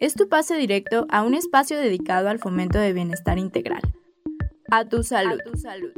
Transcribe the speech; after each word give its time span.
Es 0.00 0.14
tu 0.14 0.30
pase 0.30 0.56
directo 0.56 1.06
a 1.10 1.22
un 1.22 1.34
espacio 1.34 1.78
dedicado 1.78 2.30
al 2.30 2.38
fomento 2.38 2.78
de 2.78 2.94
bienestar 2.94 3.38
integral. 3.38 3.82
A 4.70 4.86
tu 4.86 5.02
salud. 5.02 5.38
tu 5.44 5.58
salud. 5.58 5.92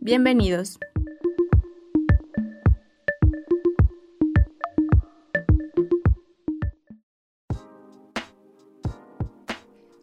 Bienvenidos. 0.00 0.78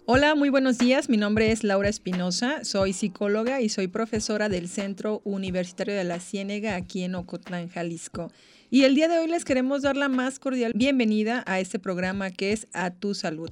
Hola, 0.06 0.34
muy 0.34 0.50
buenos 0.50 0.80
días. 0.80 1.08
Mi 1.08 1.18
nombre 1.18 1.52
es 1.52 1.64
Laura 1.64 1.90
Espinosa, 1.90 2.64
soy 2.64 2.94
psicóloga 2.94 3.62
y 3.62 3.70
soy 3.70 3.90
profesora 3.90 4.50
del 4.50 4.68
Centro 4.68 5.22
Universitario 5.24 5.94
de 5.94 6.04
la 6.04 6.20
Ciénega 6.20 6.76
aquí 6.76 7.04
en 7.04 7.14
Ocotlán, 7.14 7.70
Jalisco. 7.70 8.32
Y 8.70 8.84
el 8.84 8.96
día 8.96 9.08
de 9.08 9.20
hoy 9.20 9.28
les 9.28 9.46
queremos 9.46 9.82
dar 9.82 9.96
la 9.96 10.10
más 10.10 10.40
cordial 10.40 10.72
bienvenida 10.76 11.44
a 11.46 11.60
este 11.60 11.80
programa 11.80 12.32
que 12.32 12.52
es 12.54 12.68
A 12.74 12.92
Tu 12.92 13.14
Salud. 13.14 13.50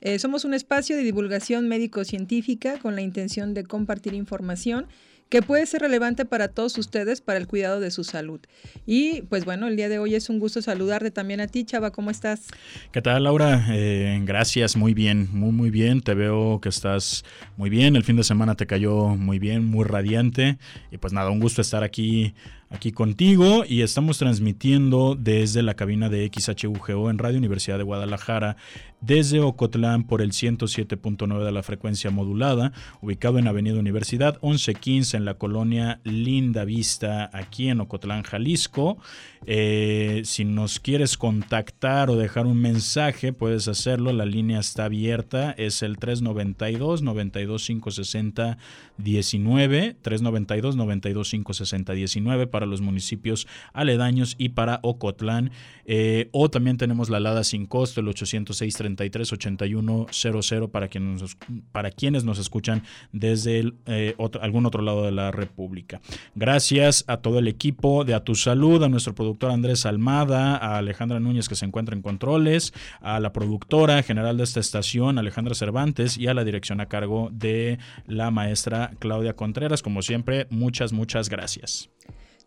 Eh, 0.00 0.18
somos 0.18 0.44
un 0.44 0.54
espacio 0.54 0.96
de 0.96 1.02
divulgación 1.02 1.68
médico-científica 1.68 2.78
con 2.78 2.94
la 2.94 3.00
intención 3.00 3.54
de 3.54 3.64
compartir 3.64 4.14
información 4.14 4.86
que 5.28 5.42
puede 5.42 5.66
ser 5.66 5.82
relevante 5.82 6.24
para 6.24 6.48
todos 6.48 6.78
ustedes 6.78 7.20
para 7.20 7.38
el 7.38 7.46
cuidado 7.46 7.80
de 7.80 7.90
su 7.90 8.04
salud. 8.04 8.40
Y 8.86 9.22
pues 9.22 9.44
bueno, 9.44 9.68
el 9.68 9.76
día 9.76 9.88
de 9.88 9.98
hoy 9.98 10.14
es 10.14 10.30
un 10.30 10.38
gusto 10.38 10.62
saludarte 10.62 11.10
también 11.10 11.40
a 11.40 11.46
ti, 11.46 11.64
Chava, 11.64 11.90
¿cómo 11.90 12.10
estás? 12.10 12.46
¿Qué 12.92 13.02
tal, 13.02 13.24
Laura? 13.24 13.66
Eh, 13.70 14.20
gracias, 14.24 14.76
muy 14.76 14.94
bien, 14.94 15.28
muy, 15.32 15.52
muy 15.52 15.70
bien. 15.70 16.00
Te 16.00 16.14
veo 16.14 16.60
que 16.60 16.70
estás 16.70 17.24
muy 17.56 17.68
bien. 17.68 17.96
El 17.96 18.04
fin 18.04 18.16
de 18.16 18.24
semana 18.24 18.54
te 18.54 18.66
cayó 18.66 19.08
muy 19.16 19.38
bien, 19.38 19.64
muy 19.64 19.84
radiante. 19.84 20.58
Y 20.90 20.98
pues 20.98 21.12
nada, 21.12 21.30
un 21.30 21.40
gusto 21.40 21.60
estar 21.60 21.84
aquí 21.84 22.34
aquí 22.70 22.92
contigo 22.92 23.64
y 23.66 23.82
estamos 23.82 24.18
transmitiendo 24.18 25.16
desde 25.18 25.62
la 25.62 25.74
cabina 25.74 26.08
de 26.08 26.30
XHUGO 26.32 27.10
en 27.10 27.18
Radio 27.18 27.38
Universidad 27.38 27.78
de 27.78 27.84
Guadalajara, 27.84 28.56
desde 29.00 29.40
Ocotlán 29.40 30.04
por 30.04 30.22
el 30.22 30.32
107.9 30.32 31.44
de 31.44 31.52
la 31.52 31.62
frecuencia 31.62 32.10
modulada, 32.10 32.72
ubicado 33.00 33.38
en 33.38 33.46
Avenida 33.46 33.78
Universidad 33.78 34.38
1115 34.42 35.16
en 35.16 35.24
la 35.24 35.34
colonia 35.34 36.00
Linda 36.04 36.64
Vista, 36.64 37.30
aquí 37.32 37.68
en 37.68 37.80
Ocotlán, 37.80 38.22
Jalisco. 38.22 38.98
Eh, 39.46 40.22
si 40.24 40.44
nos 40.44 40.80
quieres 40.80 41.16
contactar 41.16 42.10
o 42.10 42.16
dejar 42.16 42.46
un 42.46 42.60
mensaje, 42.60 43.32
puedes 43.32 43.68
hacerlo, 43.68 44.12
la 44.12 44.26
línea 44.26 44.58
está 44.58 44.86
abierta, 44.86 45.52
es 45.52 45.82
el 45.82 45.96
392 45.96 47.02
92 47.02 47.66
560 47.66 48.58
19, 48.98 49.96
392 50.02 50.76
92 50.76 51.30
560 51.30 51.92
19 51.92 52.46
para 52.58 52.66
los 52.66 52.80
municipios 52.80 53.46
aledaños 53.72 54.34
y 54.36 54.48
para 54.48 54.80
Ocotlán. 54.82 55.52
Eh, 55.90 56.28
o 56.32 56.50
también 56.50 56.76
tenemos 56.76 57.08
la 57.08 57.18
alada 57.18 57.44
sin 57.44 57.66
costo, 57.66 58.00
el 58.00 58.08
806 58.08 58.74
33 58.74 59.32
8100 59.32 60.68
para, 60.68 60.88
quienes 60.88 61.22
nos, 61.22 61.36
para 61.70 61.92
quienes 61.92 62.24
nos 62.24 62.40
escuchan 62.40 62.82
desde 63.12 63.72
eh, 63.86 64.16
algún 64.42 64.66
otro 64.66 64.82
lado 64.82 65.04
de 65.04 65.12
la 65.12 65.30
República. 65.30 66.00
Gracias 66.34 67.04
a 67.06 67.18
todo 67.18 67.38
el 67.38 67.46
equipo 67.46 68.04
de 68.04 68.14
A 68.14 68.24
Tu 68.24 68.34
Salud, 68.34 68.82
a 68.82 68.88
nuestro 68.88 69.14
productor 69.14 69.52
Andrés 69.52 69.86
Almada, 69.86 70.56
a 70.56 70.78
Alejandra 70.78 71.20
Núñez 71.20 71.48
que 71.48 71.54
se 71.54 71.64
encuentra 71.64 71.94
en 71.94 72.02
controles, 72.02 72.74
a 73.00 73.20
la 73.20 73.32
productora 73.32 74.02
general 74.02 74.36
de 74.36 74.42
esta 74.42 74.58
estación, 74.58 75.16
Alejandra 75.16 75.54
Cervantes, 75.54 76.18
y 76.18 76.26
a 76.26 76.34
la 76.34 76.42
dirección 76.42 76.80
a 76.80 76.86
cargo 76.86 77.30
de 77.32 77.78
la 78.06 78.32
maestra 78.32 78.90
Claudia 78.98 79.36
Contreras. 79.36 79.80
Como 79.80 80.02
siempre, 80.02 80.48
muchas, 80.50 80.92
muchas 80.92 81.28
gracias. 81.28 81.88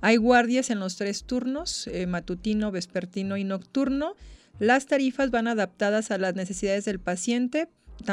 Hay 0.00 0.16
guardias 0.16 0.70
en 0.70 0.80
los 0.80 0.96
tres 0.96 1.24
turnos, 1.24 1.86
eh, 1.88 2.06
matutino, 2.06 2.70
vespertino 2.70 3.36
y 3.36 3.44
nocturno. 3.44 4.14
Las 4.58 4.86
tarifas 4.86 5.30
van 5.30 5.46
adaptadas 5.46 6.10
a 6.10 6.16
las 6.18 6.34
necesidades 6.34 6.86
del 6.86 7.00
paciente 7.00 7.68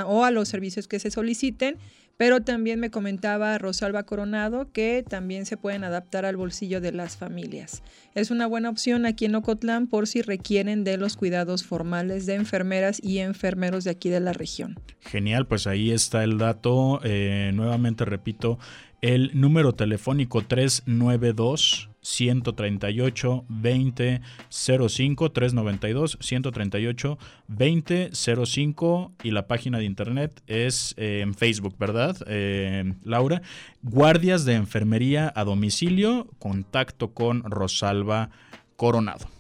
o 0.06 0.26
a 0.26 0.32
los 0.32 0.50
servicios 0.50 0.90
que 0.90 1.00
se 1.00 1.12
soliciten, 1.12 1.78
pero 2.20 2.42
también 2.42 2.82
me 2.82 2.92
comentaba 2.92 3.58
Rosalba 3.58 4.04
Coronado 4.04 4.74
que 4.74 5.06
también 5.08 5.46
se 5.46 5.56
pueden 5.56 5.86
adaptar 5.86 6.26
al 6.26 6.36
bolsillo 6.36 6.82
de 6.82 6.92
las 6.92 7.16
familias. 7.16 7.82
Es 8.14 8.30
una 8.30 8.46
buena 8.46 8.70
opción 8.70 9.06
aquí 9.06 9.24
en 9.24 9.36
Ocotlán 9.36 9.88
por 9.88 10.06
si 10.06 10.22
requieren 10.22 10.84
de 10.84 10.98
los 10.98 11.16
cuidados 11.16 11.64
formales 11.64 12.26
de 12.26 12.36
enfermeras 12.36 13.00
y 13.02 13.20
enfermeros 13.20 13.86
de 13.86 13.92
aquí 13.92 14.10
de 14.10 14.20
la 14.20 14.34
región. 14.34 14.78
Genial, 15.00 15.48
pues 15.48 15.66
ahí 15.66 15.92
está 15.92 16.26
el 16.26 16.38
dato. 16.38 17.00
Eh, 17.06 17.52
nuevamente 17.54 18.04
repito, 18.04 18.60
el 19.02 19.32
número 19.34 19.74
telefónico 19.74 20.42
392 20.44 21.90
138 22.02 23.46
20 23.48 24.22
05 24.50 25.32
392 25.32 26.18
138 26.20 27.18
20 27.48 28.12
05 28.14 29.12
y 29.24 29.32
la 29.32 29.48
página 29.48 29.78
de 29.80 29.86
internet 29.86 30.42
es 30.48 30.94
eh, 30.98 31.22
en 31.22 31.34
Facebook, 31.34 31.76
¿verdad, 31.78 32.18
eh, 32.28 32.94
Laura? 33.04 33.42
Guardias 33.84 34.46
de 34.46 34.56
Enfermería 34.56 35.32
a 35.36 35.44
domicilio, 35.44 36.28
contacto 36.40 37.14
con 37.14 37.44
Rosalba 37.44 38.30
Coronado. 38.76 39.39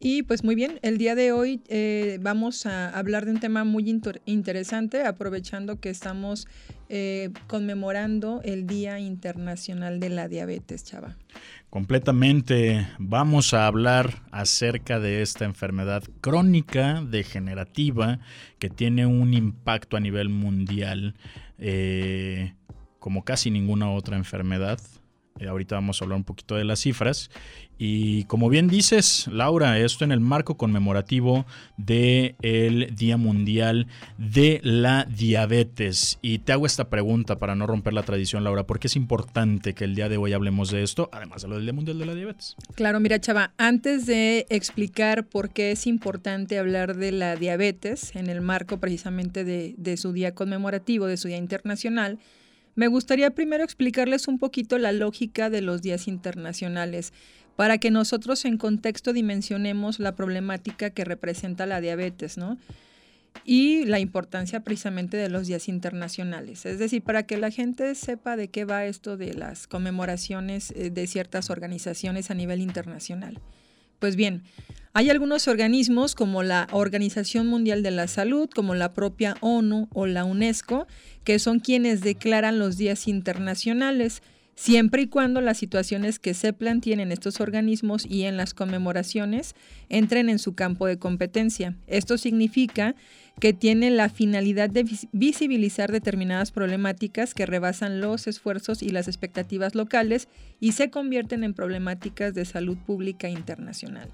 Y 0.00 0.22
pues 0.22 0.44
muy 0.44 0.54
bien, 0.54 0.78
el 0.82 0.96
día 0.96 1.16
de 1.16 1.32
hoy 1.32 1.60
eh, 1.68 2.18
vamos 2.20 2.66
a 2.66 2.88
hablar 2.90 3.24
de 3.24 3.32
un 3.32 3.40
tema 3.40 3.64
muy 3.64 3.84
interesante, 4.26 5.02
aprovechando 5.04 5.80
que 5.80 5.90
estamos 5.90 6.46
eh, 6.88 7.30
conmemorando 7.48 8.40
el 8.44 8.66
Día 8.66 9.00
Internacional 9.00 9.98
de 9.98 10.10
la 10.10 10.28
Diabetes, 10.28 10.84
Chava. 10.84 11.16
Completamente 11.68 12.86
vamos 12.98 13.52
a 13.54 13.66
hablar 13.66 14.22
acerca 14.30 15.00
de 15.00 15.20
esta 15.22 15.44
enfermedad 15.44 16.04
crónica 16.20 17.02
degenerativa 17.02 18.20
que 18.60 18.70
tiene 18.70 19.04
un 19.04 19.34
impacto 19.34 19.96
a 19.96 20.00
nivel 20.00 20.28
mundial 20.28 21.14
eh, 21.58 22.54
como 23.00 23.24
casi 23.24 23.50
ninguna 23.50 23.90
otra 23.90 24.16
enfermedad. 24.16 24.80
Eh, 25.38 25.48
ahorita 25.48 25.74
vamos 25.74 26.00
a 26.00 26.04
hablar 26.04 26.16
un 26.16 26.24
poquito 26.24 26.56
de 26.56 26.64
las 26.64 26.80
cifras. 26.80 27.30
Y 27.78 28.24
como 28.24 28.48
bien 28.48 28.66
dices, 28.66 29.28
Laura, 29.30 29.78
esto 29.78 30.04
en 30.04 30.10
el 30.10 30.18
marco 30.18 30.56
conmemorativo 30.56 31.46
del 31.76 32.92
Día 32.96 33.16
Mundial 33.16 33.86
de 34.18 34.60
la 34.64 35.04
Diabetes. 35.04 36.18
Y 36.20 36.40
te 36.40 36.52
hago 36.52 36.66
esta 36.66 36.90
pregunta 36.90 37.38
para 37.38 37.54
no 37.54 37.68
romper 37.68 37.92
la 37.92 38.02
tradición, 38.02 38.42
Laura, 38.42 38.64
¿por 38.64 38.80
qué 38.80 38.88
es 38.88 38.96
importante 38.96 39.74
que 39.74 39.84
el 39.84 39.94
día 39.94 40.08
de 40.08 40.16
hoy 40.16 40.32
hablemos 40.32 40.72
de 40.72 40.82
esto, 40.82 41.08
además 41.12 41.42
de 41.42 41.48
lo 41.48 41.54
del 41.54 41.64
Día 41.64 41.72
Mundial 41.72 41.98
de 42.00 42.06
la 42.06 42.14
Diabetes? 42.14 42.56
Claro, 42.74 42.98
mira, 42.98 43.20
Chava, 43.20 43.52
antes 43.58 44.06
de 44.06 44.46
explicar 44.50 45.28
por 45.28 45.50
qué 45.50 45.70
es 45.70 45.86
importante 45.86 46.58
hablar 46.58 46.96
de 46.96 47.12
la 47.12 47.36
diabetes 47.36 48.14
en 48.16 48.28
el 48.28 48.40
marco 48.40 48.78
precisamente 48.78 49.44
de 49.44 49.96
su 49.96 50.12
día 50.12 50.34
conmemorativo, 50.34 51.06
de 51.06 51.16
su 51.16 51.28
Día 51.28 51.36
Internacional, 51.36 52.18
me 52.74 52.86
gustaría 52.86 53.30
primero 53.30 53.64
explicarles 53.64 54.28
un 54.28 54.38
poquito 54.38 54.78
la 54.78 54.92
lógica 54.92 55.50
de 55.50 55.62
los 55.62 55.82
días 55.82 56.06
internacionales 56.06 57.12
para 57.58 57.78
que 57.78 57.90
nosotros 57.90 58.44
en 58.44 58.56
contexto 58.56 59.12
dimensionemos 59.12 59.98
la 59.98 60.14
problemática 60.14 60.90
que 60.90 61.04
representa 61.04 61.66
la 61.66 61.80
diabetes, 61.80 62.38
¿no? 62.38 62.56
y 63.44 63.84
la 63.84 63.98
importancia 63.98 64.60
precisamente 64.60 65.16
de 65.16 65.28
los 65.28 65.48
días 65.48 65.66
internacionales. 65.66 66.66
Es 66.66 66.78
decir, 66.78 67.02
para 67.02 67.24
que 67.24 67.36
la 67.36 67.50
gente 67.50 67.96
sepa 67.96 68.36
de 68.36 68.46
qué 68.46 68.64
va 68.64 68.84
esto 68.84 69.16
de 69.16 69.34
las 69.34 69.66
conmemoraciones 69.66 70.70
eh, 70.76 70.90
de 70.90 71.06
ciertas 71.08 71.50
organizaciones 71.50 72.30
a 72.30 72.34
nivel 72.34 72.60
internacional. 72.60 73.40
Pues 73.98 74.14
bien, 74.14 74.44
hay 74.92 75.10
algunos 75.10 75.48
organismos 75.48 76.14
como 76.14 76.44
la 76.44 76.68
Organización 76.70 77.48
Mundial 77.48 77.82
de 77.82 77.90
la 77.90 78.06
Salud, 78.06 78.48
como 78.54 78.76
la 78.76 78.92
propia 78.92 79.36
ONU 79.40 79.88
o 79.92 80.06
la 80.06 80.24
UNESCO, 80.24 80.86
que 81.24 81.40
son 81.40 81.58
quienes 81.58 82.02
declaran 82.02 82.60
los 82.60 82.76
días 82.76 83.08
internacionales 83.08 84.22
siempre 84.58 85.02
y 85.02 85.06
cuando 85.06 85.40
las 85.40 85.56
situaciones 85.56 86.18
que 86.18 86.34
se 86.34 86.52
planteen 86.52 86.98
en 86.98 87.12
estos 87.12 87.40
organismos 87.40 88.04
y 88.04 88.24
en 88.24 88.36
las 88.36 88.54
conmemoraciones 88.54 89.54
entren 89.88 90.28
en 90.28 90.40
su 90.40 90.56
campo 90.56 90.88
de 90.88 90.98
competencia. 90.98 91.76
Esto 91.86 92.18
significa 92.18 92.96
que 93.38 93.52
tiene 93.52 93.92
la 93.92 94.08
finalidad 94.08 94.68
de 94.68 94.84
visibilizar 95.12 95.92
determinadas 95.92 96.50
problemáticas 96.50 97.34
que 97.34 97.46
rebasan 97.46 98.00
los 98.00 98.26
esfuerzos 98.26 98.82
y 98.82 98.88
las 98.88 99.06
expectativas 99.06 99.76
locales 99.76 100.26
y 100.58 100.72
se 100.72 100.90
convierten 100.90 101.44
en 101.44 101.54
problemáticas 101.54 102.34
de 102.34 102.44
salud 102.44 102.76
pública 102.78 103.28
internacional. 103.28 104.10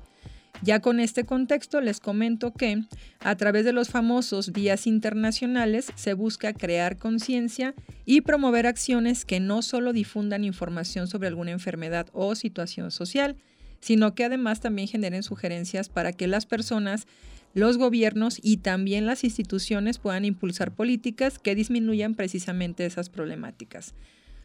Ya 0.64 0.80
con 0.80 0.98
este 0.98 1.24
contexto 1.24 1.82
les 1.82 2.00
comento 2.00 2.54
que 2.54 2.84
a 3.20 3.36
través 3.36 3.66
de 3.66 3.74
los 3.74 3.90
famosos 3.90 4.54
días 4.54 4.86
internacionales 4.86 5.92
se 5.94 6.14
busca 6.14 6.54
crear 6.54 6.96
conciencia 6.96 7.74
y 8.06 8.22
promover 8.22 8.66
acciones 8.66 9.26
que 9.26 9.40
no 9.40 9.60
solo 9.60 9.92
difundan 9.92 10.42
información 10.42 11.06
sobre 11.06 11.28
alguna 11.28 11.50
enfermedad 11.50 12.06
o 12.14 12.34
situación 12.34 12.90
social, 12.92 13.36
sino 13.80 14.14
que 14.14 14.24
además 14.24 14.60
también 14.60 14.88
generen 14.88 15.22
sugerencias 15.22 15.90
para 15.90 16.14
que 16.14 16.28
las 16.28 16.46
personas, 16.46 17.06
los 17.52 17.76
gobiernos 17.76 18.38
y 18.42 18.56
también 18.56 19.04
las 19.04 19.22
instituciones 19.22 19.98
puedan 19.98 20.24
impulsar 20.24 20.72
políticas 20.72 21.38
que 21.38 21.54
disminuyan 21.54 22.14
precisamente 22.14 22.86
esas 22.86 23.10
problemáticas. 23.10 23.92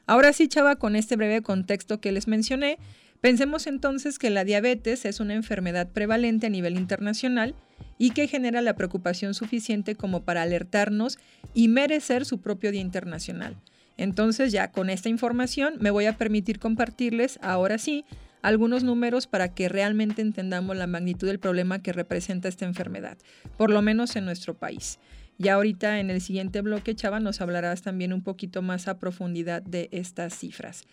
Ahora 0.06 0.34
sí, 0.34 0.50
Chava, 0.50 0.76
con 0.76 0.98
este 0.98 1.16
breve 1.16 1.44
contexto 1.44 2.02
que 2.02 2.12
les 2.12 2.28
mencioné, 2.28 2.78
Pensemos 3.22 3.68
entonces 3.68 4.18
que 4.18 4.30
la 4.30 4.46
diabetes 4.46 5.04
es 5.04 5.20
una 5.20 5.34
enfermedad 5.34 5.90
prevalente 5.92 6.48
a 6.48 6.50
nivel 6.50 6.78
internacional 6.78 7.54
y 7.98 8.12
que 8.12 8.28
genera 8.28 8.62
la 8.62 8.76
preocupación 8.76 9.34
suficiente 9.34 9.96
como 9.96 10.24
para 10.24 10.42
alertarnos 10.42 11.20
y 11.54 11.68
merecer 11.68 12.26
su 12.26 12.40
propio 12.40 12.72
Día 12.72 12.82
Internacional. 12.82 13.58
Entonces 13.98 14.54
ya 14.54 14.72
con 14.72 14.90
esta 14.90 15.10
información 15.10 15.74
me 15.82 15.92
voy 15.92 16.06
a 16.06 16.18
permitir 16.18 16.60
compartirles 16.60 17.38
ahora 17.42 17.78
sí 17.78 18.06
algunos 18.42 18.86
números 18.86 19.28
para 19.28 19.54
que 19.54 19.68
realmente 19.68 20.22
entendamos 20.22 20.78
la 20.78 20.88
magnitud 20.88 21.28
del 21.28 21.40
problema 21.40 21.82
que 21.82 21.92
representa 21.92 22.48
esta 22.48 22.64
enfermedad, 22.64 23.18
por 23.58 23.70
lo 23.70 23.82
menos 23.82 24.16
en 24.16 24.24
nuestro 24.24 24.54
país. 24.54 24.98
Ya 25.38 25.56
ahorita 25.56 26.00
en 26.00 26.10
el 26.10 26.22
siguiente 26.22 26.62
bloque, 26.62 26.96
Chava, 26.96 27.20
nos 27.20 27.42
hablarás 27.42 27.82
también 27.82 28.14
un 28.14 28.24
poquito 28.24 28.62
más 28.62 28.88
a 28.88 28.98
profundidad 28.98 29.62
de 29.62 29.90
estas 29.92 30.38
cifras. 30.38 30.86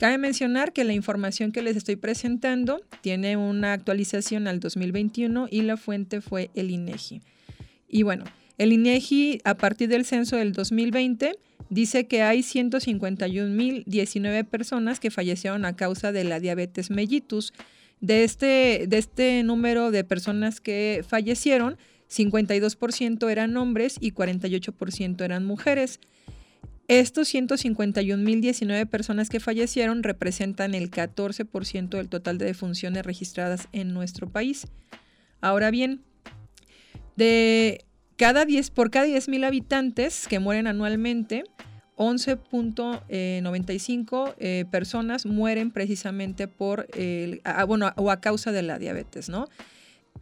Cabe 0.00 0.16
mencionar 0.16 0.72
que 0.72 0.84
la 0.84 0.94
información 0.94 1.52
que 1.52 1.60
les 1.60 1.76
estoy 1.76 1.96
presentando 1.96 2.80
tiene 3.02 3.36
una 3.36 3.74
actualización 3.74 4.48
al 4.48 4.58
2021 4.58 5.48
y 5.50 5.60
la 5.60 5.76
fuente 5.76 6.22
fue 6.22 6.48
el 6.54 6.70
INEGI. 6.70 7.20
Y 7.86 8.02
bueno, 8.02 8.24
el 8.56 8.72
INEGI 8.72 9.42
a 9.44 9.58
partir 9.58 9.90
del 9.90 10.06
censo 10.06 10.36
del 10.36 10.54
2020 10.54 11.32
dice 11.68 12.06
que 12.06 12.22
hay 12.22 12.40
151.019 12.40 14.46
personas 14.46 15.00
que 15.00 15.10
fallecieron 15.10 15.66
a 15.66 15.76
causa 15.76 16.12
de 16.12 16.24
la 16.24 16.40
diabetes 16.40 16.90
mellitus. 16.90 17.52
De 18.00 18.24
este, 18.24 18.86
de 18.88 18.96
este 18.96 19.42
número 19.42 19.90
de 19.90 20.02
personas 20.02 20.62
que 20.62 21.04
fallecieron, 21.06 21.76
52% 22.08 23.30
eran 23.30 23.54
hombres 23.58 23.98
y 24.00 24.12
48% 24.12 25.22
eran 25.22 25.44
mujeres. 25.44 26.00
Estos 26.90 27.32
151.019 27.32 28.86
personas 28.88 29.28
que 29.28 29.38
fallecieron 29.38 30.02
representan 30.02 30.74
el 30.74 30.90
14% 30.90 31.88
del 31.88 32.08
total 32.08 32.36
de 32.36 32.46
defunciones 32.46 33.06
registradas 33.06 33.68
en 33.70 33.94
nuestro 33.94 34.28
país. 34.28 34.66
Ahora 35.40 35.70
bien, 35.70 36.02
de 37.14 37.84
cada 38.16 38.44
10, 38.44 38.70
por 38.70 38.90
cada 38.90 39.06
10.000 39.06 39.46
habitantes 39.46 40.26
que 40.26 40.40
mueren 40.40 40.66
anualmente, 40.66 41.44
11.95 41.96 44.34
eh, 44.40 44.64
personas 44.68 45.26
mueren 45.26 45.70
precisamente 45.70 46.48
por 46.48 46.88
el, 46.94 47.40
bueno, 47.68 47.92
o 47.94 48.10
a 48.10 48.20
causa 48.20 48.50
de 48.50 48.62
la 48.62 48.80
diabetes, 48.80 49.28
¿no? 49.28 49.46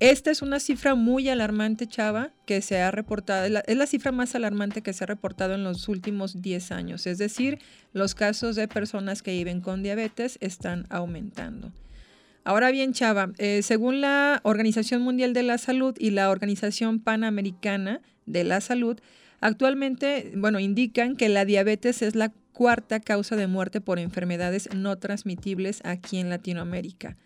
Esta 0.00 0.30
es 0.30 0.42
una 0.42 0.60
cifra 0.60 0.94
muy 0.94 1.28
alarmante, 1.28 1.88
Chava, 1.88 2.30
que 2.46 2.62
se 2.62 2.80
ha 2.80 2.92
reportado, 2.92 3.46
es 3.66 3.76
la, 3.76 3.86
cifra 3.86 4.12
más 4.12 4.36
alarmante 4.36 4.80
que 4.80 4.92
se 4.92 5.02
ha 5.02 5.08
reportado 5.08 5.54
en 5.54 5.64
los 5.64 5.88
últimos 5.88 6.40
10 6.40 6.70
años. 6.70 7.06
Es 7.08 7.18
decir, 7.18 7.58
los 7.92 8.14
casos 8.14 8.54
de 8.54 8.68
personas 8.68 9.22
que 9.22 9.32
viven 9.32 9.60
con 9.60 9.82
diabetes 9.82 10.38
están 10.40 10.86
aumentando. 10.88 11.72
Ahora 12.44 12.70
bien, 12.70 12.92
Chava, 12.92 13.32
eh, 13.38 13.62
según 13.62 14.00
la 14.00 14.40
Organización 14.44 15.02
Mundial 15.02 15.32
de 15.32 15.42
la 15.42 15.58
Salud 15.58 15.96
y 15.98 16.10
la 16.10 16.30
Organización 16.30 17.00
Panamericana 17.00 18.00
de 18.24 18.44
la 18.44 18.60
Salud, 18.60 19.00
actualmente, 19.40 20.32
bueno, 20.36 20.60
indican 20.60 21.16
que 21.16 21.28
la 21.28 21.44
diabetes 21.44 22.02
es 22.02 22.14
la 22.14 22.32
cuarta 22.52 23.00
causa 23.00 23.36
de 23.36 23.48
muerte 23.48 23.80
por 23.80 23.98
enfermedades 23.98 24.68
no 24.74 24.96
transmitibles 24.96 25.80
aquí 25.84 26.18
en 26.18 26.30
Latinoamérica. 26.30 27.16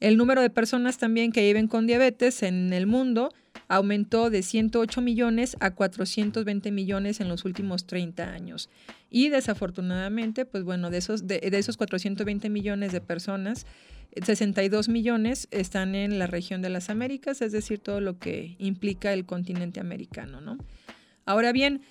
El 0.00 0.16
número 0.16 0.42
de 0.42 0.50
personas 0.50 0.98
también 0.98 1.32
que 1.32 1.42
viven 1.42 1.68
con 1.68 1.86
diabetes 1.86 2.42
en 2.42 2.72
el 2.72 2.86
mundo 2.86 3.32
aumentó 3.68 4.30
de 4.30 4.42
108 4.42 5.00
millones 5.00 5.56
a 5.60 5.74
420 5.74 6.70
millones 6.70 7.20
en 7.20 7.28
los 7.28 7.44
últimos 7.44 7.86
30 7.86 8.32
años. 8.32 8.68
Y 9.10 9.28
desafortunadamente, 9.28 10.44
pues 10.44 10.64
bueno, 10.64 10.90
de 10.90 10.98
esos, 10.98 11.26
de, 11.26 11.40
esos 11.42 11.76
420 11.76 12.48
millones 12.50 12.92
de 12.92 13.00
personas, 13.00 13.66
62 14.22 14.88
millones 14.88 15.48
están 15.50 15.94
en 15.94 16.18
la 16.18 16.26
región 16.26 16.62
de 16.62 16.70
las 16.70 16.90
Américas, 16.90 17.42
es 17.42 17.52
decir, 17.52 17.78
todo 17.78 18.00
lo 18.00 18.18
que 18.18 18.54
implica 18.58 19.12
el 19.12 19.26
continente 19.26 19.80
americano, 19.80 20.40
¿no? 20.40 20.58
Ahora 21.24 21.52
bien, 21.52 21.82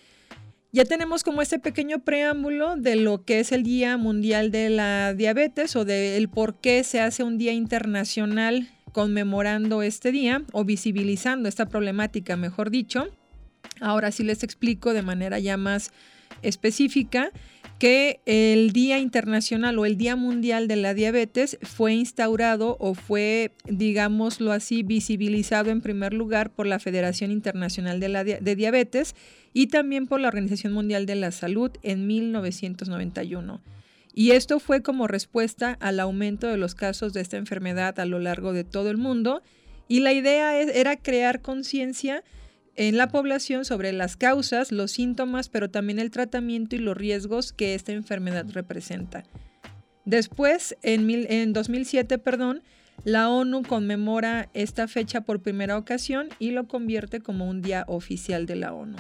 ya 0.76 0.84
tenemos 0.84 1.24
como 1.24 1.42
este 1.42 1.58
pequeño 1.58 2.00
preámbulo 2.00 2.76
de 2.76 2.98
lo 2.98 3.24
que 3.24 3.40
es 3.40 3.54
el 3.54 3.64
Día 3.64 3.96
Mundial 3.96 4.52
de 4.52 4.70
la 4.70 5.14
Diabetes 5.14 5.74
o 5.78 5.86
del 5.86 6.28
por 6.28 6.60
qué 6.60 6.84
se 6.84 7.00
hace 7.00 7.24
un 7.24 7.38
día 7.38 7.54
internacional 7.54 8.68
conmemorando 8.92 9.82
este 9.84 10.12
día 10.12 10.44
o 10.52 10.66
visibilizando 10.66 11.48
esta 11.48 11.68
problemática, 11.68 12.36
mejor 12.36 12.72
dicho. 12.72 13.08
Ahora 13.80 14.12
sí 14.12 14.26
les 14.26 14.44
explico 14.44 14.94
de 14.94 15.02
manera 15.02 15.40
ya 15.40 15.56
más 15.56 15.94
específica 16.42 17.32
que 17.80 18.22
el 18.26 18.72
Día 18.72 19.00
Internacional 19.00 19.78
o 19.78 19.86
el 19.86 19.98
Día 19.98 20.16
Mundial 20.16 20.68
de 20.68 20.78
la 20.78 20.94
Diabetes 20.94 21.58
fue 21.62 21.94
instaurado 21.94 22.78
o 22.80 22.94
fue, 22.94 23.52
digámoslo 23.66 24.52
así, 24.54 24.82
visibilizado 24.84 25.72
en 25.72 25.82
primer 25.82 26.14
lugar 26.14 26.52
por 26.52 26.68
la 26.68 26.80
Federación 26.80 27.32
Internacional 27.32 28.00
de, 28.00 28.56
Diabetes 28.56 29.16
y 29.54 29.68
también 29.68 30.08
por 30.08 30.22
la 30.22 30.30
Organización 30.30 30.74
Mundial 30.74 31.06
de 31.06 31.16
la 31.16 31.32
Salud 31.32 31.72
en 31.82 32.08
1991. 32.08 33.62
Y 34.14 34.32
esto 34.32 34.62
fue 34.62 34.82
como 34.82 35.08
respuesta 35.08 35.78
al 35.82 36.00
aumento 36.00 36.48
de 36.48 36.58
los 36.58 36.76
casos 36.76 37.12
de 37.12 37.20
esta 37.20 37.36
enfermedad 37.36 38.00
a 38.00 38.06
lo 38.06 38.20
largo 38.20 38.54
de 38.54 38.64
todo 38.64 38.90
el 38.90 38.98
mundo. 38.98 39.44
Y 39.90 40.00
la 40.00 40.14
idea 40.14 40.58
era 40.58 40.96
crear 40.96 41.42
conciencia 41.42 42.24
en 42.76 42.98
la 42.98 43.08
población 43.08 43.66
sobre 43.66 43.94
las 43.94 44.18
causas, 44.18 44.72
los 44.72 44.92
síntomas, 44.92 45.50
pero 45.50 45.70
también 45.70 46.00
el 46.00 46.12
tratamiento 46.12 46.76
y 46.76 46.80
los 46.80 46.98
riesgos 46.98 47.54
que 47.54 47.76
esta 47.76 47.92
enfermedad 47.92 48.46
representa. 48.52 49.24
Después, 50.04 50.78
en, 50.84 51.10
en 51.10 51.54
2007, 51.54 52.18
perdón, 52.18 52.62
la 53.04 53.30
ONU 53.30 53.64
conmemora 53.64 54.50
esta 54.54 54.88
fecha 54.88 55.22
por 55.22 55.42
primera 55.42 55.78
ocasión 55.78 56.30
y 56.40 56.52
lo 56.52 56.68
convierte 56.68 57.20
como 57.20 57.50
un 57.50 57.62
día 57.62 57.86
oficial 57.88 58.46
de 58.46 58.56
la 58.56 58.74
ONU, 58.74 58.98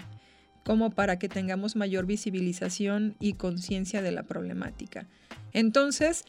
como 0.63 0.91
para 0.91 1.17
que 1.17 1.29
tengamos 1.29 1.75
mayor 1.75 2.05
visibilización 2.05 3.15
y 3.19 3.33
conciencia 3.33 4.01
de 4.01 4.11
la 4.11 4.23
problemática. 4.23 5.07
Entonces, 5.53 6.25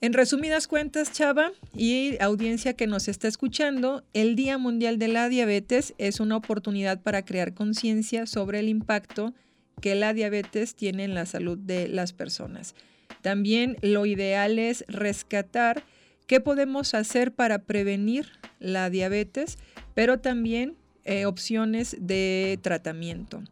en 0.00 0.12
resumidas 0.12 0.66
cuentas, 0.68 1.12
Chava 1.12 1.52
y 1.74 2.20
audiencia 2.22 2.74
que 2.74 2.86
nos 2.86 3.08
está 3.08 3.28
escuchando, 3.28 4.04
el 4.12 4.36
Día 4.36 4.58
Mundial 4.58 4.98
de 4.98 5.08
la 5.08 5.28
Diabetes 5.28 5.94
es 5.98 6.20
una 6.20 6.36
oportunidad 6.36 7.00
para 7.02 7.24
crear 7.24 7.54
conciencia 7.54 8.26
sobre 8.26 8.58
el 8.58 8.68
impacto 8.68 9.34
que 9.80 9.94
la 9.94 10.14
diabetes 10.14 10.74
tiene 10.74 11.04
en 11.04 11.14
la 11.14 11.26
salud 11.26 11.58
de 11.58 11.88
las 11.88 12.12
personas. 12.12 12.74
También 13.22 13.76
lo 13.82 14.06
ideal 14.06 14.58
es 14.58 14.84
rescatar 14.88 15.82
qué 16.26 16.40
podemos 16.40 16.94
hacer 16.94 17.32
para 17.32 17.60
prevenir 17.60 18.30
la 18.60 18.90
diabetes, 18.90 19.58
pero 19.94 20.20
también 20.20 20.76
eh, 21.04 21.26
opciones 21.26 21.96
de 22.00 22.58
tratamiento. 22.62 23.42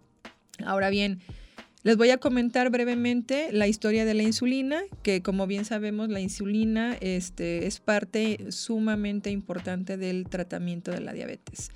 Ahora 0.64 0.90
bien, 0.90 1.20
les 1.82 1.96
voy 1.96 2.10
a 2.10 2.18
comentar 2.18 2.70
brevemente 2.70 3.48
la 3.52 3.66
historia 3.66 4.04
de 4.04 4.14
la 4.14 4.22
insulina, 4.22 4.82
que 5.02 5.22
como 5.22 5.46
bien 5.46 5.64
sabemos 5.64 6.08
la 6.08 6.20
insulina 6.20 6.96
este, 7.00 7.66
es 7.66 7.80
parte 7.80 8.52
sumamente 8.52 9.30
importante 9.30 9.96
del 9.96 10.28
tratamiento 10.28 10.92
de 10.92 11.00
la 11.00 11.12
diabetes. 11.12 11.70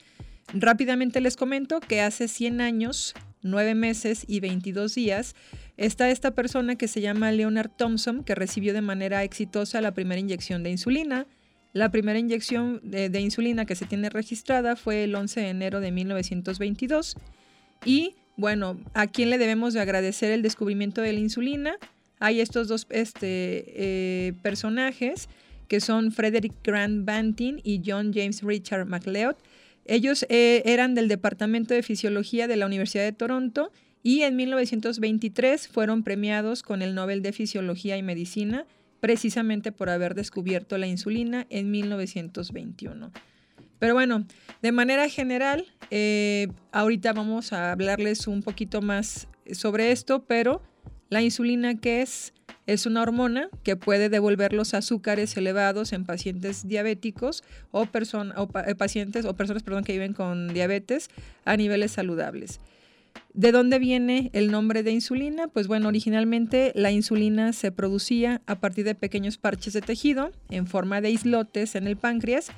Rápidamente 0.55 1.21
les 1.21 1.37
comento 1.37 1.81
que 1.81 2.01
hace 2.03 2.29
100 2.29 2.61
años, 2.61 3.15
9 3.43 3.75
meses 3.75 4.25
y 4.29 4.39
22 4.39 4.95
días, 4.95 5.35
está 5.77 6.09
esta 6.09 6.31
persona 6.37 6.77
que 6.77 6.87
se 6.87 7.01
llama 7.01 7.33
Leonard 7.33 7.71
Thompson, 7.77 8.23
que 8.23 8.37
recibió 8.37 8.73
de 8.75 8.83
manera 8.83 9.25
exitosa 9.25 9.81
la 9.81 9.93
primera 9.93 10.21
inyección 10.21 10.63
de 10.63 10.71
insulina. 10.71 11.27
La 11.73 11.91
primera 11.91 12.19
inyección 12.19 12.81
de, 12.85 13.11
de 13.11 13.21
insulina 13.21 13.67
que 13.67 13.75
se 13.75 13.87
tiene 13.87 14.09
registrada 14.09 14.77
fue 14.77 15.03
el 15.03 15.15
11 15.17 15.41
de 15.41 15.49
enero 15.49 15.81
de 15.81 15.91
1922 15.91 17.17
y 17.85 18.15
bueno, 18.37 18.79
¿a 18.95 19.07
quién 19.07 19.31
le 19.31 19.39
debemos 19.39 19.75
de 19.75 19.81
agradecer 19.81 20.31
el 20.31 20.43
descubrimiento 20.43 21.01
de 21.03 21.13
la 21.13 21.21
insulina? 21.21 21.77
Hay 22.19 22.41
estos 22.41 22.69
dos 22.69 22.87
este, 22.91 23.29
eh, 23.29 24.33
personajes 24.43 25.29
que 25.69 25.81
son 25.81 26.13
Frederick 26.13 26.55
Grant 26.63 27.05
Banting 27.05 27.61
y 27.65 27.83
John 27.85 28.13
James 28.15 28.43
Richard 28.43 28.87
MacLeod. 28.87 29.37
Ellos 29.85 30.27
eh, 30.29 30.63
eran 30.65 30.95
del 30.95 31.09
Departamento 31.09 31.75
de 31.75 31.83
Fisiología 31.83 32.49
de 32.49 32.57
la 32.57 32.67
Universidad 32.67 33.05
de 33.05 33.13
Toronto 33.13 33.73
y 34.03 34.23
en 34.23 34.37
1923 34.37 35.69
fueron 35.69 36.03
premiados 36.03 36.63
con 36.63 36.83
el 36.83 36.95
Nobel 36.95 37.23
de 37.23 37.33
Fisiología 37.33 37.97
y 37.97 38.03
Medicina 38.03 38.67
precisamente 39.01 39.73
por 39.73 39.91
haber 39.91 40.15
descubierto 40.15 40.79
la 40.79 40.87
insulina 40.87 41.47
en 41.51 41.71
1921. 41.71 43.13
Pero 43.79 43.95
bueno, 43.95 44.27
de 44.63 44.73
manera 44.73 45.09
general, 45.09 45.67
eh, 45.91 46.49
ahorita 46.73 47.13
vamos 47.13 47.53
a 47.53 47.73
hablarles 47.73 48.27
un 48.27 48.43
poquito 48.43 48.81
más 48.83 49.29
sobre 49.53 49.93
esto, 49.93 50.25
pero 50.25 50.63
la 51.09 51.23
insulina, 51.23 51.79
¿qué 51.79 52.03
es? 52.03 52.33
Es 52.67 52.85
una 52.85 53.03
hormona 53.03 53.49
que 53.63 53.77
puede 53.77 54.09
devolver 54.09 54.53
los 54.53 54.75
azúcares 54.75 55.37
elevados 55.37 55.93
en 55.93 56.05
pacientes 56.05 56.67
diabéticos 56.67 57.45
o, 57.71 57.83
o 57.83 58.49
eh, 58.67 58.75
pacientes 58.75 59.25
o 59.25 59.37
personas 59.37 59.63
perdón, 59.63 59.85
que 59.85 59.93
viven 59.93 60.15
con 60.15 60.53
diabetes 60.53 61.09
a 61.45 61.57
niveles 61.57 61.93
saludables. 61.93 62.61
¿De 63.35 63.53
dónde 63.53 63.79
viene 63.79 64.31
el 64.33 64.51
nombre 64.51 64.83
de 64.83 64.91
insulina? 64.91 65.47
Pues 65.47 65.69
bueno, 65.69 65.89
originalmente 65.89 66.73
la 66.75 66.91
insulina 66.91 67.53
se 67.53 67.71
producía 67.71 68.43
a 68.47 68.59
partir 68.59 68.85
de 68.85 68.95
pequeños 68.95 69.39
parches 69.39 69.73
de 69.73 69.83
tejido 69.83 70.33
en 70.51 70.67
forma 70.67 71.01
de 71.01 71.11
islotes 71.11 71.77
en 71.77 71.87
el 71.87 71.97
páncreas 71.97 72.51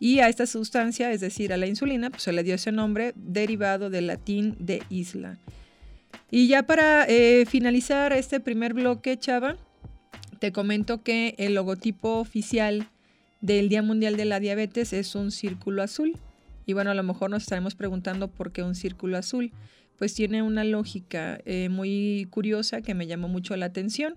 y 0.00 0.18
a 0.20 0.28
esta 0.28 0.46
sustancia, 0.46 1.12
es 1.12 1.20
decir, 1.20 1.52
a 1.52 1.56
la 1.56 1.66
insulina, 1.66 2.10
pues 2.10 2.22
se 2.22 2.32
le 2.32 2.42
dio 2.42 2.54
ese 2.54 2.72
nombre 2.72 3.12
derivado 3.16 3.90
del 3.90 4.08
latín 4.08 4.56
de 4.58 4.82
isla. 4.90 5.38
Y 6.30 6.48
ya 6.48 6.64
para 6.64 7.04
eh, 7.08 7.46
finalizar 7.46 8.12
este 8.12 8.40
primer 8.40 8.74
bloque, 8.74 9.16
Chava, 9.18 9.56
te 10.40 10.52
comento 10.52 11.02
que 11.02 11.34
el 11.38 11.54
logotipo 11.54 12.18
oficial 12.18 12.88
del 13.40 13.68
Día 13.68 13.82
Mundial 13.82 14.16
de 14.16 14.24
la 14.24 14.40
Diabetes 14.40 14.92
es 14.92 15.14
un 15.14 15.30
círculo 15.30 15.82
azul. 15.82 16.18
Y 16.66 16.72
bueno, 16.72 16.90
a 16.90 16.94
lo 16.94 17.02
mejor 17.02 17.30
nos 17.30 17.42
estaremos 17.42 17.74
preguntando 17.74 18.28
por 18.28 18.52
qué 18.52 18.62
un 18.62 18.74
círculo 18.74 19.16
azul. 19.16 19.52
Pues 19.98 20.14
tiene 20.14 20.42
una 20.42 20.64
lógica 20.64 21.38
eh, 21.44 21.68
muy 21.68 22.26
curiosa 22.30 22.82
que 22.82 22.94
me 22.94 23.06
llamó 23.06 23.28
mucho 23.28 23.54
la 23.56 23.66
atención. 23.66 24.16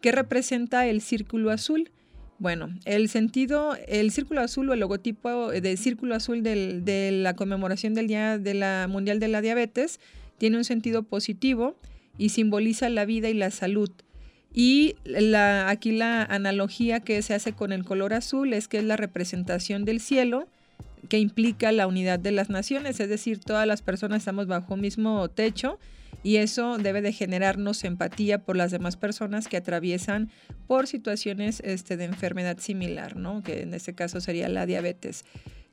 ¿Qué 0.00 0.12
representa 0.12 0.86
el 0.86 1.00
círculo 1.00 1.50
azul? 1.50 1.90
Bueno, 2.38 2.68
el 2.84 3.08
sentido, 3.08 3.76
el 3.88 4.10
círculo 4.10 4.42
azul 4.42 4.68
o 4.68 4.74
el 4.74 4.80
logotipo 4.80 5.50
del 5.50 5.78
círculo 5.78 6.14
azul 6.14 6.42
de 6.42 7.10
la 7.12 7.34
conmemoración 7.34 7.94
del 7.94 8.08
Día 8.08 8.38
de 8.38 8.86
Mundial 8.88 9.20
de 9.20 9.28
la 9.28 9.40
Diabetes 9.40 10.00
tiene 10.36 10.58
un 10.58 10.64
sentido 10.64 11.02
positivo 11.02 11.76
y 12.18 12.28
simboliza 12.30 12.88
la 12.90 13.06
vida 13.06 13.30
y 13.30 13.34
la 13.34 13.50
salud. 13.50 13.90
Y 14.52 14.96
la, 15.04 15.68
aquí 15.68 15.92
la 15.92 16.22
analogía 16.24 17.00
que 17.00 17.20
se 17.22 17.34
hace 17.34 17.52
con 17.52 17.72
el 17.72 17.84
color 17.84 18.12
azul 18.14 18.52
es 18.52 18.68
que 18.68 18.78
es 18.78 18.84
la 18.84 18.96
representación 18.96 19.84
del 19.84 20.00
cielo 20.00 20.46
que 21.08 21.18
implica 21.18 21.72
la 21.72 21.86
unidad 21.86 22.18
de 22.18 22.32
las 22.32 22.50
naciones, 22.50 22.98
es 23.00 23.08
decir, 23.08 23.38
todas 23.38 23.66
las 23.66 23.80
personas 23.80 24.18
estamos 24.18 24.46
bajo 24.46 24.74
un 24.74 24.80
mismo 24.80 25.28
techo 25.28 25.78
y 26.22 26.36
eso 26.36 26.78
debe 26.78 27.02
de 27.02 27.12
generarnos 27.12 27.84
empatía 27.84 28.42
por 28.42 28.56
las 28.56 28.70
demás 28.70 28.96
personas 28.96 29.48
que 29.48 29.56
atraviesan 29.56 30.30
por 30.66 30.86
situaciones 30.86 31.60
este, 31.64 31.96
de 31.96 32.04
enfermedad 32.04 32.58
similar, 32.58 33.16
¿no? 33.16 33.42
que 33.42 33.62
en 33.62 33.74
este 33.74 33.94
caso 33.94 34.20
sería 34.20 34.48
la 34.48 34.66
diabetes. 34.66 35.24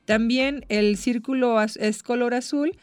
También 0.04 0.64
el 0.68 0.96
círculo 0.96 1.60
es 1.62 2.02
color 2.02 2.34
azul, 2.34 2.76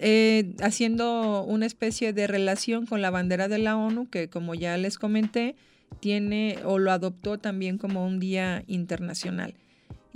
eh, 0.00 0.54
haciendo 0.62 1.44
una 1.44 1.66
especie 1.66 2.12
de 2.12 2.26
relación 2.26 2.86
con 2.86 3.02
la 3.02 3.10
bandera 3.10 3.46
de 3.48 3.58
la 3.58 3.76
ONU, 3.76 4.08
que 4.08 4.28
como 4.28 4.54
ya 4.54 4.76
les 4.78 4.96
comenté, 4.98 5.54
tiene 6.00 6.58
o 6.64 6.78
lo 6.78 6.92
adoptó 6.92 7.38
también 7.38 7.76
como 7.78 8.06
un 8.06 8.18
día 8.18 8.64
internacional. 8.66 9.54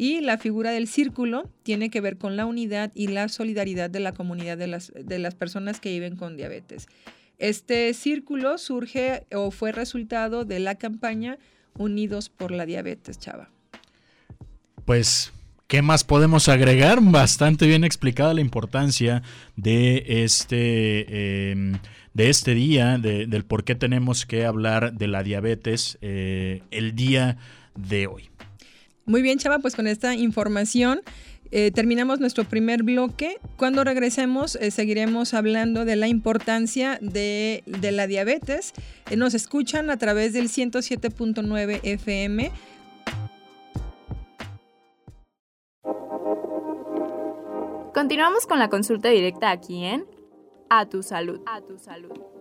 Y 0.03 0.23
la 0.23 0.39
figura 0.39 0.71
del 0.71 0.89
círculo 0.89 1.51
tiene 1.63 1.91
que 1.91 2.01
ver 2.01 2.17
con 2.17 2.35
la 2.35 2.47
unidad 2.47 2.91
y 2.95 3.09
la 3.09 3.29
solidaridad 3.29 3.91
de 3.91 4.01
la 4.01 4.13
comunidad 4.13 4.57
de 4.57 4.67
las, 4.67 4.91
de 4.95 5.19
las 5.19 5.35
personas 5.35 5.79
que 5.79 5.91
viven 5.91 6.17
con 6.17 6.39
diabetes. 6.39 6.87
Este 7.37 7.93
círculo 7.93 8.57
surge 8.57 9.27
o 9.31 9.51
fue 9.51 9.73
resultado 9.73 10.47
de 10.47 10.59
la 10.59 10.77
campaña 10.77 11.37
Unidos 11.77 12.31
por 12.31 12.51
la 12.51 12.65
Diabetes, 12.65 13.19
Chava. 13.19 13.51
Pues 14.87 15.35
¿Qué 15.67 15.83
más 15.83 16.03
podemos 16.03 16.49
agregar? 16.49 17.01
Bastante 17.03 17.67
bien 17.67 17.85
explicada 17.85 18.33
la 18.33 18.41
importancia 18.41 19.23
de 19.57 20.03
este, 20.25 21.51
em, 21.51 21.75
de 22.15 22.31
este 22.31 22.55
día, 22.55 22.97
del 22.97 23.45
por 23.45 23.65
qué 23.65 23.75
tenemos 23.75 24.25
que 24.25 24.47
hablar 24.47 24.95
de 24.95 25.09
la 25.09 25.23
diabetes 25.23 25.99
eh, 26.01 26.63
el 26.71 26.95
día 26.95 27.37
de 27.77 28.07
hoy. 28.07 28.31
Muy 29.11 29.23
bien, 29.23 29.39
Chava, 29.39 29.59
pues 29.59 29.75
con 29.75 29.89
esta 29.89 30.15
información 30.15 31.01
eh, 31.51 31.73
terminamos 31.73 32.21
nuestro 32.21 32.45
primer 32.45 32.85
bloque. 32.85 33.41
Cuando 33.57 33.83
regresemos 33.83 34.55
eh, 34.55 34.71
seguiremos 34.71 35.35
hablando 35.35 35.85
de 35.85 35.97
la 35.97 36.07
importancia 36.07 36.97
de, 37.03 37.65
la 37.67 38.07
diabetes. 38.07 38.73
Eh, 39.11 39.17
nos 39.17 39.35
escuchan 39.35 39.91
a 39.91 39.97
través 39.97 40.33
del 40.33 40.49
107.9 40.49 41.81
FM. 41.83 42.53
Continuamos 47.93 48.47
con 48.47 48.61
la 48.61 48.69
consulta 48.69 49.09
directa 49.09 49.51
aquí 49.51 49.87
en 49.87 50.07
A 50.69 50.89
tu 50.89 51.03
salud. 51.03 51.41
A 51.47 51.61
tu 51.63 51.81
salud. 51.81 52.40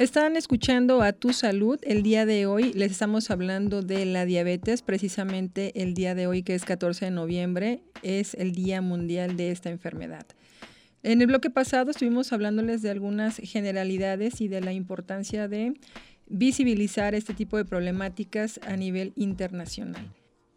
Están 0.00 0.36
escuchando 0.36 1.02
a 1.02 1.12
Tu 1.12 1.32
Salud. 1.32 1.78
El 1.82 2.02
día 2.02 2.24
de 2.24 2.46
hoy 2.46 2.72
les 2.72 2.92
estamos 2.92 3.30
hablando 3.30 3.82
de 3.82 4.06
la 4.06 4.24
diabetes. 4.24 4.82
Precisamente 4.82 5.82
el 5.82 5.94
día 5.94 6.14
de 6.14 6.26
hoy, 6.26 6.42
que 6.42 6.54
es 6.54 6.64
14 6.64 7.04
de 7.04 7.10
noviembre, 7.10 7.82
es 8.02 8.34
el 8.34 8.52
Día 8.52 8.80
Mundial 8.80 9.36
de 9.36 9.50
esta 9.50 9.68
enfermedad. 9.70 10.26
En 11.02 11.20
el 11.20 11.26
bloque 11.26 11.50
pasado 11.50 11.90
estuvimos 11.90 12.32
hablándoles 12.32 12.80
de 12.80 12.90
algunas 12.90 13.36
generalidades 13.36 14.40
y 14.40 14.48
de 14.48 14.62
la 14.62 14.72
importancia 14.72 15.46
de 15.46 15.74
visibilizar 16.26 17.14
este 17.14 17.34
tipo 17.34 17.56
de 17.56 17.64
problemáticas 17.64 18.60
a 18.66 18.76
nivel 18.76 19.12
internacional. 19.14 20.08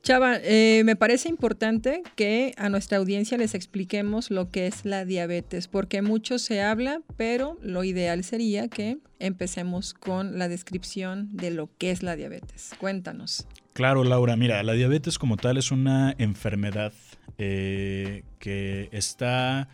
Chava, 0.06 0.38
eh, 0.44 0.84
me 0.86 0.96
parece 0.96 1.30
importante 1.30 2.04
que 2.16 2.54
a 2.58 2.70
nuestra 2.70 3.00
audiencia 3.00 3.40
les 3.40 3.56
expliquemos 3.56 4.30
lo 4.30 4.52
que 4.52 4.68
es 4.68 4.86
la 4.86 5.04
diabetes, 5.04 5.68
porque 5.68 6.04
mucho 6.04 6.38
se 6.38 6.62
habla, 6.62 7.02
pero 7.18 7.58
lo 7.64 7.84
ideal 7.84 8.24
sería 8.24 8.68
que 8.68 9.00
empecemos 9.18 9.96
con 9.96 10.38
la 10.38 10.48
descripción 10.48 11.36
de 11.36 11.50
lo 11.50 11.72
que 11.80 11.90
es 11.90 12.04
la 12.04 12.16
diabetes. 12.16 12.76
Cuéntanos. 12.78 13.48
Claro, 13.74 14.04
Laura, 14.04 14.36
mira, 14.36 14.62
la 14.62 14.74
diabetes 14.74 15.18
como 15.18 15.38
tal 15.38 15.58
es 15.58 15.72
una 15.72 16.14
enfermedad 16.20 16.94
eh, 17.40 18.26
que 18.38 18.90
está 18.92 19.70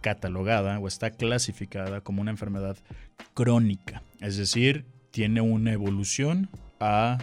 catalogada 0.00 0.80
o 0.80 0.88
está 0.88 1.12
clasificada 1.12 2.00
como 2.00 2.22
una 2.22 2.32
enfermedad 2.32 2.76
crónica, 3.34 4.02
es 4.20 4.36
decir, 4.36 4.84
tiene 5.12 5.42
una 5.42 5.72
evolución 5.72 6.50
a 6.80 7.18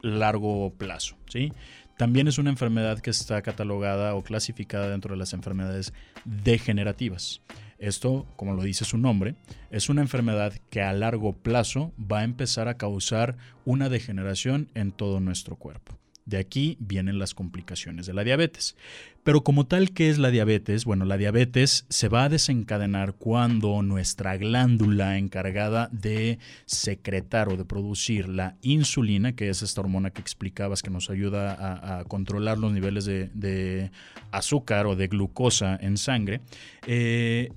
largo 0.00 0.72
plazo, 0.78 1.18
¿sí? 1.28 1.52
También 1.96 2.28
es 2.28 2.36
una 2.36 2.50
enfermedad 2.50 3.00
que 3.00 3.08
está 3.08 3.40
catalogada 3.40 4.14
o 4.14 4.22
clasificada 4.22 4.90
dentro 4.90 5.14
de 5.14 5.18
las 5.18 5.32
enfermedades 5.32 5.94
degenerativas. 6.26 7.40
Esto, 7.78 8.26
como 8.36 8.52
lo 8.52 8.62
dice 8.62 8.84
su 8.84 8.98
nombre, 8.98 9.34
es 9.70 9.88
una 9.88 10.02
enfermedad 10.02 10.52
que 10.70 10.82
a 10.82 10.92
largo 10.92 11.32
plazo 11.32 11.92
va 12.00 12.20
a 12.20 12.24
empezar 12.24 12.68
a 12.68 12.76
causar 12.76 13.36
una 13.64 13.88
degeneración 13.88 14.68
en 14.74 14.92
todo 14.92 15.20
nuestro 15.20 15.56
cuerpo. 15.56 15.98
De 16.26 16.38
aquí 16.38 16.76
vienen 16.80 17.18
las 17.18 17.34
complicaciones 17.34 18.06
de 18.06 18.12
la 18.12 18.24
diabetes. 18.24 18.76
Pero 19.22 19.42
como 19.42 19.66
tal, 19.66 19.92
¿qué 19.92 20.10
es 20.10 20.18
la 20.18 20.30
diabetes? 20.30 20.84
Bueno, 20.84 21.04
la 21.04 21.16
diabetes 21.16 21.86
se 21.88 22.08
va 22.08 22.24
a 22.24 22.28
desencadenar 22.28 23.14
cuando 23.14 23.82
nuestra 23.82 24.36
glándula 24.36 25.18
encargada 25.18 25.88
de 25.92 26.38
secretar 26.64 27.48
o 27.48 27.56
de 27.56 27.64
producir 27.64 28.28
la 28.28 28.56
insulina, 28.62 29.34
que 29.34 29.48
es 29.48 29.62
esta 29.62 29.80
hormona 29.80 30.10
que 30.10 30.20
explicabas 30.20 30.82
que 30.82 30.90
nos 30.90 31.10
ayuda 31.10 31.98
a, 31.98 32.04
controlar 32.04 32.58
los 32.58 32.72
niveles 32.72 33.04
de, 33.04 33.90
azúcar 34.32 34.86
o 34.86 34.96
de 34.96 35.06
glucosa 35.06 35.78
en 35.80 35.96
sangre, 35.96 36.40
eh, 36.86 37.50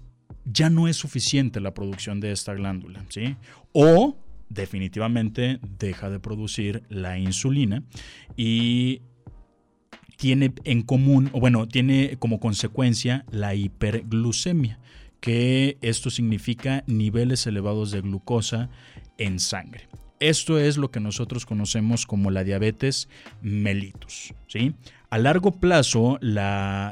ya 0.46 0.70
no 0.70 0.88
es 0.88 0.98
suficiente 0.98 1.60
la 1.60 1.74
producción 1.74 2.20
de 2.20 2.32
esta 2.32 2.54
glándula, 2.54 3.04
¿sí? 3.10 3.36
O 3.74 4.16
definitivamente 4.50 5.60
deja 5.80 6.10
de 6.10 6.20
producir 6.20 6.84
la 6.90 7.18
insulina 7.18 7.84
y 8.36 9.02
tiene 10.18 10.54
en 10.66 10.82
común, 10.82 11.30
o 11.32 11.40
bueno, 11.40 11.68
tiene 11.68 12.18
como 12.20 12.40
consecuencia 12.40 13.26
la 13.32 13.56
hiperglucemia, 13.56 14.80
que 15.22 15.78
esto 15.82 16.10
significa 16.10 16.84
niveles 16.88 17.48
elevados 17.48 17.92
de 17.92 18.02
glucosa 18.02 18.70
en 19.18 19.40
sangre. 19.40 19.88
Esto 20.20 20.60
es 20.60 20.76
lo 20.76 20.92
que 20.92 21.00
nosotros 21.00 21.46
conocemos 21.46 22.06
como 22.06 22.32
la 22.32 22.44
diabetes 22.44 23.08
mellitus. 23.42 24.34
¿sí? 24.48 24.74
A 25.10 25.18
largo 25.18 25.52
plazo, 25.52 26.20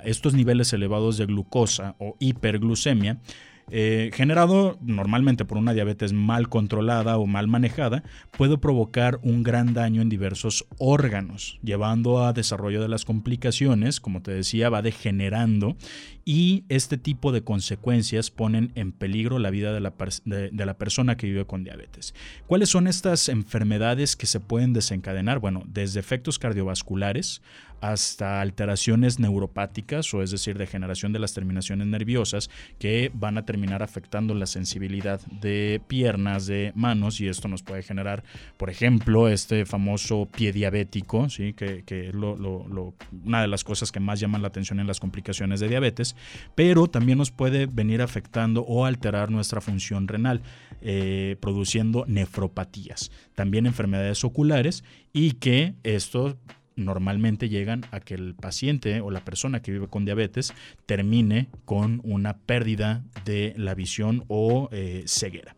estos 0.06 0.34
niveles 0.34 0.72
elevados 0.72 1.18
de 1.18 1.26
glucosa 1.26 1.96
o 2.00 2.16
hiperglucemia 2.20 3.20
eh, 3.70 4.12
generado 4.14 4.78
normalmente 4.82 5.44
por 5.46 5.58
una 5.58 5.74
diabetes 5.74 6.14
mal 6.14 6.50
controlada 6.50 7.18
o 7.18 7.26
mal 7.26 7.48
manejada, 7.48 8.04
puede 8.32 8.58
provocar 8.58 9.20
un 9.24 9.44
gran 9.44 9.74
daño 9.74 10.02
en 10.02 10.10
diversos 10.10 10.66
órganos, 10.78 11.60
llevando 11.64 12.26
a 12.26 12.34
desarrollo 12.34 12.82
de 12.82 12.88
las 12.88 13.06
complicaciones, 13.06 14.00
como 14.00 14.22
te 14.22 14.32
decía, 14.32 14.70
va 14.70 14.82
degenerando 14.82 15.76
y 16.24 16.66
este 16.70 16.98
tipo 16.98 17.32
de 17.32 17.44
consecuencias 17.44 18.32
ponen 18.32 18.72
en 18.76 18.92
peligro 18.92 19.40
la 19.40 19.50
vida 19.50 19.74
de 19.74 19.80
la, 19.80 19.94
de 20.26 20.66
la 20.66 20.78
persona 20.78 21.16
que 21.16 21.28
vive 21.28 21.46
con 21.46 21.64
diabetes. 21.64 22.14
¿Cuáles 22.48 22.70
son 22.70 22.88
estas 22.88 23.30
enfermedades 23.30 24.16
que 24.16 24.26
se 24.26 24.40
pueden 24.40 24.74
desencadenar? 24.74 25.40
Bueno, 25.40 25.64
desde 25.68 26.00
efectos 26.00 26.40
cardiovasculares, 26.40 27.42
hasta 27.82 28.42
alteraciones 28.42 29.20
neuropáticas, 29.20 30.14
o 30.14 30.22
es 30.24 30.32
decir, 30.32 30.58
degeneración 30.58 31.14
de 31.14 31.20
las 31.20 31.34
terminaciones 31.34 31.88
nerviosas, 31.88 32.50
que 32.80 33.12
van 33.14 33.38
a 33.38 33.46
terminar 33.46 33.84
afectando 33.84 34.34
la 34.34 34.46
sensibilidad 34.46 35.22
de 35.28 35.82
piernas, 35.88 36.48
de 36.48 36.72
manos, 36.76 37.22
y 37.22 37.28
esto 37.28 37.48
nos 37.48 37.64
puede 37.64 37.84
generar, 37.84 38.24
por 38.58 38.70
ejemplo, 38.70 39.28
este 39.28 39.66
famoso 39.66 40.28
pie 40.32 40.52
diabético, 40.52 41.30
¿sí? 41.30 41.54
que, 41.54 41.84
es 41.88 42.16
una 42.16 43.42
de 43.42 43.48
las 43.48 43.64
cosas 43.64 43.92
que 43.92 44.00
más 44.00 44.20
llaman 44.20 44.42
la 44.42 44.48
atención 44.48 44.80
en 44.80 44.88
las 44.88 45.00
complicaciones 45.00 45.60
de 45.60 45.68
diabetes, 45.68 46.16
pero 46.56 46.88
también 46.88 47.18
nos 47.18 47.32
puede 47.32 47.66
venir 47.66 48.02
afectando 48.02 48.62
o 48.62 48.86
alterar 48.86 49.30
nuestra 49.30 49.62
función 49.62 50.08
renal, 50.08 50.42
eh, 50.82 51.38
produciendo 51.40 52.06
nefropatías, 52.08 53.12
también 53.36 53.66
enfermedades 53.66 54.24
oculares, 54.24 54.84
y 55.14 55.34
que 55.34 55.74
esto 55.84 56.38
normalmente 56.78 57.50
llegan 57.50 57.86
a 57.92 58.00
que 58.00 58.14
el 58.14 58.36
paciente 58.36 59.02
o 59.02 59.12
la 59.12 59.26
persona 59.26 59.62
que 59.62 59.72
vive 59.72 59.88
con 59.88 60.06
diabetes 60.06 60.54
termine 60.86 61.50
con 61.66 62.00
una 62.04 62.38
pérdida 62.38 63.04
de 63.26 63.54
la 63.58 63.76
visión 63.76 64.24
o 64.28 64.70
eh, 64.72 65.04
ceguera. 65.08 65.56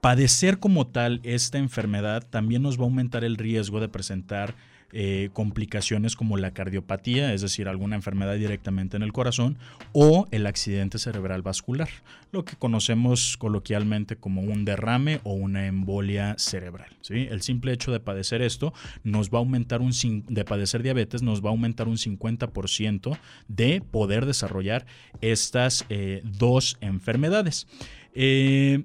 Padecer 0.00 0.58
como 0.58 0.86
tal 0.86 1.20
esta 1.24 1.58
enfermedad 1.58 2.26
también 2.28 2.62
nos 2.62 2.78
va 2.78 2.82
a 2.82 2.84
aumentar 2.84 3.24
el 3.24 3.36
riesgo 3.36 3.80
de 3.80 3.88
presentar 3.88 4.54
eh, 4.92 5.30
complicaciones 5.32 6.16
como 6.16 6.36
la 6.36 6.52
cardiopatía, 6.52 7.34
es 7.34 7.42
decir, 7.42 7.68
alguna 7.68 7.96
enfermedad 7.96 8.36
directamente 8.36 8.96
en 8.96 9.02
el 9.02 9.12
corazón, 9.12 9.58
o 9.92 10.26
el 10.30 10.46
accidente 10.46 10.98
cerebral 10.98 11.42
vascular, 11.42 11.88
lo 12.32 12.44
que 12.44 12.56
conocemos 12.56 13.36
coloquialmente 13.36 14.16
como 14.16 14.40
un 14.40 14.64
derrame 14.64 15.20
o 15.24 15.34
una 15.34 15.66
embolia 15.66 16.34
cerebral. 16.38 16.96
El 17.10 17.42
simple 17.42 17.72
hecho 17.72 17.92
de 17.92 18.00
padecer 18.00 18.42
esto 18.42 18.72
nos 19.04 19.30
va 19.30 19.38
a 19.38 19.40
aumentar 19.40 19.80
un 19.80 19.92
de 20.26 20.44
padecer 20.44 20.82
diabetes 20.82 21.22
nos 21.22 21.44
va 21.44 21.48
a 21.48 21.52
aumentar 21.52 21.88
un 21.88 21.96
50% 21.96 23.18
de 23.48 23.80
poder 23.80 24.26
desarrollar 24.26 24.86
estas 25.20 25.84
eh, 25.88 26.22
dos 26.24 26.76
enfermedades. 26.80 27.66
Eh, 28.14 28.84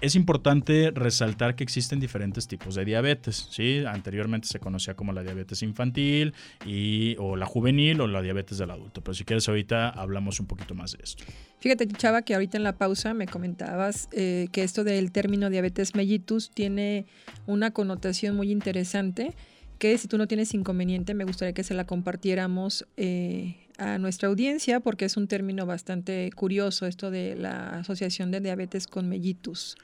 es 0.00 0.14
importante 0.14 0.90
resaltar 0.94 1.54
que 1.54 1.64
existen 1.64 2.00
diferentes 2.00 2.46
tipos 2.46 2.74
de 2.74 2.84
diabetes. 2.84 3.48
¿sí? 3.50 3.84
Anteriormente 3.86 4.48
se 4.48 4.60
conocía 4.60 4.94
como 4.94 5.12
la 5.12 5.22
diabetes 5.22 5.62
infantil 5.62 6.34
y, 6.66 7.16
o 7.18 7.36
la 7.36 7.46
juvenil 7.46 8.00
o 8.00 8.06
la 8.06 8.22
diabetes 8.22 8.58
del 8.58 8.70
adulto. 8.70 9.02
Pero 9.02 9.14
si 9.14 9.24
quieres 9.24 9.48
ahorita 9.48 9.88
hablamos 9.88 10.40
un 10.40 10.46
poquito 10.46 10.74
más 10.74 10.92
de 10.92 10.98
esto. 11.02 11.24
Fíjate, 11.60 11.86
Chava, 11.88 12.22
que 12.22 12.34
ahorita 12.34 12.56
en 12.56 12.64
la 12.64 12.76
pausa 12.76 13.14
me 13.14 13.26
comentabas 13.26 14.08
eh, 14.12 14.48
que 14.52 14.62
esto 14.62 14.84
del 14.84 15.12
término 15.12 15.48
diabetes 15.48 15.94
mellitus 15.94 16.50
tiene 16.50 17.06
una 17.46 17.70
connotación 17.70 18.36
muy 18.36 18.50
interesante 18.50 19.34
que 19.78 19.98
si 19.98 20.06
tú 20.06 20.16
no 20.16 20.28
tienes 20.28 20.54
inconveniente 20.54 21.12
me 21.12 21.24
gustaría 21.24 21.54
que 21.54 21.64
se 21.64 21.74
la 21.74 21.86
compartiéramos 21.86 22.86
eh, 22.96 23.56
a 23.82 23.98
nuestra 23.98 24.28
audiencia 24.28 24.80
porque 24.80 25.04
es 25.04 25.16
un 25.16 25.26
término 25.28 25.66
bastante 25.66 26.30
curioso 26.34 26.86
esto 26.86 27.10
de 27.10 27.36
la 27.36 27.70
asociación 27.70 28.30
de 28.30 28.40
diabetes 28.40 28.86
con 28.86 29.08
mellitus. 29.08 29.76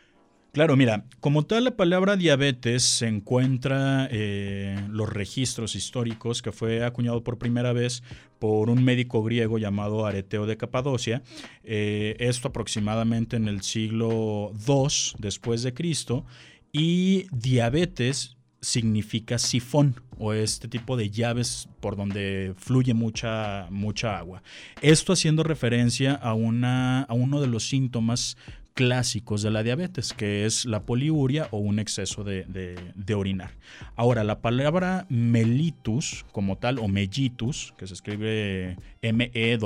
Claro, 0.52 0.76
mira, 0.76 1.04
como 1.20 1.44
tal 1.44 1.64
la 1.64 1.76
palabra 1.76 2.16
diabetes 2.16 2.82
se 2.82 3.06
encuentra 3.06 4.06
en 4.06 4.10
eh, 4.10 4.86
los 4.88 5.08
registros 5.08 5.76
históricos 5.76 6.40
que 6.40 6.52
fue 6.52 6.84
acuñado 6.84 7.22
por 7.22 7.38
primera 7.38 7.72
vez 7.72 8.02
por 8.38 8.70
un 8.70 8.82
médico 8.82 9.22
griego 9.22 9.58
llamado 9.58 10.06
Areteo 10.06 10.46
de 10.46 10.56
Capadocia, 10.56 11.22
eh, 11.64 12.16
esto 12.18 12.48
aproximadamente 12.48 13.36
en 13.36 13.46
el 13.46 13.62
siglo 13.62 14.52
II 14.66 15.16
después 15.18 15.62
de 15.62 15.74
Cristo, 15.74 16.24
y 16.72 17.26
diabetes 17.30 18.36
significa 18.60 19.38
sifón 19.38 20.00
o 20.18 20.32
este 20.32 20.68
tipo 20.68 20.96
de 20.96 21.10
llaves 21.10 21.68
por 21.80 21.96
donde 21.96 22.54
fluye 22.56 22.94
mucha, 22.94 23.66
mucha 23.70 24.18
agua. 24.18 24.42
Esto 24.82 25.12
haciendo 25.12 25.42
referencia 25.42 26.14
a, 26.14 26.34
una, 26.34 27.02
a 27.02 27.14
uno 27.14 27.40
de 27.40 27.46
los 27.46 27.68
síntomas 27.68 28.36
clásicos 28.78 29.42
de 29.42 29.50
la 29.50 29.64
diabetes, 29.64 30.12
que 30.12 30.46
es 30.46 30.64
la 30.64 30.84
poliuria 30.84 31.48
o 31.50 31.58
un 31.58 31.80
exceso 31.80 32.22
de, 32.22 32.76
orinar. 33.12 33.50
Ahora, 33.96 34.22
la 34.22 34.40
palabra 34.40 35.04
mellitus 35.08 36.24
como 36.30 36.58
tal, 36.58 36.78
o 36.78 36.86
mellitus, 36.86 37.74
que 37.76 37.88
se 37.88 37.94
escribe 37.94 38.76
M-E-L-L-I-T-U-S, 39.02 39.62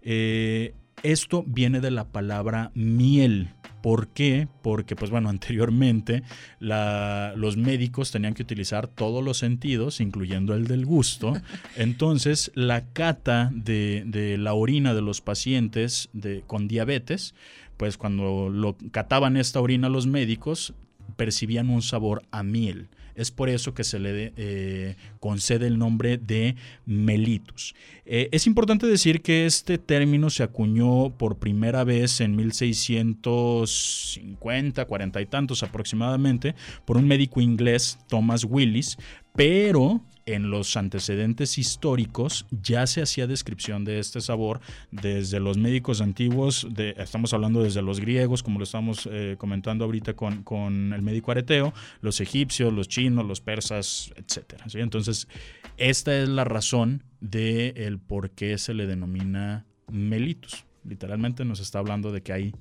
eh, 0.00 0.74
esto 1.02 1.44
viene 1.46 1.80
de 1.80 1.90
la 1.90 2.04
palabra 2.04 2.70
miel. 2.74 3.50
¿Por 3.82 4.08
qué? 4.08 4.48
Porque, 4.62 4.96
pues 4.96 5.10
bueno, 5.10 5.28
anteriormente 5.28 6.22
los 6.60 7.56
médicos 7.56 8.10
tenían 8.10 8.34
que 8.34 8.42
utilizar 8.42 8.86
todos 8.86 9.22
los 9.22 9.38
sentidos, 9.38 10.00
incluyendo 10.00 10.54
el 10.54 10.66
del 10.66 10.86
gusto. 10.86 11.34
Entonces, 11.76 12.50
la 12.54 12.86
cata 12.92 13.50
de, 13.52 14.36
la 14.38 14.54
orina 14.54 14.94
de 14.94 15.02
los 15.02 15.20
pacientes 15.20 16.08
con 16.46 16.68
diabetes, 16.68 17.34
pues 17.76 17.98
cuando 17.98 18.48
lo 18.48 18.76
cataban 18.92 19.36
esta 19.36 19.60
orina 19.60 19.88
los 19.88 20.06
médicos, 20.06 20.74
percibían 21.22 21.70
un 21.70 21.82
sabor 21.82 22.24
a 22.32 22.42
miel. 22.42 22.88
Es 23.14 23.30
por 23.30 23.48
eso 23.48 23.74
que 23.74 23.84
se 23.84 24.00
le 24.00 24.32
eh, 24.36 24.96
concede 25.20 25.68
el 25.68 25.78
nombre 25.78 26.18
de 26.18 26.56
mellitus. 26.84 27.76
Eh, 28.04 28.28
es 28.32 28.48
importante 28.48 28.88
decir 28.88 29.22
que 29.22 29.46
este 29.46 29.78
término 29.78 30.30
se 30.30 30.42
acuñó 30.42 31.16
por 31.16 31.38
primera 31.38 31.84
vez 31.84 32.20
en 32.20 32.34
1650, 32.34 34.84
cuarenta 34.86 35.20
y 35.20 35.26
tantos 35.26 35.62
aproximadamente, 35.62 36.56
por 36.84 36.96
un 36.96 37.06
médico 37.06 37.40
inglés, 37.40 38.00
Thomas 38.08 38.42
Willis, 38.42 38.98
pero 39.36 40.00
en 40.26 40.50
los 40.50 40.76
antecedentes 40.76 41.58
históricos 41.58 42.46
ya 42.50 42.86
se 42.86 43.02
hacía 43.02 43.26
descripción 43.26 43.84
de 43.84 43.98
este 43.98 44.20
sabor 44.20 44.60
desde 44.90 45.40
los 45.40 45.58
médicos 45.58 46.00
antiguos, 46.00 46.66
de, 46.70 46.94
estamos 46.98 47.32
hablando 47.32 47.62
desde 47.62 47.82
los 47.82 48.00
griegos, 48.00 48.42
como 48.42 48.58
lo 48.58 48.64
estamos 48.64 49.08
eh, 49.10 49.36
comentando 49.38 49.84
ahorita 49.84 50.14
con, 50.14 50.92
el 50.92 51.02
médico 51.02 51.30
areteo, 51.32 51.72
los 52.00 52.20
egipcios, 52.20 52.72
los 52.72 52.88
chinos, 52.88 53.26
los 53.26 53.40
persas, 53.40 54.12
etc. 54.16 54.60
Entonces, 54.74 55.28
esta 55.76 56.16
es 56.16 56.28
la 56.28 56.44
razón 56.44 57.02
del 57.20 57.76
el 57.76 57.98
por 57.98 58.30
qué 58.30 58.58
se 58.58 58.74
le 58.74 58.86
denomina 58.86 59.66
melitus. 59.90 60.64
Literalmente 60.84 61.44
nos 61.44 61.60
está 61.60 61.78
hablando 61.78 62.12
de 62.12 62.22
que 62.22 62.32
hay 62.32 62.54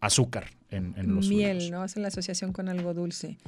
azúcar 0.00 0.50
en, 0.70 0.94
en 0.96 1.14
los 1.14 1.28
Miel, 1.28 1.70
¿no? 1.70 1.82
Hace 1.82 2.00
la 2.00 2.08
asociación 2.08 2.52
con 2.52 2.68
algo 2.68 2.94
dulce. 2.94 3.38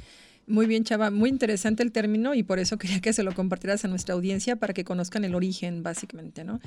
Muy 0.48 0.66
bien, 0.66 0.84
Chava, 0.84 1.10
muy 1.10 1.28
interesante 1.28 1.82
el 1.82 1.90
término 1.90 2.32
y 2.34 2.44
por 2.44 2.60
eso 2.60 2.78
quería 2.78 3.00
que 3.00 3.12
se 3.12 3.24
lo 3.24 3.34
compartieras 3.34 3.84
a 3.84 3.88
nuestra 3.88 4.14
audiencia 4.14 4.56
para 4.56 4.72
que 4.74 4.84
conozcan 4.84 5.24
el 5.24 5.34
origen, 5.34 5.82
básicamente, 5.82 6.44
¿no? 6.44 6.60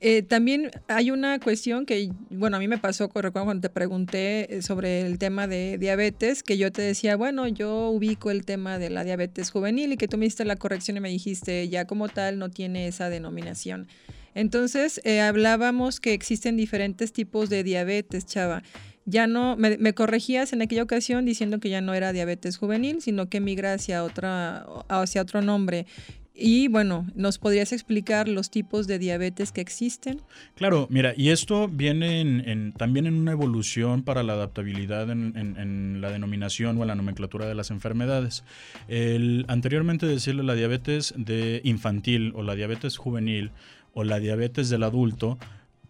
Eh, 0.00 0.22
también 0.22 0.70
hay 0.88 1.10
una 1.10 1.38
cuestión 1.40 1.86
que, 1.86 2.10
bueno, 2.28 2.58
a 2.58 2.60
mí 2.60 2.68
me 2.68 2.76
pasó, 2.76 3.06
recuerdo 3.06 3.32
cuando 3.32 3.62
te 3.62 3.70
pregunté 3.70 4.56
eh, 4.56 4.62
sobre 4.62 5.00
el 5.06 5.18
tema 5.18 5.46
de 5.46 5.78
diabetes, 5.78 6.42
que 6.42 6.58
yo 6.58 6.70
te 6.70 6.82
decía, 6.82 7.16
bueno, 7.16 7.48
yo 7.48 7.88
ubico 7.88 8.30
el 8.30 8.44
tema 8.44 8.78
de 8.78 8.90
la 8.90 9.04
diabetes 9.04 9.50
juvenil 9.50 9.94
y 9.94 9.96
que 9.96 10.06
tú 10.06 10.18
me 10.18 10.26
hiciste 10.26 10.44
la 10.44 10.56
corrección 10.56 10.98
y 10.98 11.00
me 11.00 11.08
dijiste, 11.08 11.66
ya 11.70 11.86
como 11.86 12.10
tal 12.10 12.38
no 12.38 12.50
tiene 12.50 12.88
esa 12.88 13.08
denominación. 13.08 13.88
Entonces, 14.34 15.00
eh, 15.04 15.20
hablábamos 15.20 16.00
que 16.00 16.12
existen 16.12 16.56
diferentes 16.56 17.12
tipos 17.12 17.48
de 17.48 17.62
diabetes, 17.62 18.26
Chava 18.26 18.62
ya 19.06 19.26
no, 19.26 19.56
me, 19.56 19.92
corregías 19.94 20.52
en 20.52 20.62
aquella 20.62 20.82
ocasión 20.82 21.24
diciendo 21.24 21.60
que 21.60 21.68
ya 21.68 21.80
no 21.80 21.94
era 21.94 22.12
diabetes 22.12 22.56
juvenil, 22.56 23.02
sino 23.02 23.28
que 23.28 23.40
migra 23.40 23.74
hacia, 23.74 24.04
otra, 24.04 24.66
hacia 24.88 25.22
otro 25.22 25.42
nombre. 25.42 25.86
Y 26.36 26.66
bueno, 26.66 27.06
¿nos 27.14 27.38
podrías 27.38 27.72
explicar 27.72 28.28
los 28.28 28.50
tipos 28.50 28.88
de 28.88 28.98
diabetes 28.98 29.52
que 29.52 29.60
existen? 29.60 30.20
Claro, 30.56 30.88
mira, 30.90 31.14
y 31.16 31.28
esto 31.28 31.68
viene 31.68 32.20
en, 32.20 32.72
también 32.72 33.06
en 33.06 33.14
una 33.14 33.30
evolución 33.30 34.02
para 34.02 34.24
la 34.24 34.32
adaptabilidad 34.32 35.08
en, 35.10 36.00
la 36.00 36.10
denominación 36.10 36.76
o 36.76 36.82
en 36.82 36.88
la 36.88 36.96
nomenclatura 36.96 37.46
de 37.46 37.54
las 37.54 37.70
enfermedades. 37.70 38.42
El, 38.88 39.44
anteriormente 39.46 40.06
decirle 40.06 40.42
la 40.42 40.56
diabetes 40.56 41.14
de 41.16 41.60
infantil 41.62 42.32
o 42.34 42.42
la 42.42 42.56
diabetes 42.56 42.96
juvenil 42.96 43.52
o 43.92 44.02
la 44.02 44.18
diabetes 44.18 44.68
del 44.70 44.82
adulto, 44.82 45.38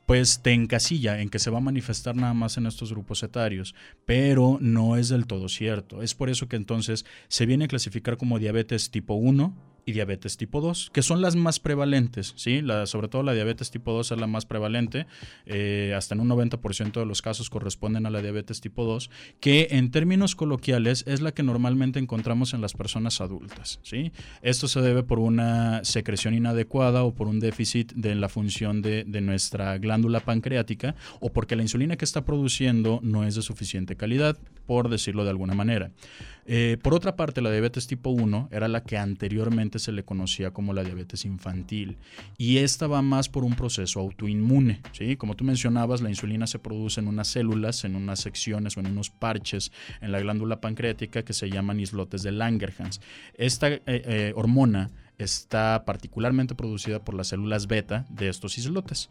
pues 0.06 0.42
te 0.42 0.52
encasilla 0.52 1.20
en 1.20 1.28
que 1.28 1.38
se 1.38 1.50
va 1.50 1.58
a 1.58 1.62
manifestar 1.62 2.16
nada 2.16 2.34
más 2.34 2.56
en 2.56 2.66
estos 2.66 2.92
grupos 2.92 3.22
etarios, 3.22 3.74
pero 4.04 4.58
no 4.60 4.96
es 4.96 5.08
del 5.08 5.26
todo 5.26 5.48
cierto. 5.48 6.02
Es 6.02 6.14
por 6.14 6.30
eso 6.30 6.48
que 6.48 6.56
entonces 6.56 7.04
se 7.28 7.46
viene 7.46 7.64
a 7.64 7.68
clasificar 7.68 8.16
como 8.16 8.38
diabetes 8.38 8.90
tipo 8.90 9.14
1, 9.14 9.73
y 9.86 9.92
diabetes 9.92 10.36
tipo 10.36 10.60
2, 10.60 10.90
que 10.92 11.02
son 11.02 11.20
las 11.20 11.36
más 11.36 11.60
prevalentes, 11.60 12.32
¿sí? 12.36 12.62
Sobre 12.86 13.08
todo 13.08 13.22
la 13.22 13.32
diabetes 13.34 13.70
tipo 13.70 13.92
2 13.92 14.12
es 14.12 14.18
la 14.18 14.26
más 14.26 14.46
prevalente, 14.46 15.06
eh, 15.46 15.94
hasta 15.96 16.14
en 16.14 16.20
un 16.20 16.28
90% 16.28 17.00
de 17.00 17.06
los 17.06 17.22
casos 17.22 17.50
corresponden 17.50 18.06
a 18.06 18.10
la 18.10 18.22
diabetes 18.22 18.60
tipo 18.60 18.84
2, 18.84 19.10
que 19.40 19.68
en 19.70 19.90
términos 19.90 20.34
coloquiales 20.34 21.04
es 21.06 21.20
la 21.20 21.32
que 21.32 21.42
normalmente 21.42 21.98
encontramos 21.98 22.54
en 22.54 22.60
las 22.60 22.72
personas 22.72 23.20
adultas, 23.20 23.80
¿sí? 23.82 24.12
Esto 24.42 24.68
se 24.68 24.80
debe 24.80 25.02
por 25.02 25.18
una 25.18 25.84
secreción 25.84 26.34
inadecuada 26.34 27.04
o 27.04 27.14
por 27.14 27.28
un 27.28 27.40
déficit 27.40 27.92
de 27.92 28.14
la 28.14 28.28
función 28.28 28.82
de, 28.82 29.04
de 29.04 29.20
nuestra 29.20 29.76
glándula 29.78 30.20
pancreática 30.20 30.94
o 31.20 31.32
porque 31.32 31.56
la 31.56 31.62
insulina 31.62 31.96
que 31.96 32.04
está 32.04 32.24
produciendo 32.24 33.00
no 33.02 33.24
es 33.24 33.34
de 33.34 33.42
suficiente 33.42 33.96
calidad, 33.96 34.38
por 34.66 34.88
decirlo 34.88 35.24
de 35.24 35.30
alguna 35.30 35.54
manera. 35.54 35.90
Eh, 36.46 36.76
por 36.82 36.94
otra 36.94 37.16
parte, 37.16 37.40
la 37.40 37.50
diabetes 37.50 37.86
tipo 37.86 38.10
1 38.10 38.48
era 38.52 38.68
la 38.68 38.82
que 38.82 38.98
anteriormente 38.98 39.73
se 39.78 39.92
le 39.92 40.04
conocía 40.04 40.52
como 40.52 40.72
la 40.72 40.84
diabetes 40.84 41.24
infantil 41.24 41.96
y 42.36 42.58
esta 42.58 42.86
va 42.86 43.02
más 43.02 43.28
por 43.28 43.44
un 43.44 43.54
proceso 43.54 44.00
autoinmune. 44.00 44.80
¿sí? 44.92 45.16
Como 45.16 45.36
tú 45.36 45.44
mencionabas, 45.44 46.00
la 46.00 46.10
insulina 46.10 46.46
se 46.46 46.58
produce 46.58 47.00
en 47.00 47.08
unas 47.08 47.28
células, 47.28 47.84
en 47.84 47.96
unas 47.96 48.20
secciones 48.20 48.76
o 48.76 48.80
en 48.80 48.86
unos 48.86 49.10
parches 49.10 49.72
en 50.00 50.12
la 50.12 50.20
glándula 50.20 50.60
pancreática 50.60 51.24
que 51.24 51.32
se 51.32 51.50
llaman 51.50 51.80
islotes 51.80 52.22
de 52.22 52.32
Langerhans. 52.32 53.00
Esta 53.34 53.68
eh, 53.68 53.82
eh, 53.86 54.32
hormona 54.34 54.90
está 55.18 55.84
particularmente 55.84 56.54
producida 56.54 57.04
por 57.04 57.14
las 57.14 57.28
células 57.28 57.66
beta 57.66 58.06
de 58.10 58.28
estos 58.28 58.58
islotes. 58.58 59.10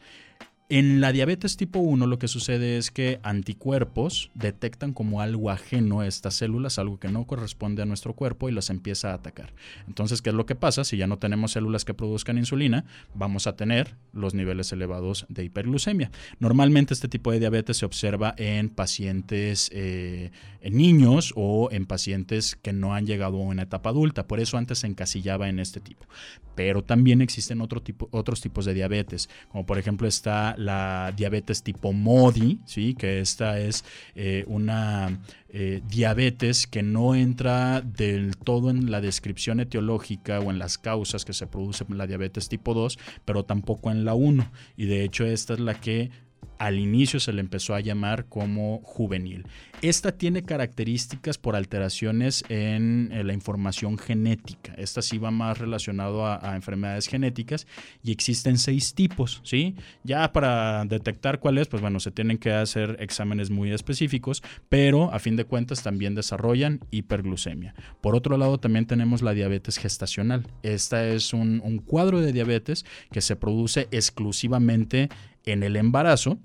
En 0.75 1.01
la 1.01 1.12
diabetes 1.12 1.55
tipo 1.55 1.77
1 1.77 2.07
lo 2.07 2.17
que 2.17 2.27
sucede 2.27 2.79
es 2.79 2.89
que 2.89 3.19
anticuerpos 3.21 4.31
detectan 4.33 4.91
como 4.91 5.21
algo 5.21 5.51
ajeno 5.51 5.99
a 5.99 6.07
estas 6.07 6.33
células, 6.33 6.79
algo 6.79 6.99
que 6.99 7.09
no 7.09 7.27
corresponde 7.27 7.83
a 7.83 7.86
nuestro 7.86 8.15
cuerpo 8.15 8.49
y 8.49 8.53
las 8.53 8.71
empieza 8.71 9.12
a 9.12 9.13
atacar. 9.13 9.53
Entonces, 9.88 10.23
¿qué 10.23 10.31
es 10.31 10.36
lo 10.36 10.47
que 10.47 10.55
pasa? 10.55 10.83
Si 10.83 10.97
ya 10.97 11.05
no 11.05 11.19
tenemos 11.19 11.51
células 11.51 11.86
que 11.86 11.93
produzcan 11.93 12.39
insulina, 12.39 12.86
vamos 13.13 13.45
a 13.45 13.55
tener 13.55 13.97
los 14.13 14.33
niveles 14.33 14.71
elevados 14.71 15.27
de 15.29 15.43
hiperglucemia. 15.43 16.09
Normalmente 16.39 16.95
este 16.95 17.07
tipo 17.07 17.31
de 17.31 17.39
diabetes 17.39 17.77
se 17.77 17.86
observa 17.86 18.33
en 18.39 18.69
pacientes, 18.69 19.69
eh, 19.73 20.31
en 20.62 20.75
niños 20.75 21.33
o 21.36 21.69
en 21.71 21.86
pacientes 21.86 22.55
que 22.55 22.73
no 22.73 22.95
han 22.95 23.05
llegado 23.05 23.38
a 23.38 23.41
una 23.45 23.62
etapa 23.62 23.91
adulta. 23.91 24.25
Por 24.25 24.39
eso 24.39 24.57
antes 24.57 24.79
se 24.79 24.88
encasillaba 24.88 25.49
en 25.49 25.59
este 25.59 25.79
tipo. 25.81 26.07
Pero 26.55 26.83
también 26.83 27.21
existen 27.21 27.62
otro 27.62 27.79
tipo, 27.83 28.07
otros 28.12 28.41
tipos 28.41 28.65
de 28.65 28.73
diabetes, 28.73 29.29
como 29.49 29.67
por 29.67 29.77
ejemplo 29.77 30.07
está 30.07 30.55
la, 30.65 31.13
diabetes 31.15 31.63
tipo 31.63 31.93
MODI, 31.93 32.60
¿sí? 32.65 32.95
que 32.95 33.19
esta 33.19 33.60
es 33.60 33.84
eh, 34.15 34.43
una 34.47 35.19
eh, 35.49 35.82
diabetes 35.88 36.67
que 36.67 36.84
no 36.84 37.15
entra 37.15 37.82
del 37.82 38.38
todo 38.38 38.69
en 38.69 38.89
la 38.89 39.02
descripción 39.02 39.60
etiológica 39.60 40.39
o 40.39 40.49
en 40.52 40.60
las 40.60 40.78
causas 40.78 41.26
que 41.26 41.34
se 41.34 41.47
produce 41.47 41.86
la 41.89 42.08
diabetes 42.08 42.49
tipo 42.49 42.73
2, 42.73 42.97
pero 43.26 43.43
tampoco 43.43 43.91
en 43.91 44.06
la 44.06 44.13
1. 44.13 44.52
Y 44.78 44.86
de 44.86 45.04
hecho 45.04 45.26
esta 45.26 45.54
es 45.54 45.60
la 45.60 45.80
que 45.80 46.12
al 46.57 46.79
inicio 46.79 47.19
se 47.19 47.33
le 47.33 47.41
empezó 47.41 47.75
a 47.75 47.79
llamar 47.79 48.25
como 48.25 48.79
juvenil. 48.83 49.45
Esta 49.81 50.13
tiene 50.13 50.43
características 50.43 51.37
por 51.37 51.57
alteraciones 51.57 52.43
en, 52.47 53.11
la 53.27 53.33
información 53.33 53.97
genética. 53.97 54.73
Esta 54.77 55.01
sí 55.01 55.17
va 55.17 55.29
más 55.29 55.57
relacionado 55.57 56.25
a, 56.25 56.55
enfermedades 56.55 57.07
genéticas 57.07 57.67
y 58.01 58.11
existen 58.11 58.57
seis 58.57 58.93
tipos, 58.93 59.41
¿sí? 59.43 59.75
Ya 60.03 60.31
para 60.31 60.85
detectar 60.85 61.39
cuál 61.39 61.57
es, 61.57 61.67
pues 61.67 61.81
bueno, 61.81 61.99
se 61.99 62.11
tienen 62.11 62.37
que 62.37 62.51
hacer 62.51 62.95
exámenes 62.99 63.49
muy 63.49 63.71
específicos, 63.71 64.41
pero 64.69 65.13
a 65.13 65.19
fin 65.19 65.35
de 65.35 65.45
cuentas 65.45 65.83
también 65.83 66.15
desarrollan 66.15 66.79
hiperglucemia. 66.91 67.75
Por 68.01 68.15
otro 68.15 68.37
lado, 68.37 68.59
también 68.59 68.85
tenemos 68.85 69.21
la 69.21 69.33
diabetes 69.33 69.77
gestacional. 69.77 70.47
Esta 70.63 71.05
es 71.07 71.33
un, 71.33 71.61
un 71.63 71.79
cuadro 71.79 72.21
de 72.21 72.31
diabetes 72.31 72.85
que 73.11 73.21
se 73.21 73.35
produce 73.35 73.87
exclusivamente 73.91 75.09
en 75.45 75.63
el 75.63 75.75
embarazo 75.75 76.39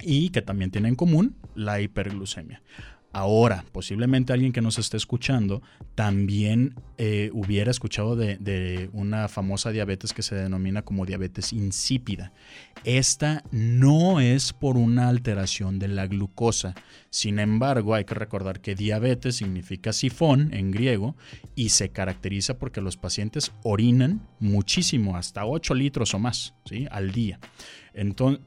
y 0.00 0.30
que 0.30 0.42
también 0.42 0.70
tiene 0.70 0.88
en 0.88 0.96
común 0.96 1.36
la 1.54 1.80
hiperglucemia. 1.80 2.62
Ahora, 3.14 3.66
posiblemente 3.72 4.32
alguien 4.32 4.52
que 4.52 4.62
nos 4.62 4.78
esté 4.78 4.96
escuchando 4.96 5.60
también 5.94 6.74
eh, 6.96 7.28
hubiera 7.34 7.70
escuchado 7.70 8.16
de, 8.16 8.88
una 8.94 9.28
famosa 9.28 9.70
diabetes 9.70 10.14
que 10.14 10.22
se 10.22 10.34
denomina 10.34 10.80
como 10.80 11.04
diabetes 11.04 11.52
insípida. 11.52 12.32
Esta 12.84 13.44
no 13.50 14.20
es 14.20 14.54
por 14.54 14.78
una 14.78 15.08
alteración 15.08 15.78
de 15.78 15.88
la 15.88 16.06
glucosa. 16.06 16.74
Sin 17.10 17.38
embargo, 17.38 17.94
hay 17.94 18.06
que 18.06 18.14
recordar 18.14 18.60
que 18.60 18.74
diabetes 18.74 19.36
significa 19.36 19.92
sifón 19.92 20.54
en 20.54 20.70
griego 20.70 21.14
y 21.54 21.68
se 21.68 21.90
caracteriza 21.90 22.56
porque 22.58 22.80
los 22.80 22.96
pacientes 22.96 23.52
orinan 23.62 24.26
muchísimo, 24.40 25.18
hasta 25.18 25.44
8 25.44 25.74
litros 25.74 26.14
o 26.14 26.18
más 26.18 26.54
¿sí? 26.64 26.86
al 26.90 27.12
día 27.12 27.38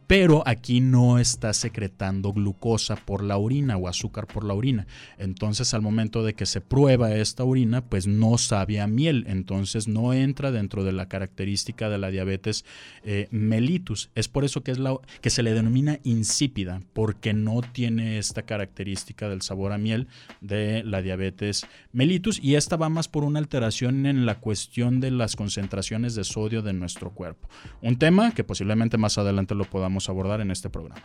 pero 0.08 0.44
aquí 0.46 0.82
no 0.82 1.20
está 1.20 1.54
secretando 1.54 2.34
glucosa 2.34 2.96
por 2.96 3.24
la 3.24 3.38
orina 3.38 3.78
o 3.78 3.88
azúcar 3.88 4.28
por 4.28 4.44
la 4.44 4.54
orina. 4.54 4.88
Entonces 5.18 5.74
al 5.74 5.82
momento 5.82 6.24
de 6.24 6.34
que 6.34 6.46
se 6.46 6.62
prueba 6.62 7.14
esta 7.14 7.44
orina, 7.44 7.82
pues 7.82 8.08
no 8.08 8.38
sabe 8.38 8.80
a 8.82 8.88
miel. 8.88 9.26
Entonces 9.28 9.88
no 9.88 10.14
entra 10.14 10.52
dentro 10.52 10.84
de 10.84 10.94
la 10.94 11.08
característica 11.08 11.90
de 11.90 11.98
la 11.98 12.10
diabetes 12.10 12.66
eh, 13.04 13.28
mellitus. 13.32 14.10
Es 14.16 14.28
por 14.28 14.46
eso 14.46 14.62
que, 14.62 14.72
es 14.72 14.80
la, 14.80 14.98
que 15.22 15.30
se 15.30 15.44
le 15.44 15.54
denomina 15.54 16.00
insípida, 16.04 16.82
porque 16.94 17.34
no 17.34 17.62
tiene 17.62 18.18
esta 18.18 18.44
característica 18.44 19.30
del 19.30 19.42
sabor 19.42 19.72
a 19.74 19.78
miel 19.78 20.08
de 20.42 20.84
la 20.84 21.02
diabetes 21.02 21.66
mellitus. 21.92 22.40
Y 22.42 22.56
esta 22.56 22.78
va 22.78 22.90
más 22.90 23.08
por 23.08 23.24
una 23.24 23.40
alteración 23.40 24.06
en 24.06 24.26
la 24.26 24.40
cuestión 24.40 25.00
de 25.00 25.12
las 25.12 25.36
concentraciones 25.36 26.16
de 26.16 26.24
sodio 26.24 26.62
de 26.62 26.74
nuestro 26.74 27.12
cuerpo. 27.12 27.48
Un 27.82 27.98
tema 27.98 28.32
que 28.32 28.44
posiblemente 28.44 28.98
más 28.98 29.18
adelante 29.18 29.35
lo 29.36 29.66
podamos 29.66 30.10
abordar 30.10 30.42
en 30.42 30.52
este 30.52 30.70
programa. 30.70 31.04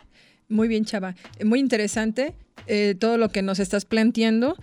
Muy 0.48 0.68
bien, 0.68 0.84
Chava. 0.84 1.14
Muy 1.44 1.60
interesante 1.60 2.34
eh, 2.66 2.94
todo 2.98 3.18
lo 3.18 3.28
que 3.28 3.42
nos 3.42 3.58
estás 3.58 3.84
planteando. 3.84 4.56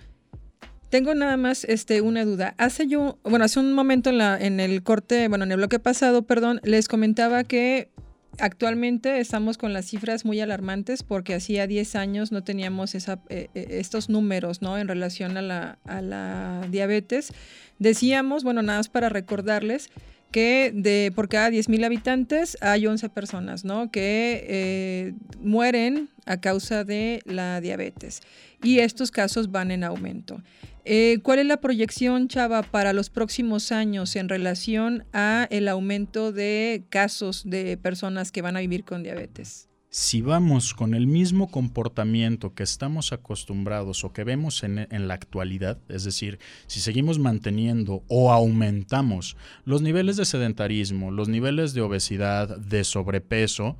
Tengo 0.90 1.14
nada 1.14 1.36
más 1.36 1.64
este, 1.64 2.00
una 2.00 2.24
duda. 2.24 2.54
Hace 2.58 2.86
yo, 2.86 3.18
bueno, 3.22 3.44
hace 3.44 3.60
un 3.60 3.72
momento 3.74 4.10
en, 4.10 4.18
la, 4.18 4.38
en 4.38 4.58
el 4.60 4.82
corte, 4.82 5.28
bueno, 5.28 5.44
en 5.44 5.52
el 5.52 5.58
bloque 5.58 5.78
pasado, 5.78 6.22
perdón, 6.22 6.60
les 6.64 6.88
comentaba 6.88 7.44
que 7.44 7.90
actualmente 8.38 9.20
estamos 9.20 9.58
con 9.58 9.72
las 9.72 9.86
cifras 9.86 10.24
muy 10.24 10.40
alarmantes 10.40 11.02
porque 11.02 11.34
hacía 11.34 11.66
10 11.66 11.96
años 11.96 12.32
no 12.32 12.42
teníamos 12.42 12.94
esa, 12.94 13.20
eh, 13.28 13.48
eh, 13.54 13.66
estos 13.70 14.08
números, 14.08 14.62
¿no? 14.62 14.78
En 14.78 14.88
relación 14.88 15.36
a 15.36 15.42
la, 15.42 15.78
a 15.84 16.00
la 16.00 16.66
diabetes. 16.70 17.32
Decíamos, 17.78 18.44
bueno, 18.44 18.62
nada 18.62 18.78
más 18.78 18.88
para 18.88 19.08
recordarles 19.08 19.90
que 20.30 20.72
de 20.74 21.12
por 21.14 21.28
cada 21.28 21.50
10.000 21.50 21.84
habitantes 21.84 22.58
hay 22.60 22.86
11 22.86 23.08
personas 23.08 23.64
¿no? 23.64 23.90
que 23.90 24.44
eh, 24.48 25.14
mueren 25.40 26.10
a 26.26 26.40
causa 26.40 26.84
de 26.84 27.20
la 27.24 27.60
diabetes. 27.60 28.20
Y 28.62 28.80
estos 28.80 29.10
casos 29.10 29.50
van 29.50 29.70
en 29.70 29.84
aumento. 29.84 30.42
Eh, 30.84 31.18
¿Cuál 31.22 31.40
es 31.40 31.46
la 31.46 31.60
proyección, 31.60 32.28
Chava, 32.28 32.62
para 32.62 32.92
los 32.92 33.10
próximos 33.10 33.72
años 33.72 34.16
en 34.16 34.28
relación 34.28 35.04
a 35.12 35.46
el 35.50 35.68
aumento 35.68 36.32
de 36.32 36.84
casos 36.88 37.42
de 37.44 37.76
personas 37.76 38.32
que 38.32 38.42
van 38.42 38.56
a 38.56 38.60
vivir 38.60 38.84
con 38.84 39.02
diabetes? 39.02 39.67
Si 39.90 40.20
vamos 40.20 40.74
con 40.74 40.94
el 40.94 41.06
mismo 41.06 41.50
comportamiento 41.50 42.54
que 42.54 42.62
estamos 42.62 43.12
acostumbrados 43.12 44.04
o 44.04 44.12
que 44.12 44.22
vemos 44.22 44.62
en, 44.62 45.08
la 45.08 45.14
actualidad, 45.14 45.78
es 45.88 46.04
decir, 46.04 46.38
si 46.66 46.80
seguimos 46.80 47.18
manteniendo 47.18 48.02
o 48.08 48.30
aumentamos 48.30 49.36
los 49.64 49.80
niveles 49.80 50.16
de 50.16 50.26
sedentarismo, 50.26 51.10
los 51.10 51.28
niveles 51.28 51.72
de 51.72 51.80
obesidad, 51.80 52.58
de 52.58 52.84
sobrepeso, 52.84 53.78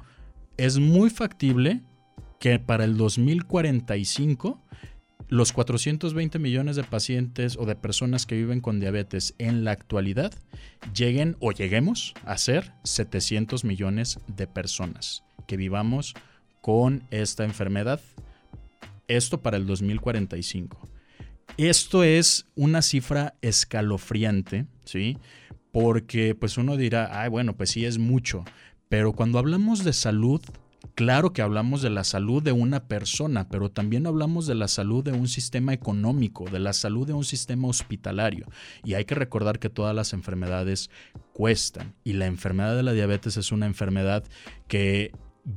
es 0.57 0.79
muy 0.79 1.11
factible 1.11 1.83
que 2.41 2.59
para 2.59 2.85
el 2.85 2.97
2045 2.97 4.63
los 5.29 5.53
420 5.53 6.39
millones 6.39 6.77
de 6.77 6.85
pacientes 6.85 7.57
o 7.57 7.67
de 7.67 7.77
personas 7.77 8.27
que 8.27 8.37
viven 8.37 8.61
con 8.61 8.81
diabetes 8.81 9.35
en 9.39 9.65
la 9.65 9.73
actualidad 9.73 10.33
lleguen 10.95 11.37
o 11.41 11.53
lleguemos 11.53 12.15
a 12.25 12.39
ser 12.39 12.73
700 12.85 13.65
millones 13.65 14.19
de 14.27 14.47
personas 14.47 15.25
que 15.47 15.57
vivamos 15.57 16.15
con 16.61 17.05
esta 17.11 17.45
enfermedad. 17.45 18.01
Esto 19.07 19.41
para 19.41 19.57
el 19.57 19.67
2045. 19.67 20.79
Esto 21.57 22.05
es 22.05 22.47
una 22.55 22.83
cifra 22.83 23.35
escalofriante, 23.41 24.67
¿sí? 24.85 25.19
porque 25.73 26.35
pues 26.35 26.59
uno 26.59 26.77
dirá, 26.77 27.21
ay, 27.21 27.29
bueno, 27.29 27.57
pues 27.57 27.71
sí 27.71 27.85
es 27.85 27.99
mucho, 27.99 28.45
pero 28.89 29.13
cuando 29.13 29.39
hablamos 29.39 29.85
de 29.85 29.93
salud, 29.93 30.41
Claro 30.95 31.33
que 31.33 31.43
hablamos 31.43 31.83
de 31.83 31.91
la 31.91 32.05
salud 32.05 32.43
de 32.43 32.53
una 32.53 32.89
persona, 32.89 33.49
pero 33.49 33.71
también 33.71 34.07
hablamos 34.07 34.47
de 34.47 34.55
la 34.55 34.69
salud 34.69 35.05
de 35.05 35.13
un 35.13 35.29
sistema 35.29 35.73
económico, 35.73 36.45
de 36.51 36.59
la 36.59 36.73
salud 36.73 37.07
de 37.07 37.13
un 37.13 37.25
sistema 37.25 37.69
hospitalario. 37.69 38.47
Y 38.85 38.95
hay 38.95 39.05
que 39.05 39.15
recordar 39.15 39.59
que 39.59 39.71
todas 39.71 39.95
las 39.95 40.13
enfermedades 40.13 40.91
cuestan. 41.33 41.95
Y 42.05 42.15
la 42.15 42.27
enfermedad 42.27 42.77
de 42.77 42.83
la 42.83 42.93
diabetes 42.93 43.37
es 43.37 43.53
una 43.53 43.67
enfermedad 43.67 44.25
que 44.67 45.13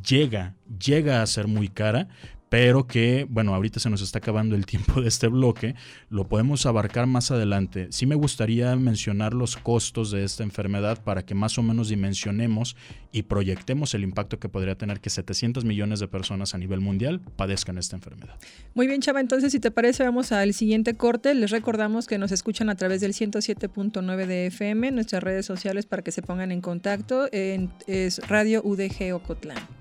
llega, 0.08 0.56
llega 0.80 1.22
a 1.22 1.28
ser 1.28 1.48
muy 1.48 1.70
cara, 1.70 2.08
pero 2.52 2.86
que, 2.86 3.26
bueno, 3.30 3.56
ahorita 3.56 3.80
se 3.80 3.90
nos 3.90 4.02
está 4.02 4.20
acabando 4.20 4.58
el 4.58 4.66
tiempo 4.66 5.02
de 5.02 5.08
este 5.08 5.30
bloque, 5.30 5.74
lo 6.10 6.28
podemos 6.28 6.66
abarcar 6.66 7.08
más 7.08 7.32
adelante. 7.32 7.88
Sí 7.92 8.06
me 8.06 8.16
gustaría 8.16 8.76
mencionar 8.76 9.34
los 9.34 9.56
costos 9.56 10.12
de 10.12 10.26
esta 10.26 10.44
enfermedad 10.44 11.02
para 11.02 11.26
que 11.26 11.34
más 11.34 11.58
o 11.58 11.64
menos 11.64 11.88
dimensionemos 11.88 12.76
y 13.14 13.22
proyectemos 13.24 13.94
el 13.94 14.04
impacto 14.04 14.38
que 14.38 14.50
podría 14.50 14.76
tener 14.76 15.00
que 15.00 15.10
700 15.10 15.64
millones 15.64 16.02
de 16.02 16.10
personas 16.10 16.54
a 16.54 16.58
nivel 16.58 16.82
mundial 16.82 17.22
padezcan 17.22 17.78
esta 17.78 17.96
enfermedad. 17.96 18.36
Muy 18.74 18.86
bien, 18.86 19.00
Chava, 19.00 19.22
entonces 19.22 19.54
si 19.54 19.62
te 19.62 19.72
parece 19.72 20.04
vamos 20.04 20.34
al 20.34 20.54
siguiente 20.54 20.96
corte. 20.96 21.34
Les 21.34 21.52
recordamos 21.52 22.06
que 22.06 22.18
nos 22.18 22.34
escuchan 22.34 22.70
a 22.70 22.76
través 22.76 23.00
del 23.00 23.14
107.9 23.14 24.26
de 24.26 24.48
FM, 24.48 24.92
nuestras 24.92 25.24
redes 25.24 25.46
sociales 25.46 25.86
para 25.86 26.02
que 26.02 26.12
se 26.12 26.22
pongan 26.22 26.52
en 26.52 26.60
contacto, 26.60 27.30
es 27.32 28.28
Radio 28.28 28.62
UDG 28.62 29.14
Ocotlán. 29.14 29.81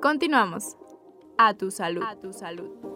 Continuamos. 0.00 0.76
A 1.38 1.54
tu 1.54 1.72
salud. 1.72 2.04
A 2.04 2.14
tu 2.14 2.32
salud. 2.32 2.87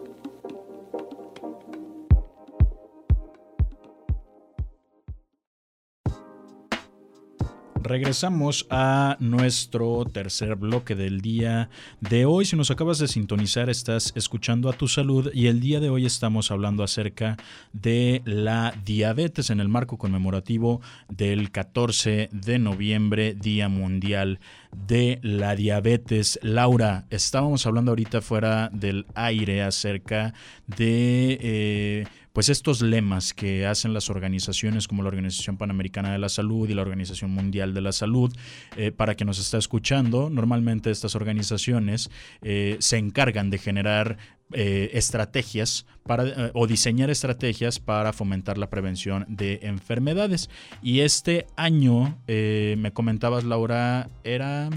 Regresamos 7.83 8.65
a 8.69 9.17
nuestro 9.19 10.05
tercer 10.05 10.55
bloque 10.55 10.95
del 10.95 11.19
día 11.19 11.69
de 11.99 12.23
hoy. 12.25 12.45
Si 12.45 12.55
nos 12.55 12.71
acabas 12.71 12.97
de 12.97 13.09
sintonizar, 13.09 13.69
estás 13.69 14.13
escuchando 14.15 14.69
a 14.69 14.73
tu 14.73 14.87
salud 14.87 15.29
y 15.33 15.47
el 15.47 15.59
día 15.59 15.81
de 15.81 15.89
hoy 15.89 16.05
estamos 16.05 16.49
hablando 16.49 16.83
acerca 16.83 17.35
de 17.73 18.21
la 18.23 18.73
diabetes 18.85 19.49
en 19.49 19.59
el 19.59 19.67
marco 19.67 19.97
conmemorativo 19.97 20.79
del 21.09 21.51
14 21.51 22.29
de 22.31 22.57
noviembre, 22.57 23.33
Día 23.33 23.67
Mundial 23.67 24.39
de 24.71 25.19
la 25.21 25.53
Diabetes. 25.53 26.39
Laura, 26.41 27.05
estábamos 27.09 27.65
hablando 27.65 27.91
ahorita 27.91 28.21
fuera 28.21 28.69
del 28.71 29.05
aire 29.13 29.61
acerca 29.61 30.33
de... 30.67 31.37
Eh, 31.41 32.05
pues 32.33 32.49
estos 32.49 32.81
lemas 32.81 33.33
que 33.33 33.67
hacen 33.67 33.93
las 33.93 34.09
organizaciones 34.09 34.87
como 34.87 35.03
la 35.03 35.09
Organización 35.09 35.57
Panamericana 35.57 36.11
de 36.11 36.17
la 36.17 36.29
Salud 36.29 36.67
y 36.67 36.73
la 36.73 36.81
Organización 36.81 37.31
Mundial 37.31 37.75
de 37.75 37.81
la 37.81 37.91
Salud, 37.91 38.33
eh, 38.75 38.91
para 38.91 39.15
que 39.15 39.23
nos 39.23 39.39
está 39.39 39.59
escuchando, 39.59 40.31
normalmente 40.31 40.89
estas 40.89 41.15
organizaciones 41.15 42.09
eh, 42.41 42.77
se 42.79 42.97
encargan 42.97 43.51
de 43.51 43.59
generar 43.59 44.17
eh, 44.51 44.89
estrategias 44.93 45.85
para, 46.03 46.51
o 46.53 46.65
diseñar 46.65 47.11
estrategias 47.11 47.79
para 47.79 48.13
fomentar 48.13 48.57
la 48.57 48.69
prevención 48.69 49.25
de 49.29 49.59
enfermedades. 49.61 50.49
Y 50.81 51.01
este 51.01 51.45
año, 51.55 52.17
me 52.27 52.91
comentabas, 52.93 53.43
Laura, 53.43 54.09
era... 54.23 54.69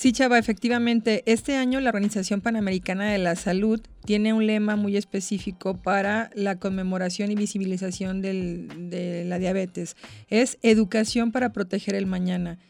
Sí, 0.00 0.12
Chava, 0.12 0.38
efectivamente, 0.38 1.24
este 1.26 1.56
año 1.56 1.80
la 1.80 1.88
Organización 1.88 2.40
Panamericana 2.40 3.10
de 3.10 3.18
la 3.18 3.34
Salud 3.34 3.80
tiene 4.04 4.32
un 4.32 4.46
lema 4.46 4.76
muy 4.76 4.96
específico 4.96 5.76
para 5.82 6.30
la 6.36 6.60
conmemoración 6.60 7.32
y 7.32 7.34
visibilización 7.34 8.22
de 8.22 9.24
la 9.26 9.40
diabetes. 9.40 9.96
Es 10.28 10.58
educación 10.62 11.32
para 11.32 11.52
proteger 11.52 11.96
el 11.96 12.06
mañana. 12.06 12.60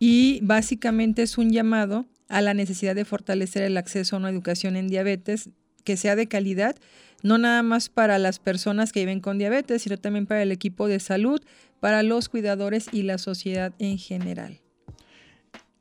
Y 0.00 0.40
básicamente 0.42 1.22
es 1.22 1.38
un 1.38 1.52
llamado 1.52 2.04
a 2.28 2.42
la 2.42 2.52
necesidad 2.52 2.96
de 2.96 3.04
fortalecer 3.04 3.62
el 3.62 3.76
acceso 3.76 4.16
a 4.16 4.18
una 4.18 4.30
educación 4.30 4.74
en 4.74 4.88
diabetes 4.88 5.50
que 5.84 5.96
sea 5.96 6.16
de 6.16 6.26
calidad, 6.26 6.74
no 7.22 7.38
nada 7.38 7.62
más 7.62 7.90
para 7.90 8.18
las 8.18 8.40
personas 8.40 8.90
que 8.90 9.02
viven 9.02 9.20
con 9.20 9.38
diabetes, 9.38 9.82
sino 9.82 9.98
también 9.98 10.26
para 10.26 10.42
el 10.42 10.50
equipo 10.50 10.88
de 10.88 10.98
salud, 10.98 11.40
para 11.78 12.02
los 12.02 12.28
cuidadores 12.28 12.88
y 12.90 13.02
la 13.02 13.18
sociedad 13.18 13.72
en 13.78 13.98
general 13.98 14.61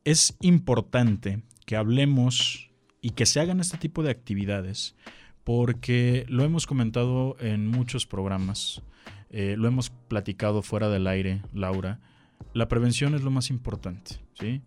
es 0.03 0.35
importante 0.41 1.43
que 1.65 1.75
hablemos 1.75 2.69
y 3.01 3.11
que 3.11 3.25
se 3.25 3.39
hagan 3.39 3.59
este 3.59 3.77
tipo 3.77 4.03
de 4.03 4.11
actividades 4.11 4.95
porque 5.43 6.25
lo 6.27 6.43
hemos 6.43 6.67
comentado 6.67 7.35
en 7.39 7.67
muchos 7.67 8.05
programas, 8.05 8.83
eh, 9.29 9.55
lo 9.57 9.67
hemos 9.67 9.89
platicado 9.89 10.61
fuera 10.61 10.89
del 10.89 11.07
aire, 11.07 11.41
Laura, 11.53 11.99
la 12.53 12.67
prevención 12.67 13.15
es 13.15 13.21
lo 13.21 13.31
más 13.31 13.49
importante, 13.49 14.19
¿sí? 14.39 14.61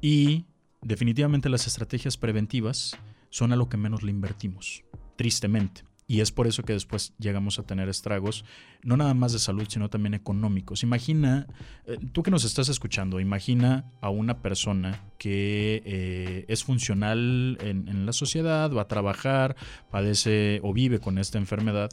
Y 0.00 0.46
definitivamente 0.82 1.48
las 1.48 1.66
estrategias 1.66 2.16
preventivas 2.16 2.96
son 3.30 3.52
a 3.52 3.56
lo 3.56 3.68
que 3.68 3.76
menos 3.76 4.02
le 4.02 4.10
invertimos, 4.10 4.84
tristemente. 5.16 5.82
Y 6.06 6.20
es 6.20 6.32
por 6.32 6.46
eso 6.46 6.62
que 6.62 6.74
después 6.74 7.14
llegamos 7.18 7.58
a 7.58 7.62
tener 7.62 7.88
estragos, 7.88 8.44
no 8.82 8.96
nada 8.96 9.14
más 9.14 9.32
de 9.32 9.38
salud, 9.38 9.66
sino 9.68 9.88
también 9.88 10.12
económicos. 10.12 10.82
Imagina, 10.82 11.46
eh, 11.86 11.98
tú 12.12 12.22
que 12.22 12.30
nos 12.30 12.44
estás 12.44 12.68
escuchando, 12.68 13.20
imagina 13.20 13.90
a 14.02 14.10
una 14.10 14.42
persona 14.42 15.02
que 15.18 15.82
eh, 15.86 16.44
es 16.48 16.62
funcional 16.62 17.56
en, 17.60 17.88
en, 17.88 18.04
la 18.04 18.12
sociedad, 18.12 18.70
va 18.70 18.82
a 18.82 18.88
trabajar, 18.88 19.56
padece 19.90 20.60
o 20.62 20.74
vive 20.74 20.98
con 20.98 21.16
esta 21.16 21.38
enfermedad 21.38 21.90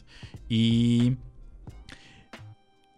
y 0.49 1.15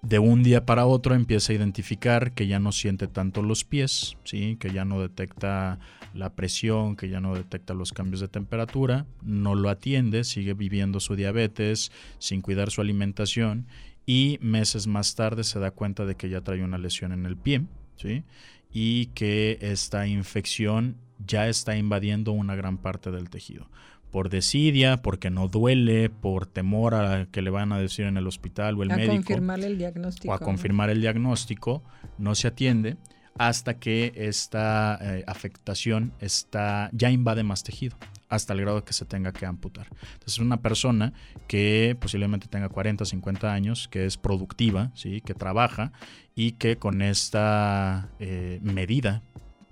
de 0.04 0.20
un 0.20 0.44
día 0.44 0.66
para 0.66 0.86
otro 0.86 1.16
empieza 1.16 1.54
a 1.54 1.56
identificar 1.56 2.34
que 2.34 2.46
ya 2.46 2.60
no 2.60 2.72
siente 2.72 3.08
tanto 3.08 3.42
los 3.42 3.64
pies, 3.64 4.18
¿sí? 4.26 4.58
que 4.60 4.72
ya 4.72 4.84
no 4.86 5.00
detecta 5.00 5.80
la 6.14 6.36
presión, 6.36 6.96
que 6.96 7.10
ya 7.10 7.20
no 7.20 7.36
detecta 7.36 7.74
los 7.74 7.94
cambios 7.94 8.22
de 8.22 8.28
temperatura, 8.28 9.06
no 9.22 9.56
lo 9.56 9.70
atiende, 9.70 10.24
sigue 10.24 10.54
viviendo 10.54 11.00
su 11.00 11.16
diabetes 11.16 11.92
sin 12.20 12.42
cuidar 12.42 12.72
su 12.72 12.82
alimentación 12.82 13.68
y 14.06 14.38
meses 14.42 14.88
más 14.88 15.16
tarde 15.16 15.44
se 15.44 15.60
da 15.60 15.72
cuenta 15.72 16.06
de 16.06 16.16
que 16.16 16.30
ya 16.30 16.42
trae 16.42 16.64
una 16.64 16.78
lesión 16.78 17.12
en 17.14 17.26
el 17.26 17.38
pie 17.38 17.64
¿sí? 17.96 18.24
y 18.72 19.08
que 19.08 19.58
esta 19.62 20.08
infección 20.08 20.98
ya 21.26 21.48
está 21.48 21.78
invadiendo 21.78 22.32
una 22.34 22.56
gran 22.56 22.78
parte 22.78 23.12
del 23.12 23.30
tejido 23.30 23.70
por 24.12 24.30
desidia, 24.30 25.02
porque 25.02 25.32
no 25.32 25.48
duele, 25.48 26.12
por 26.12 26.46
temor 26.46 26.94
a 26.94 27.26
que 27.32 27.42
le 27.42 27.50
van 27.50 27.72
a 27.72 27.80
decir 27.80 28.06
en 28.06 28.16
el 28.16 28.28
hospital 28.28 28.78
o 28.78 28.84
el 28.84 28.90
médico. 28.90 29.12
A 29.12 29.16
confirmar 29.16 29.60
el 29.62 29.78
diagnóstico. 29.80 30.32
O 30.32 30.36
a 30.36 30.40
confirmar 30.40 30.90
el 30.92 31.02
diagnóstico, 31.02 31.84
no 32.20 32.36
se 32.36 32.48
atiende 32.48 32.98
hasta 33.38 33.80
que 33.80 34.14
esta 34.16 34.98
eh, 35.02 35.24
afectación 35.28 36.14
está, 36.20 36.90
ya 36.94 37.10
invade 37.10 37.44
más 37.44 37.64
tejido, 37.64 37.98
hasta 38.30 38.54
el 38.54 38.62
grado 38.62 38.86
que 38.86 38.94
se 38.94 39.06
tenga 39.06 39.32
que 39.32 39.46
amputar. 39.46 39.88
Entonces, 40.14 40.40
una 40.40 40.62
persona 40.62 41.14
que 41.48 41.98
posiblemente 42.00 42.48
tenga 42.48 42.70
40, 42.70 43.06
50 43.06 43.54
años, 43.54 43.88
que 43.88 44.06
es 44.06 44.18
productiva, 44.18 44.92
¿sí? 44.96 45.22
que 45.22 45.34
trabaja 45.34 45.92
y 46.36 46.54
que 46.54 46.78
con 46.78 47.02
esta 47.02 48.10
eh, 48.20 48.60
medida 48.62 49.24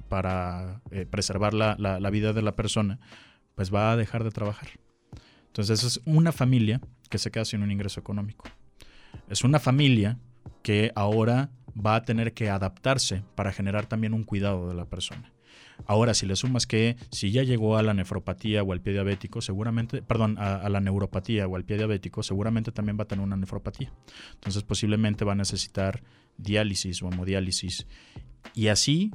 para 0.09 0.81
eh, 0.91 1.05
preservar 1.05 1.53
la, 1.53 1.75
la 1.77 2.09
vida 2.09 2.33
de 2.33 2.41
la 2.41 2.55
persona, 2.55 2.99
pues 3.55 3.73
va 3.73 3.91
a 3.91 3.95
dejar 3.95 4.23
de 4.23 4.31
trabajar. 4.31 4.69
Entonces 5.47 5.83
es 5.83 6.01
una 6.05 6.31
familia 6.31 6.81
que 7.09 7.17
se 7.17 7.29
queda 7.29 7.45
sin 7.45 7.61
un 7.61 7.71
ingreso 7.71 7.99
económico. 7.99 8.45
Es 9.29 9.43
una 9.43 9.59
familia 9.59 10.17
que 10.63 10.91
ahora 10.95 11.49
va 11.73 11.95
a 11.95 12.03
tener 12.03 12.33
que 12.33 12.49
adaptarse 12.49 13.23
para 13.35 13.51
generar 13.51 13.85
también 13.85 14.13
un 14.13 14.23
cuidado 14.23 14.67
de 14.67 14.75
la 14.75 14.85
persona. 14.85 15.31
Ahora, 15.87 16.13
si 16.13 16.25
le 16.25 16.35
sumas 16.35 16.67
que 16.67 16.95
si 17.11 17.31
ya 17.31 17.43
llegó 17.43 17.77
a 17.77 17.83
la 17.83 17.93
nefropatía 17.93 18.63
o 18.63 18.71
al 18.71 18.81
pie 18.81 18.93
diabético, 18.93 19.41
seguramente, 19.41 20.01
perdón, 20.01 20.37
a, 20.37 20.69
la 20.69 20.79
neuropatía 20.79 21.47
o 21.47 21.55
al 21.55 21.65
pie 21.65 21.77
diabético, 21.77 22.23
seguramente 22.23 22.71
también 22.71 22.97
va 22.99 23.03
a 23.03 23.07
tener 23.07 23.23
una 23.23 23.37
nefropatía. 23.37 23.91
Entonces, 24.35 24.63
posiblemente 24.63 25.25
va 25.25 25.33
a 25.33 25.35
necesitar 25.35 26.03
diálisis 26.37 27.01
o 27.01 27.07
hemodiálisis. 27.11 27.87
Y 28.53 28.67
así 28.67 29.11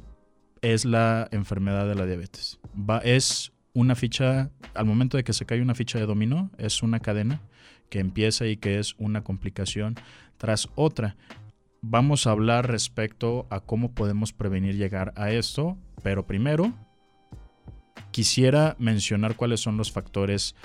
es 0.63 0.85
la 0.85 1.29
enfermedad 1.31 1.87
de 1.87 1.95
la 1.95 2.07
diabetes. 2.07 2.59
Va, 2.79 2.99
es 2.99 3.53
una 3.73 3.95
ficha, 3.95 4.51
al 4.75 4.87
momento 4.87 5.17
de 5.17 5.25
que 5.25 5.33
se 5.33 5.47
cae 5.47 5.61
una 5.61 5.75
ficha 5.75 5.99
de 5.99 6.07
dominó, 6.07 6.51
es 6.59 6.83
una 6.83 7.01
cadena 7.01 7.43
que 7.91 8.01
empieza 8.01 8.47
y 8.47 8.57
que 8.57 8.79
es 8.79 8.95
una 8.99 9.23
complicación 9.23 9.95
tras 10.39 10.69
otra. 10.75 11.17
Vamos 11.89 12.27
a 12.27 12.33
hablar 12.33 12.69
respecto 12.69 13.47
a 13.49 13.61
cómo 13.61 13.93
podemos 13.93 14.33
prevenir 14.33 14.75
llegar 14.77 15.13
a 15.15 15.31
esto, 15.31 15.79
pero 16.03 16.27
primero 16.27 16.75
quisiera 18.11 18.75
mencionar 18.81 19.37
cuáles 19.37 19.61
son 19.61 19.77
los 19.77 19.93
factores 19.93 20.57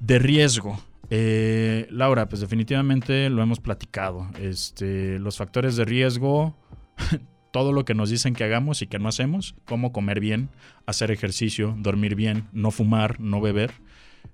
de 0.00 0.18
riesgo. 0.18 0.82
Eh, 1.10 1.86
Laura, 1.90 2.26
pues 2.26 2.40
definitivamente 2.40 3.28
lo 3.28 3.42
hemos 3.42 3.60
platicado. 3.60 4.26
Este, 4.40 5.18
los 5.18 5.36
factores 5.36 5.76
de 5.76 5.84
riesgo 5.84 6.56
todo 7.52 7.72
lo 7.72 7.84
que 7.84 7.92
nos 7.92 8.08
dicen 8.08 8.32
que 8.32 8.44
hagamos 8.44 8.80
y 8.80 8.86
que 8.86 8.98
no 8.98 9.10
hacemos, 9.10 9.54
cómo 9.66 9.92
comer 9.92 10.20
bien, 10.20 10.48
hacer 10.86 11.10
ejercicio, 11.10 11.76
dormir 11.76 12.14
bien, 12.14 12.48
no 12.54 12.70
fumar, 12.70 13.20
no 13.20 13.42
beber. 13.42 13.72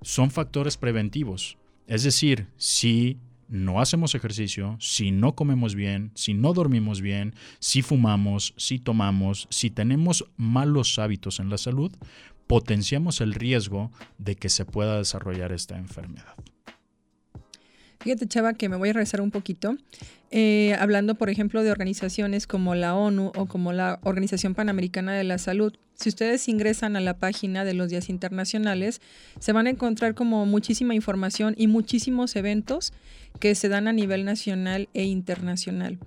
son 0.02 0.30
factores 0.30 0.76
preventivos. 0.76 1.58
Es 1.88 2.04
decir, 2.04 2.46
si 2.56 3.18
no 3.50 3.80
hacemos 3.80 4.14
ejercicio, 4.14 4.76
si 4.80 5.10
no 5.10 5.34
comemos 5.34 5.74
bien, 5.74 6.12
si 6.14 6.34
no 6.34 6.52
dormimos 6.52 7.00
bien, 7.00 7.34
si 7.58 7.82
fumamos, 7.82 8.54
si 8.56 8.78
tomamos, 8.78 9.48
si 9.50 9.70
tenemos 9.70 10.24
malos 10.36 10.98
hábitos 10.98 11.40
en 11.40 11.50
la 11.50 11.58
salud, 11.58 11.92
potenciamos 12.46 13.20
el 13.20 13.34
riesgo 13.34 13.90
de 14.18 14.36
que 14.36 14.48
se 14.48 14.64
pueda 14.64 14.98
desarrollar 14.98 15.52
esta 15.52 15.76
enfermedad. 15.76 16.34
Fíjate, 18.00 18.26
Chava, 18.26 18.54
que 18.54 18.70
me 18.70 18.76
voy 18.76 18.88
a 18.88 18.92
regresar 18.94 19.20
un 19.20 19.30
poquito. 19.30 19.76
Eh, 20.30 20.74
hablando, 20.78 21.16
por 21.16 21.28
ejemplo, 21.28 21.62
de 21.62 21.70
organizaciones 21.70 22.46
como 22.46 22.74
la 22.74 22.94
ONU 22.94 23.30
o 23.36 23.46
como 23.46 23.72
la 23.74 24.00
Organización 24.04 24.54
Panamericana 24.54 25.12
de 25.12 25.24
la 25.24 25.36
Salud. 25.36 25.74
Si 25.94 26.08
ustedes 26.08 26.48
ingresan 26.48 26.96
a 26.96 27.00
la 27.00 27.18
página 27.18 27.62
de 27.64 27.74
los 27.74 27.90
días 27.90 28.08
internacionales, 28.08 29.02
se 29.38 29.52
van 29.52 29.66
a 29.66 29.70
encontrar 29.70 30.14
como 30.14 30.46
muchísima 30.46 30.94
información 30.94 31.54
y 31.58 31.66
muchísimos 31.66 32.36
eventos 32.36 32.94
que 33.38 33.54
se 33.54 33.68
dan 33.68 33.86
a 33.86 33.92
nivel 33.92 34.24
nacional 34.24 34.88
e 34.94 35.04
internacional. 35.04 35.98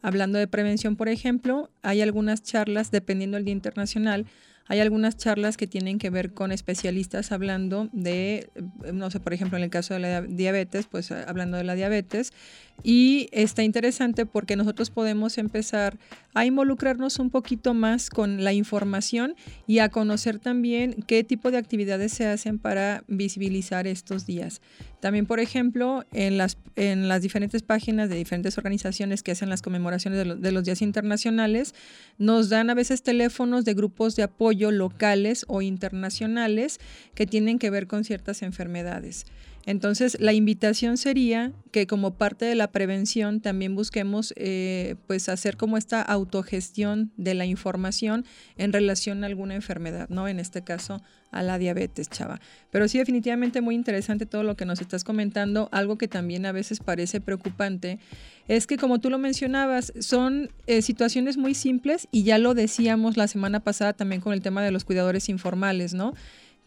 Hablando 0.00 0.38
de 0.38 0.46
prevención, 0.46 0.96
por 0.96 1.08
ejemplo, 1.08 1.70
hay 1.82 2.00
algunas 2.00 2.42
charlas, 2.42 2.90
dependiendo 2.90 3.36
del 3.36 3.44
Día 3.44 3.52
Internacional, 3.52 4.24
hay 4.66 4.80
algunas 4.80 5.16
charlas 5.16 5.56
que 5.56 5.66
tienen 5.66 5.98
que 5.98 6.10
ver 6.10 6.32
con 6.32 6.50
especialistas 6.50 7.32
hablando 7.32 7.88
de, 7.92 8.48
no 8.92 9.10
sé, 9.10 9.20
por 9.20 9.34
ejemplo, 9.34 9.58
en 9.58 9.64
el 9.64 9.70
caso 9.70 9.94
de 9.94 10.00
la 10.00 10.22
diabetes, 10.22 10.86
pues 10.86 11.10
hablando 11.12 11.56
de 11.56 11.64
la 11.64 11.74
diabetes. 11.74 12.32
Y 12.82 13.28
está 13.32 13.62
interesante 13.62 14.26
porque 14.26 14.56
nosotros 14.56 14.90
podemos 14.90 15.38
empezar 15.38 15.96
a 16.34 16.44
involucrarnos 16.44 17.18
un 17.18 17.30
poquito 17.30 17.72
más 17.72 18.10
con 18.10 18.44
la 18.44 18.52
información 18.52 19.36
y 19.66 19.78
a 19.78 19.88
conocer 19.88 20.38
también 20.38 21.02
qué 21.06 21.24
tipo 21.24 21.50
de 21.50 21.56
actividades 21.56 22.12
se 22.12 22.26
hacen 22.26 22.58
para 22.58 23.04
visibilizar 23.06 23.86
estos 23.86 24.26
días. 24.26 24.60
También, 25.00 25.26
por 25.26 25.40
ejemplo, 25.40 26.04
en 26.12 26.36
las, 26.36 26.58
en 26.76 27.08
las 27.08 27.22
diferentes 27.22 27.62
páginas 27.62 28.08
de 28.08 28.16
diferentes 28.16 28.58
organizaciones 28.58 29.22
que 29.22 29.32
hacen 29.32 29.48
las 29.48 29.62
conmemoraciones 29.62 30.26
de, 30.26 30.34
de 30.34 30.52
los 30.52 30.64
días 30.64 30.82
internacionales, 30.82 31.74
nos 32.18 32.48
dan 32.48 32.68
a 32.68 32.74
veces 32.74 33.02
teléfonos 33.02 33.64
de 33.64 33.74
grupos 33.74 34.16
de 34.16 34.24
apoyo 34.24 34.70
locales 34.70 35.44
o 35.48 35.62
internacionales 35.62 36.80
que 37.14 37.26
tienen 37.26 37.58
que 37.58 37.70
ver 37.70 37.86
con 37.86 38.04
ciertas 38.04 38.42
enfermedades. 38.42 39.26
Entonces, 39.66 40.18
la 40.20 40.32
invitación 40.32 40.98
sería 40.98 41.52
que 41.70 41.86
como 41.86 42.14
parte 42.14 42.44
de 42.44 42.54
la 42.54 42.70
prevención 42.70 43.40
también 43.40 43.74
busquemos 43.74 44.34
eh, 44.36 44.96
pues 45.06 45.28
hacer 45.28 45.56
como 45.56 45.76
esta 45.76 46.02
autogestión 46.02 47.12
de 47.16 47.34
la 47.34 47.46
información 47.46 48.26
en 48.56 48.72
relación 48.72 49.24
a 49.24 49.26
alguna 49.26 49.54
enfermedad, 49.54 50.08
¿no? 50.10 50.28
En 50.28 50.38
este 50.38 50.62
caso, 50.62 51.00
a 51.30 51.42
la 51.42 51.58
diabetes, 51.58 52.08
chava. 52.10 52.40
Pero 52.70 52.88
sí, 52.88 52.98
definitivamente 52.98 53.60
muy 53.60 53.74
interesante 53.74 54.26
todo 54.26 54.44
lo 54.44 54.56
que 54.56 54.66
nos 54.66 54.80
estás 54.80 55.02
comentando. 55.02 55.68
Algo 55.72 55.98
que 55.98 56.08
también 56.08 56.46
a 56.46 56.52
veces 56.52 56.80
parece 56.80 57.20
preocupante 57.20 57.98
es 58.46 58.66
que, 58.66 58.76
como 58.76 59.00
tú 59.00 59.10
lo 59.10 59.18
mencionabas, 59.18 59.92
son 59.98 60.50
eh, 60.66 60.82
situaciones 60.82 61.36
muy 61.38 61.54
simples 61.54 62.06
y 62.12 62.22
ya 62.22 62.38
lo 62.38 62.54
decíamos 62.54 63.16
la 63.16 63.28
semana 63.28 63.60
pasada 63.60 63.94
también 63.94 64.20
con 64.20 64.32
el 64.32 64.42
tema 64.42 64.62
de 64.62 64.70
los 64.70 64.84
cuidadores 64.84 65.28
informales, 65.28 65.94
¿no? 65.94 66.14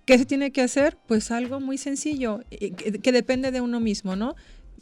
¿Qué 0.07 0.17
se 0.17 0.25
tiene 0.25 0.53
que 0.53 0.61
hacer? 0.61 0.97
Pues 1.05 1.31
algo 1.31 1.59
muy 1.59 1.77
sencillo, 1.77 2.39
eh, 2.49 2.71
que, 2.71 3.11
depende 3.11 3.51
de 3.51 3.59
uno 3.59 3.81
mismo, 3.81 4.15
¿no? 4.15 4.35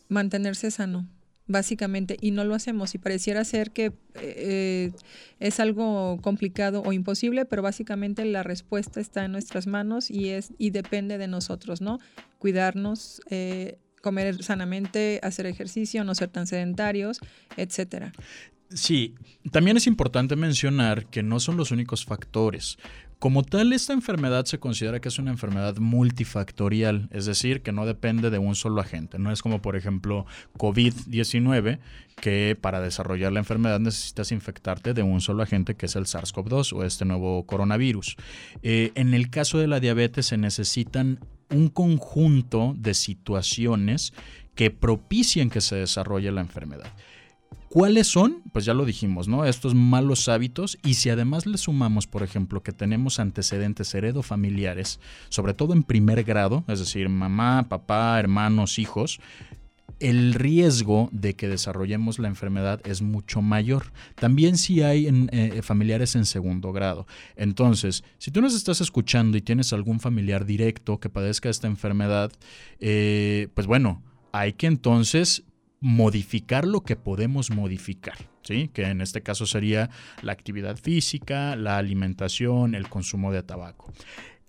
Mantenerse 0.08 0.70
sano, 0.70 1.10
básicamente, 1.48 2.16
y 2.22 2.30
no 2.30 2.44
lo 2.44 2.54
hacemos. 2.54 2.94
Y 2.94 3.00
pareciera 3.00 3.44
ser 3.44 3.72
que 3.72 3.92
eh, 4.22 4.92
es 5.40 5.60
algo 5.60 6.20
complicado 6.22 6.84
o 6.86 6.94
imposible, 6.94 7.46
pero 7.46 7.64
básicamente 7.64 8.24
la 8.24 8.44
respuesta 8.44 9.00
está 9.00 9.26
en 9.26 9.32
nuestras 9.32 9.66
manos 9.66 10.12
y, 10.12 10.30
es, 10.30 10.54
y 10.60 10.70
depende 10.70 11.18
de 11.18 11.28
nosotros, 11.28 11.82
¿no? 11.82 11.98
Cuidarnos, 12.38 13.20
eh, 13.32 13.80
comer 14.04 14.44
sanamente, 14.44 15.20
hacer 15.24 15.48
ejercicio, 15.48 16.04
no 16.04 16.14
ser 16.14 16.30
tan 16.30 16.46
sedentarios, 16.46 17.20
etcétera. 17.58 18.14
Sí, 18.70 19.16
también 19.52 19.78
es 19.78 19.88
importante 19.88 20.36
mencionar 20.36 21.08
que 21.08 21.24
no 21.24 21.40
son 21.40 21.58
los 21.58 21.72
únicos 21.72 22.04
factores. 22.06 22.78
Como 23.26 23.42
tal, 23.42 23.74
esta 23.74 23.92
enfermedad 23.92 24.46
se 24.46 24.60
considera 24.60 25.02
que 25.02 25.08
es 25.08 25.18
una 25.18 25.32
enfermedad 25.32 25.78
multifactorial, 25.78 27.10
es 27.12 27.26
decir, 27.26 27.64
que 27.64 27.72
no 27.72 27.88
depende 27.88 28.30
de 28.30 28.38
un 28.38 28.54
solo 28.54 28.82
agente. 28.82 29.18
No 29.18 29.32
es 29.32 29.42
como, 29.42 29.64
por 29.64 29.76
ejemplo, 29.76 30.28
COVID-19, 30.60 31.80
que 32.22 32.56
para 32.62 32.82
desarrollar 32.82 33.32
la 33.32 33.40
enfermedad 33.40 33.80
necesitas 33.80 34.32
infectarte 34.32 34.94
de 34.94 35.02
un 35.02 35.22
solo 35.22 35.42
agente, 35.42 35.74
que 35.74 35.88
es 35.88 35.96
el 35.96 36.06
SARS-CoV-2 36.06 36.74
o 36.74 36.84
este 36.84 37.04
nuevo 37.04 37.48
coronavirus. 37.48 38.16
Eh, 38.62 38.92
en 38.94 39.16
el 39.16 39.32
caso 39.32 39.58
de 39.58 39.66
la 39.66 39.80
diabetes 39.80 40.28
se 40.28 40.38
necesitan 40.38 41.20
un 41.50 41.70
conjunto 41.70 42.76
de 42.78 42.94
situaciones 42.94 44.14
que 44.54 44.70
propicien 44.70 45.50
que 45.50 45.62
se 45.62 45.78
desarrolle 45.78 46.32
la 46.32 46.42
enfermedad. 46.42 46.94
¿Cuáles 47.76 48.08
son? 48.08 48.42
Pues 48.54 48.64
ya 48.64 48.74
lo 48.74 48.86
dijimos, 48.86 49.28
¿no? 49.28 49.44
Estos 49.44 49.76
malos 49.76 50.30
hábitos 50.30 50.78
y 50.82 50.94
si 50.94 51.10
además 51.10 51.46
le 51.46 51.58
sumamos, 51.58 52.08
por 52.08 52.24
ejemplo, 52.24 52.64
que 52.64 52.72
tenemos 52.72 53.20
antecedentes 53.20 53.94
heredofamiliares, 53.94 55.02
sobre 55.28 55.54
todo 55.54 55.74
en 55.74 55.84
primer 55.84 56.24
grado, 56.24 56.64
es 56.70 56.80
decir, 56.80 57.10
mamá, 57.10 57.68
papá, 57.68 58.18
hermanos, 58.18 58.80
hijos, 58.80 59.20
el 60.00 60.36
riesgo 60.36 61.10
de 61.12 61.34
que 61.34 61.50
desarrollemos 61.50 62.18
la 62.18 62.30
enfermedad 62.30 62.80
es 62.86 63.02
mucho 63.02 63.42
mayor. 63.42 63.92
También 64.16 64.58
si 64.58 64.82
hay 64.82 65.10
eh, 65.34 65.62
familiares 65.62 66.16
en 66.16 66.24
segundo 66.24 66.72
grado. 66.72 67.08
Entonces, 67.36 68.06
si 68.20 68.32
tú 68.32 68.42
nos 68.42 68.56
estás 68.56 68.80
escuchando 68.80 69.36
y 69.36 69.42
tienes 69.42 69.74
algún 69.74 70.00
familiar 70.00 70.46
directo 70.46 71.02
que 71.02 71.10
padezca 71.10 71.50
esta 71.50 71.68
enfermedad, 71.68 72.32
eh, 72.80 73.50
pues 73.54 73.68
bueno, 73.68 74.02
hay 74.32 74.54
que 74.54 74.68
entonces 74.68 75.44
modificar 75.86 76.66
lo 76.66 76.82
que 76.82 76.96
podemos 76.96 77.52
modificar, 77.52 78.18
¿sí? 78.42 78.72
que 78.74 78.86
en 78.86 79.02
este 79.02 79.22
caso 79.22 79.46
sería 79.46 79.92
la 80.24 80.32
actividad 80.32 80.78
física, 80.78 81.56
la 81.56 81.78
alimentación, 81.78 82.74
el 82.74 82.90
consumo 82.90 83.32
de 83.32 83.44
tabaco. 83.44 83.94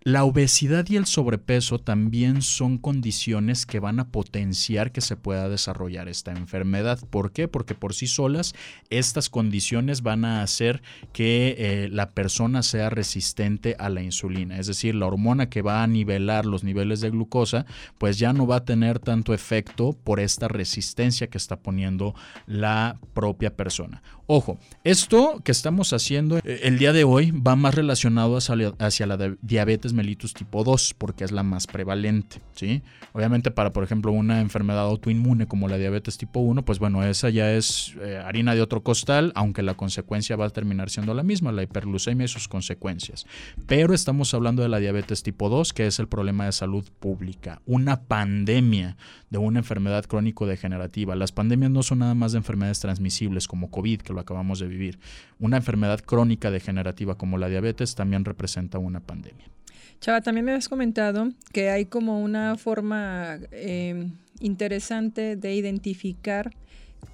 La 0.06 0.22
obesidad 0.22 0.86
y 0.88 0.94
el 0.94 1.04
sobrepeso 1.04 1.80
también 1.80 2.40
son 2.40 2.78
condiciones 2.78 3.66
que 3.66 3.80
van 3.80 3.98
a 3.98 4.12
potenciar 4.12 4.92
que 4.92 5.00
se 5.00 5.16
pueda 5.16 5.48
desarrollar 5.48 6.08
esta 6.08 6.30
enfermedad. 6.30 7.00
¿Por 7.10 7.32
qué? 7.32 7.48
Porque 7.48 7.74
por 7.74 7.92
sí 7.92 8.06
solas 8.06 8.54
estas 8.88 9.28
condiciones 9.28 10.02
van 10.02 10.24
a 10.24 10.42
hacer 10.42 10.80
que 11.12 11.56
eh, 11.58 11.88
la 11.90 12.10
persona 12.10 12.62
sea 12.62 12.88
resistente 12.88 13.74
a 13.80 13.88
la 13.88 14.00
insulina. 14.00 14.60
Es 14.60 14.68
decir, 14.68 14.94
la 14.94 15.06
hormona 15.06 15.50
que 15.50 15.60
va 15.60 15.82
a 15.82 15.88
nivelar 15.88 16.46
los 16.46 16.62
niveles 16.62 17.00
de 17.00 17.10
glucosa, 17.10 17.66
pues 17.98 18.16
ya 18.16 18.32
no 18.32 18.46
va 18.46 18.58
a 18.58 18.64
tener 18.64 19.00
tanto 19.00 19.34
efecto 19.34 19.98
por 20.04 20.20
esta 20.20 20.46
resistencia 20.46 21.26
que 21.26 21.38
está 21.38 21.56
poniendo 21.56 22.14
la 22.46 23.00
propia 23.12 23.56
persona. 23.56 24.04
Ojo, 24.28 24.58
esto 24.82 25.40
que 25.44 25.52
estamos 25.52 25.92
haciendo 25.92 26.38
eh, 26.38 26.60
el 26.62 26.78
día 26.78 26.92
de 26.92 27.04
hoy 27.04 27.30
va 27.30 27.54
más 27.54 27.74
relacionado 27.74 28.36
hacia, 28.36 29.06
la 29.06 29.36
diabetes 29.40 29.92
mellitus 29.96 30.34
tipo 30.34 30.62
2 30.62 30.94
porque 30.98 31.24
es 31.24 31.32
la 31.32 31.42
más 31.42 31.66
prevalente, 31.66 32.40
¿sí? 32.54 32.82
Obviamente 33.12 33.50
para, 33.50 33.72
por 33.72 33.82
ejemplo, 33.82 34.12
una 34.12 34.40
enfermedad 34.40 34.84
autoinmune 34.84 35.46
como 35.48 35.68
la 35.68 35.78
diabetes 35.78 36.18
tipo 36.18 36.40
1, 36.40 36.64
pues 36.64 36.78
bueno, 36.78 37.02
esa 37.02 37.30
ya 37.30 37.52
es 37.52 37.94
eh, 38.00 38.22
harina 38.24 38.54
de 38.54 38.62
otro 38.62 38.82
costal, 38.82 39.32
aunque 39.34 39.62
la 39.62 39.74
consecuencia 39.74 40.36
va 40.36 40.46
a 40.46 40.50
terminar 40.50 40.90
siendo 40.90 41.14
la 41.14 41.22
misma, 41.22 41.52
la 41.52 41.62
hiperglucemia 41.62 42.26
y 42.26 42.28
sus 42.28 42.48
consecuencias. 42.48 43.26
Pero 43.66 43.94
estamos 43.94 44.32
hablando 44.34 44.62
de 44.62 44.68
la 44.68 44.78
diabetes 44.78 45.22
tipo 45.22 45.48
2, 45.48 45.72
que 45.72 45.86
es 45.86 45.98
el 45.98 46.08
problema 46.08 46.46
de 46.46 46.52
salud 46.52 46.86
pública, 47.00 47.60
una 47.66 48.02
pandemia 48.02 48.96
de 49.30 49.38
una 49.38 49.58
enfermedad 49.58 50.04
crónico-degenerativa. 50.04 51.16
Las 51.16 51.32
pandemias 51.32 51.70
no 51.70 51.82
son 51.82 52.00
nada 52.00 52.14
más 52.14 52.32
de 52.32 52.38
enfermedades 52.38 52.80
transmisibles 52.80 53.48
como 53.48 53.70
COVID, 53.70 54.02
que 54.02 54.12
lo 54.12 54.20
acabamos 54.20 54.58
de 54.58 54.68
vivir. 54.68 54.98
Una 55.38 55.56
enfermedad 55.56 56.00
crónica 56.00 56.50
degenerativa 56.50 57.16
como 57.16 57.38
la 57.38 57.48
diabetes 57.48 57.94
también 57.94 58.24
representa 58.24 58.78
una 58.78 59.00
pandemia. 59.00 59.55
Chava, 60.00 60.20
también 60.20 60.44
me 60.44 60.52
has 60.52 60.68
comentado 60.68 61.30
que 61.52 61.70
hay 61.70 61.86
como 61.86 62.20
una 62.20 62.56
forma 62.56 63.38
em, 63.50 64.12
interesante 64.40 65.36
de 65.36 65.54
identificar 65.54 66.52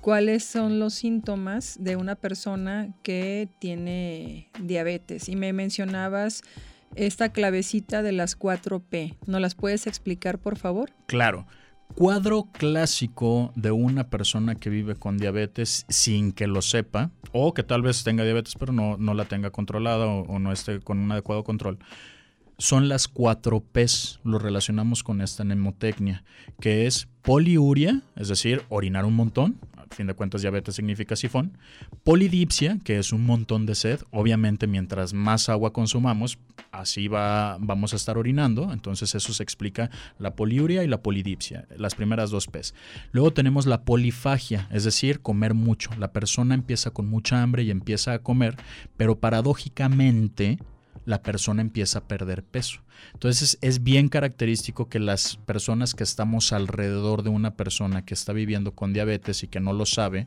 cuáles 0.00 0.44
son 0.44 0.78
los 0.78 0.94
síntomas 0.94 1.76
de 1.80 1.96
una 1.96 2.16
persona 2.16 2.94
que 3.02 3.48
tiene 3.60 4.50
diabetes. 4.60 5.28
Y 5.28 5.36
me 5.36 5.52
mencionabas 5.52 6.42
esta 6.94 7.32
clavecita 7.32 8.02
de 8.02 8.12
las 8.12 8.38
4P. 8.38 9.16
¿No 9.26 9.40
las 9.40 9.54
puedes 9.54 9.86
explicar, 9.86 10.38
por 10.38 10.58
favor? 10.58 10.90
Claro 11.06 11.46
cuadro 11.94 12.48
clásico 12.52 13.52
de 13.54 13.70
una 13.70 14.08
persona 14.08 14.54
que 14.54 14.70
vive 14.70 14.94
con 14.94 15.18
diabetes 15.18 15.84
sin 15.88 16.32
que 16.32 16.46
lo 16.46 16.62
sepa, 16.62 17.10
o 17.32 17.54
que 17.54 17.62
tal 17.62 17.82
vez 17.82 18.04
tenga 18.04 18.24
diabetes 18.24 18.54
pero 18.58 18.72
no, 18.72 18.96
no 18.96 19.14
la 19.14 19.24
tenga 19.24 19.50
controlada 19.50 20.06
o, 20.06 20.38
no 20.38 20.52
esté 20.52 20.80
con 20.80 20.98
un 20.98 21.12
adecuado 21.12 21.44
control, 21.44 21.78
son 22.62 22.88
las 22.88 23.08
cuatro 23.08 23.60
P's. 23.60 24.20
Lo 24.22 24.38
relacionamos 24.38 25.02
con 25.02 25.20
esta 25.20 25.42
mnemotecnia, 25.42 26.22
que 26.60 26.86
es 26.86 27.08
poliuria, 27.22 28.02
es 28.14 28.28
decir, 28.28 28.62
orinar 28.68 29.04
un 29.04 29.14
montón, 29.14 29.58
a 29.76 29.92
fin 29.92 30.06
de 30.06 30.14
cuentas 30.14 30.42
diabetes 30.42 30.76
significa 30.76 31.16
sifón, 31.16 31.58
polidipsia, 32.04 32.78
que 32.84 32.98
es 32.98 33.12
un 33.12 33.26
montón 33.26 33.66
de 33.66 33.74
sed, 33.74 34.02
obviamente 34.12 34.68
mientras 34.68 35.12
más 35.12 35.48
agua 35.48 35.72
consumamos, 35.72 36.38
así 36.70 37.08
va, 37.08 37.56
vamos 37.58 37.94
a 37.94 37.96
estar 37.96 38.16
orinando, 38.16 38.72
entonces 38.72 39.12
eso 39.16 39.32
se 39.32 39.42
explica 39.42 39.90
la 40.20 40.36
poliuria 40.36 40.84
y 40.84 40.86
la 40.86 41.02
polidipsia, 41.02 41.66
las 41.76 41.96
primeras 41.96 42.30
dos 42.30 42.46
P's. 42.46 42.74
Luego 43.10 43.32
tenemos 43.32 43.66
la 43.66 43.82
polifagia, 43.82 44.68
es 44.70 44.84
decir, 44.84 45.20
comer 45.20 45.54
mucho. 45.54 45.90
La 45.98 46.12
persona 46.12 46.54
empieza 46.54 46.92
con 46.92 47.08
mucha 47.08 47.42
hambre 47.42 47.64
y 47.64 47.72
empieza 47.72 48.12
a 48.12 48.20
comer, 48.20 48.56
pero 48.96 49.18
paradójicamente 49.18 50.58
la 51.04 51.22
persona 51.22 51.62
empieza 51.62 52.00
a 52.00 52.08
perder 52.08 52.44
peso. 52.44 52.80
Entonces 53.12 53.58
es 53.60 53.82
bien 53.82 54.08
característico 54.08 54.88
que 54.88 54.98
las 54.98 55.36
personas 55.36 55.94
que 55.94 56.04
estamos 56.04 56.52
alrededor 56.52 57.22
de 57.22 57.30
una 57.30 57.56
persona 57.56 58.04
que 58.04 58.14
está 58.14 58.32
viviendo 58.32 58.74
con 58.74 58.92
diabetes 58.92 59.42
y 59.42 59.48
que 59.48 59.60
no 59.60 59.72
lo 59.72 59.86
sabe, 59.86 60.26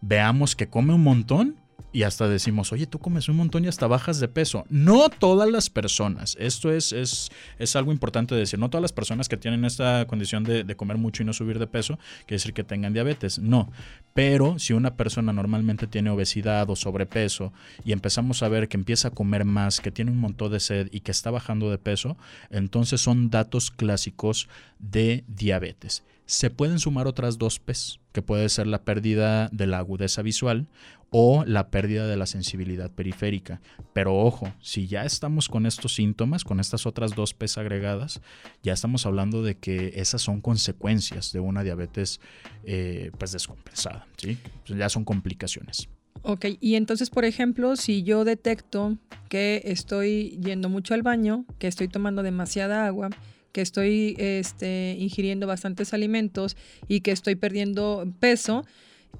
veamos 0.00 0.56
que 0.56 0.68
come 0.68 0.94
un 0.94 1.02
montón 1.02 1.56
y 1.92 2.04
hasta 2.04 2.28
decimos, 2.28 2.72
oye, 2.72 2.86
tú 2.86 2.98
comes 2.98 3.28
un 3.28 3.36
montón 3.36 3.64
y 3.64 3.68
hasta 3.68 3.86
bajas 3.86 4.20
de 4.20 4.28
peso. 4.28 4.64
No 4.68 5.08
todas 5.08 5.50
las 5.50 5.70
personas, 5.70 6.36
esto 6.38 6.72
es, 6.72 6.92
es, 6.92 7.30
es 7.58 7.76
algo 7.76 7.92
importante 7.92 8.34
decir, 8.34 8.58
no 8.58 8.70
todas 8.70 8.82
las 8.82 8.92
personas 8.92 9.28
que 9.28 9.36
tienen 9.36 9.64
esta 9.64 10.06
condición 10.06 10.44
de, 10.44 10.64
de, 10.64 10.76
comer 10.76 10.98
mucho 10.98 11.22
y 11.22 11.26
no 11.26 11.32
subir 11.32 11.58
de 11.58 11.66
peso, 11.66 11.98
quiere 12.20 12.36
decir 12.36 12.54
que 12.54 12.64
tengan 12.64 12.92
diabetes, 12.92 13.38
no. 13.38 13.70
Pero 14.14 14.58
si 14.58 14.72
una 14.72 14.96
persona 14.96 15.32
normalmente 15.32 15.86
tiene 15.86 16.10
obesidad 16.10 16.68
o 16.68 16.76
sobrepeso 16.76 17.52
y 17.84 17.92
empezamos 17.92 18.42
a 18.42 18.48
ver 18.48 18.68
que 18.68 18.76
empieza 18.76 19.08
a 19.08 19.10
comer 19.12 19.44
más, 19.44 19.80
que 19.80 19.90
tiene 19.90 20.10
un 20.10 20.18
montón 20.18 20.52
de 20.52 20.60
sed 20.60 20.88
y 20.92 21.00
que 21.00 21.10
está 21.10 21.30
bajando 21.30 21.70
de 21.70 21.78
peso, 21.78 22.16
entonces 22.50 23.00
son 23.00 23.30
datos 23.30 23.70
clásicos 23.70 24.48
de 24.78 25.24
diabetes. 25.28 26.02
Se 26.26 26.50
pueden 26.50 26.78
sumar 26.78 27.06
otras 27.06 27.38
dos 27.38 27.58
P's, 27.58 28.00
que 28.12 28.22
puede 28.22 28.48
ser 28.48 28.66
la 28.66 28.84
pérdida 28.84 29.48
de 29.52 29.66
la 29.66 29.78
agudeza 29.78 30.22
visual 30.22 30.68
o 31.10 31.44
la 31.46 31.70
pérdida 31.70 32.06
de 32.06 32.16
la 32.16 32.26
sensibilidad 32.26 32.90
periférica. 32.90 33.60
Pero 33.92 34.16
ojo, 34.16 34.52
si 34.60 34.86
ya 34.86 35.04
estamos 35.04 35.48
con 35.48 35.66
estos 35.66 35.94
síntomas, 35.94 36.42
con 36.42 36.58
estas 36.58 36.86
otras 36.86 37.14
dos 37.14 37.34
P's 37.34 37.58
agregadas, 37.58 38.22
ya 38.62 38.72
estamos 38.72 39.04
hablando 39.04 39.42
de 39.42 39.56
que 39.56 39.92
esas 39.96 40.22
son 40.22 40.40
consecuencias 40.40 41.32
de 41.32 41.40
una 41.40 41.62
diabetes 41.62 42.20
eh, 42.64 43.10
pues 43.18 43.32
descompensada, 43.32 44.06
¿sí? 44.16 44.38
ya 44.66 44.88
son 44.88 45.04
complicaciones. 45.04 45.88
Ok, 46.22 46.46
y 46.60 46.76
entonces, 46.76 47.10
por 47.10 47.24
ejemplo, 47.24 47.74
si 47.76 48.04
yo 48.04 48.24
detecto 48.24 48.96
que 49.28 49.62
estoy 49.64 50.38
yendo 50.42 50.68
mucho 50.68 50.94
al 50.94 51.02
baño, 51.02 51.44
que 51.58 51.66
estoy 51.66 51.88
tomando 51.88 52.22
demasiada 52.22 52.86
agua, 52.86 53.10
que 53.52 53.60
estoy 53.60 54.16
este, 54.18 54.96
ingiriendo 54.98 55.46
bastantes 55.46 55.94
alimentos 55.94 56.56
y 56.88 57.00
que 57.00 57.12
estoy 57.12 57.36
perdiendo 57.36 58.04
peso, 58.20 58.64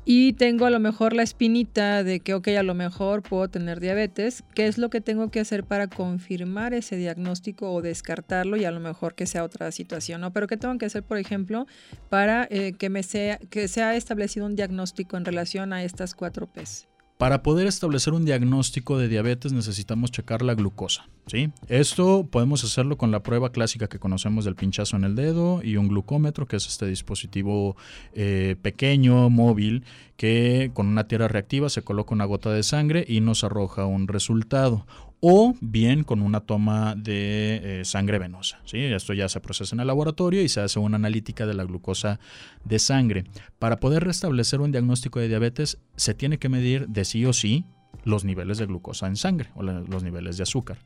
y 0.04 0.32
tengo 0.32 0.66
a 0.66 0.70
lo 0.70 0.80
mejor 0.80 1.12
la 1.12 1.22
espinita 1.22 2.02
de 2.02 2.20
que, 2.20 2.34
ok, 2.34 2.48
a 2.58 2.64
lo 2.64 2.74
mejor 2.74 3.22
puedo 3.22 3.48
tener 3.48 3.78
diabetes, 3.78 4.42
¿qué 4.54 4.66
es 4.66 4.76
lo 4.76 4.90
que 4.90 5.00
tengo 5.00 5.30
que 5.30 5.38
hacer 5.38 5.64
para 5.64 5.86
confirmar 5.86 6.74
ese 6.74 6.96
diagnóstico 6.96 7.72
o 7.72 7.82
descartarlo 7.82 8.56
y 8.56 8.64
a 8.64 8.72
lo 8.72 8.80
mejor 8.80 9.14
que 9.14 9.26
sea 9.26 9.44
otra 9.44 9.70
situación? 9.70 10.20
¿no? 10.20 10.32
Pero 10.32 10.48
¿qué 10.48 10.56
tengo 10.56 10.76
que 10.76 10.86
hacer, 10.86 11.04
por 11.04 11.18
ejemplo, 11.18 11.66
para 12.08 12.48
eh, 12.50 12.72
que, 12.72 12.90
me 12.90 13.04
sea, 13.04 13.38
que 13.38 13.68
sea 13.68 13.94
establecido 13.94 14.46
un 14.46 14.56
diagnóstico 14.56 15.16
en 15.16 15.24
relación 15.24 15.72
a 15.72 15.84
estas 15.84 16.14
cuatro 16.14 16.48
P's? 16.52 16.88
Para 17.22 17.44
poder 17.44 17.68
establecer 17.68 18.14
un 18.14 18.24
diagnóstico 18.24 18.98
de 18.98 19.06
diabetes 19.06 19.52
necesitamos 19.52 20.10
checar 20.10 20.42
la 20.42 20.54
glucosa. 20.54 21.06
¿sí? 21.28 21.50
Esto 21.68 22.26
podemos 22.28 22.64
hacerlo 22.64 22.98
con 22.98 23.12
la 23.12 23.22
prueba 23.22 23.52
clásica 23.52 23.86
que 23.86 24.00
conocemos 24.00 24.44
del 24.44 24.56
pinchazo 24.56 24.96
en 24.96 25.04
el 25.04 25.14
dedo 25.14 25.62
y 25.62 25.76
un 25.76 25.86
glucómetro, 25.86 26.48
que 26.48 26.56
es 26.56 26.66
este 26.66 26.86
dispositivo 26.86 27.76
eh, 28.12 28.56
pequeño, 28.60 29.30
móvil, 29.30 29.84
que 30.16 30.72
con 30.74 30.88
una 30.88 31.06
tierra 31.06 31.28
reactiva 31.28 31.68
se 31.68 31.82
coloca 31.82 32.12
una 32.12 32.24
gota 32.24 32.50
de 32.50 32.64
sangre 32.64 33.04
y 33.06 33.20
nos 33.20 33.44
arroja 33.44 33.86
un 33.86 34.08
resultado 34.08 34.84
o 35.24 35.54
bien 35.60 36.02
con 36.02 36.20
una 36.20 36.40
toma 36.40 36.96
de 36.96 37.80
eh, 37.80 37.84
sangre 37.84 38.18
venosa. 38.18 38.60
¿sí? 38.64 38.78
Esto 38.78 39.14
ya 39.14 39.28
se 39.28 39.40
procesa 39.40 39.76
en 39.76 39.80
el 39.80 39.86
laboratorio 39.86 40.42
y 40.42 40.48
se 40.48 40.60
hace 40.60 40.80
una 40.80 40.96
analítica 40.96 41.46
de 41.46 41.54
la 41.54 41.62
glucosa 41.62 42.18
de 42.64 42.80
sangre. 42.80 43.24
Para 43.60 43.78
poder 43.78 44.02
restablecer 44.02 44.60
un 44.60 44.72
diagnóstico 44.72 45.20
de 45.20 45.28
diabetes 45.28 45.78
se 45.94 46.14
tiene 46.14 46.38
que 46.38 46.48
medir 46.48 46.88
de 46.88 47.04
sí 47.04 47.24
o 47.24 47.32
sí 47.32 47.64
los 48.04 48.24
niveles 48.24 48.58
de 48.58 48.66
glucosa 48.66 49.06
en 49.06 49.14
sangre 49.14 49.50
o 49.54 49.62
los 49.62 50.02
niveles 50.02 50.38
de 50.38 50.42
azúcar. 50.42 50.78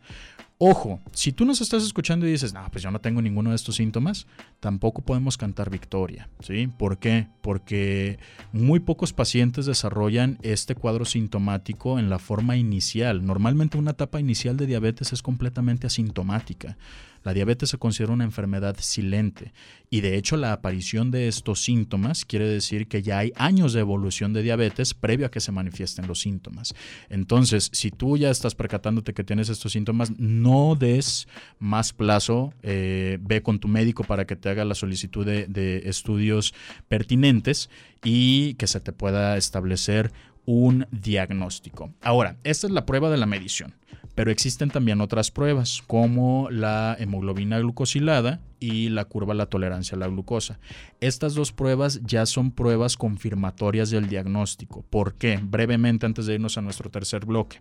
Ojo, 0.59 1.01
si 1.13 1.33
tú 1.33 1.45
nos 1.45 1.61
estás 1.61 1.83
escuchando 1.83 2.27
y 2.27 2.31
dices, 2.31 2.55
no, 2.55 2.67
pues 2.71 2.83
yo 2.83 2.91
no 2.91 2.99
tengo 2.99 3.21
ninguno 3.21 3.51
de 3.51 3.57
estos 3.57 3.77
síntomas, 3.77 4.27
tampoco 4.59 5.03
podemos 5.03 5.37
cantar 5.37 5.69
victoria, 5.69 6.31
¿sí? 6.41 6.67
¿Por 6.79 6.97
qué? 6.97 7.29
Porque 7.43 8.19
muy 8.53 8.81
pocos 8.81 9.13
pacientes 9.13 9.67
desarrollan 9.67 10.39
este 10.41 10.75
cuadro 10.75 11.05
sintomático 11.05 11.99
en 11.99 12.09
la 12.09 12.19
forma 12.19 12.57
inicial. 12.57 13.27
Normalmente 13.27 13.77
una 13.77 13.91
etapa 13.91 14.19
inicial 14.19 14.57
de 14.57 14.67
diabetes 14.67 15.13
es 15.13 15.21
completamente 15.21 15.89
asintomática. 15.89 16.79
La 17.27 17.35
diabetes 17.35 17.71
se 17.71 17.79
considera 17.79 18.13
una 18.13 18.23
enfermedad 18.23 18.77
silente 18.79 19.53
y 19.91 20.01
de 20.01 20.17
hecho 20.17 20.37
la 20.37 20.53
aparición 20.53 21.11
de 21.11 21.27
estos 21.27 21.61
síntomas 21.61 22.25
quiere 22.25 22.47
decir 22.47 22.87
que 22.87 23.03
ya 23.03 23.19
hay 23.19 23.33
años 23.35 23.73
de 23.73 23.81
evolución 23.81 24.33
de 24.33 24.45
diabetes 24.45 24.95
previo 24.95 25.27
a 25.27 25.31
que 25.33 25.41
se 25.41 25.51
manifiesten 25.51 26.07
los 26.07 26.21
síntomas. 26.21 26.73
Entonces, 27.11 27.69
si 27.73 27.91
tú 27.91 28.17
ya 28.17 28.31
estás 28.31 28.55
percatándote 28.55 29.13
que 29.13 29.25
tienes 29.25 29.49
estos 29.49 29.73
síntomas, 29.73 30.17
no 30.21 30.77
des 30.77 31.27
más 31.59 31.93
plazo, 31.93 32.55
eh, 32.63 33.19
ve 33.21 33.43
con 33.43 33.59
tu 33.59 33.67
médico 33.67 34.05
para 34.05 34.25
que 34.25 34.37
te 34.37 34.49
haga 34.49 34.65
la 34.65 34.77
solicitud 34.77 35.27
de, 35.27 35.49
de 35.49 35.79
estudios 35.87 36.55
pertinentes 36.87 37.71
y 38.05 38.55
que 38.55 38.69
se 38.69 38.79
te 38.79 38.93
pueda 38.93 39.37
establecer 39.37 40.13
un 40.47 40.87
diagnóstico. 40.91 41.93
Ahora, 42.01 42.37
esta 42.45 42.67
es 42.67 42.73
la 42.73 42.87
prueba 42.87 43.11
de 43.11 43.19
la 43.19 43.27
medición, 43.27 43.75
pero 44.15 44.31
existen 44.31 44.71
también 44.71 45.01
otras 45.01 45.31
pruebas 45.31 45.83
como 45.87 46.49
la 46.51 46.97
hemoglobina 46.99 47.59
glucosilada 47.59 48.41
y 48.59 48.89
la 48.89 49.05
curva 49.05 49.35
de 49.35 49.39
la 49.39 49.47
tolerancia 49.47 49.97
a 49.97 49.99
la 49.99 50.07
glucosa. 50.07 50.59
Estas 51.01 51.35
dos 51.35 51.53
pruebas 51.53 52.01
ya 52.05 52.25
son 52.25 52.53
pruebas 52.53 52.97
confirmatorias 52.97 53.91
del 53.91 54.09
diagnóstico. 54.09 54.83
¿Por 54.89 55.15
qué? 55.15 55.39
Brevemente 55.43 56.07
antes 56.07 56.27
de 56.27 56.35
irnos 56.35 56.57
a 56.57 56.63
nuestro 56.63 56.91
tercer 56.91 57.27
bloque, 57.27 57.61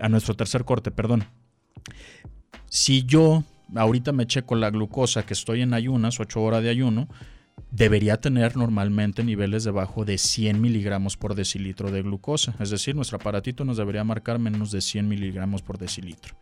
a 0.00 0.08
nuestro 0.08 0.34
tercer 0.34 0.64
corte, 0.64 0.90
perdón. 0.90 1.24
Si 2.68 3.04
yo 3.04 3.42
ahorita 3.74 4.12
me 4.12 4.26
checo 4.26 4.54
la 4.54 4.70
glucosa 4.70 5.26
que 5.26 5.34
estoy 5.34 5.62
en 5.62 5.74
ayunas, 5.74 6.20
8 6.20 6.40
horas 6.40 6.62
de 6.62 6.70
ayuno, 6.70 7.08
debería 7.70 8.20
tener 8.20 8.56
normalmente 8.56 9.24
niveles 9.24 9.64
debajo 9.64 10.04
de 10.04 10.18
100 10.18 10.60
miligramos 10.60 11.16
por 11.16 11.34
decilitro 11.34 11.90
de 11.90 12.02
glucosa. 12.02 12.54
Es 12.58 12.70
decir, 12.70 12.96
nuestro 12.96 13.16
aparatito 13.16 13.64
nos 13.64 13.76
debería 13.76 14.04
marcar 14.04 14.38
menos 14.38 14.70
de 14.72 14.80
100 14.80 15.08
miligramos 15.08 15.62
por 15.62 15.78
decilitro. 15.78 16.36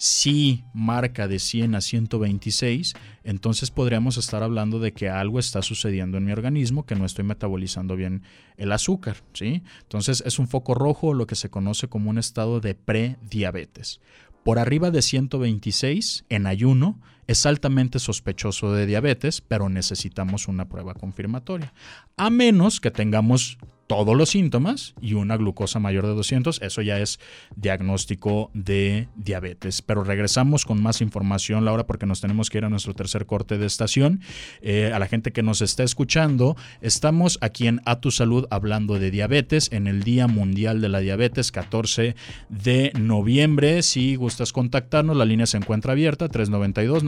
Si 0.00 0.62
marca 0.72 1.26
de 1.26 1.40
100 1.40 1.74
a 1.74 1.80
126, 1.80 2.94
entonces 3.24 3.72
podríamos 3.72 4.16
estar 4.16 4.44
hablando 4.44 4.78
de 4.78 4.92
que 4.92 5.08
algo 5.08 5.40
está 5.40 5.60
sucediendo 5.60 6.18
en 6.18 6.24
mi 6.24 6.30
organismo, 6.30 6.86
que 6.86 6.94
no 6.94 7.04
estoy 7.04 7.24
metabolizando 7.24 7.96
bien 7.96 8.22
el 8.56 8.70
azúcar. 8.70 9.16
¿sí? 9.32 9.64
Entonces 9.82 10.22
es 10.24 10.38
un 10.38 10.46
foco 10.46 10.74
rojo, 10.74 11.14
lo 11.14 11.26
que 11.26 11.34
se 11.34 11.50
conoce 11.50 11.88
como 11.88 12.10
un 12.10 12.18
estado 12.18 12.60
de 12.60 12.76
prediabetes. 12.76 14.00
Por 14.48 14.58
arriba 14.58 14.90
de 14.90 15.02
126 15.02 16.24
en 16.30 16.46
ayuno 16.46 16.98
es 17.26 17.44
altamente 17.44 17.98
sospechoso 17.98 18.72
de 18.72 18.86
diabetes, 18.86 19.42
pero 19.42 19.68
necesitamos 19.68 20.48
una 20.48 20.70
prueba 20.70 20.94
confirmatoria. 20.94 21.74
A 22.16 22.30
menos 22.30 22.80
que 22.80 22.90
tengamos 22.90 23.58
todos 23.88 24.16
los 24.16 24.28
síntomas 24.28 24.94
y 25.00 25.14
una 25.14 25.36
glucosa 25.36 25.80
mayor 25.80 26.06
de 26.06 26.14
200, 26.14 26.62
eso 26.62 26.82
ya 26.82 27.00
es 27.00 27.18
diagnóstico 27.56 28.50
de 28.54 29.08
diabetes. 29.16 29.82
Pero 29.82 30.04
regresamos 30.04 30.64
con 30.64 30.80
más 30.80 31.00
información, 31.00 31.64
Laura, 31.64 31.86
porque 31.86 32.06
nos 32.06 32.20
tenemos 32.20 32.50
que 32.50 32.58
ir 32.58 32.64
a 32.64 32.68
nuestro 32.68 32.94
tercer 32.94 33.26
corte 33.26 33.58
de 33.58 33.66
estación. 33.66 34.20
Eh, 34.60 34.92
a 34.94 34.98
la 34.98 35.06
gente 35.06 35.32
que 35.32 35.42
nos 35.42 35.62
está 35.62 35.82
escuchando, 35.82 36.56
estamos 36.82 37.38
aquí 37.40 37.66
en 37.66 37.80
A 37.86 38.00
Tu 38.00 38.10
Salud 38.10 38.46
hablando 38.50 38.98
de 38.98 39.10
diabetes 39.10 39.72
en 39.72 39.86
el 39.86 40.02
Día 40.02 40.26
Mundial 40.28 40.80
de 40.80 40.90
la 40.90 41.00
Diabetes, 41.00 41.50
14 41.50 42.14
de 42.50 42.92
noviembre. 42.98 43.82
Si 43.82 44.16
gustas 44.16 44.52
contactarnos, 44.52 45.16
la 45.16 45.24
línea 45.24 45.46
se 45.46 45.56
encuentra 45.56 45.92
abierta, 45.92 46.28
392 46.28 47.04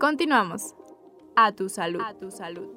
Continuamos. 0.00 0.74
A 1.36 1.52
tu 1.52 1.68
salud. 1.68 2.00
A 2.00 2.14
tu 2.14 2.30
salud. 2.30 2.68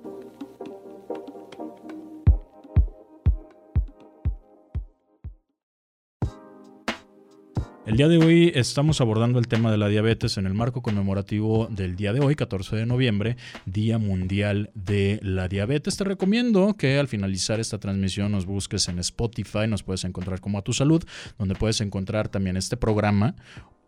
El 7.86 7.96
día 7.96 8.10
de 8.10 8.18
hoy 8.18 8.52
estamos 8.56 9.00
abordando 9.00 9.40
el 9.40 9.48
tema 9.48 9.72
de 9.72 9.78
la 9.78 9.88
diabetes 9.88 10.38
en 10.38 10.48
el 10.48 10.54
marco 10.54 10.82
conmemorativo 10.82 11.68
del 11.70 11.96
día 11.96 12.12
de 12.12 12.20
hoy, 12.20 12.36
14 12.36 12.76
de 12.76 12.86
noviembre, 12.86 13.38
Día 13.66 13.98
Mundial 13.98 14.72
de 14.74 15.20
la 15.22 15.48
Diabetes. 15.48 15.96
Te 15.96 16.04
recomiendo 16.04 16.76
que 16.78 16.98
al 16.98 17.08
finalizar 17.08 17.60
esta 17.62 17.78
transmisión 17.78 18.34
nos 18.34 18.46
busques 18.46 18.90
en 18.90 19.00
Spotify, 19.00 19.68
nos 19.68 19.84
puedes 19.84 20.04
encontrar 20.04 20.42
como 20.42 20.58
a 20.58 20.62
tu 20.62 20.74
salud, 20.74 21.04
donde 21.38 21.56
puedes 21.56 21.80
encontrar 21.80 22.28
también 22.28 22.58
este 22.58 22.76
programa 22.78 23.36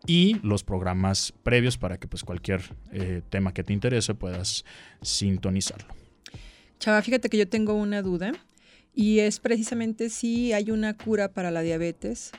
y 0.07 0.39
los 0.43 0.63
programas 0.63 1.33
previos 1.43 1.77
para 1.77 1.97
que 1.97 2.07
pues 2.07 2.23
cualquier 2.23 2.61
eh, 2.91 3.21
tema 3.29 3.53
que 3.53 3.63
te 3.63 3.73
interese 3.73 4.13
puedas 4.13 4.65
sintonizarlo. 5.01 5.87
Chava, 6.79 7.01
fíjate 7.01 7.29
que 7.29 7.37
yo 7.37 7.47
tengo 7.47 7.73
una 7.73 8.01
duda 8.01 8.33
y 8.93 9.19
es 9.19 9.39
precisamente 9.39 10.09
si 10.09 10.53
hay 10.53 10.71
una 10.71 10.95
cura 10.95 11.33
para 11.33 11.51
la 11.51 11.61
diabetes. 11.61 12.31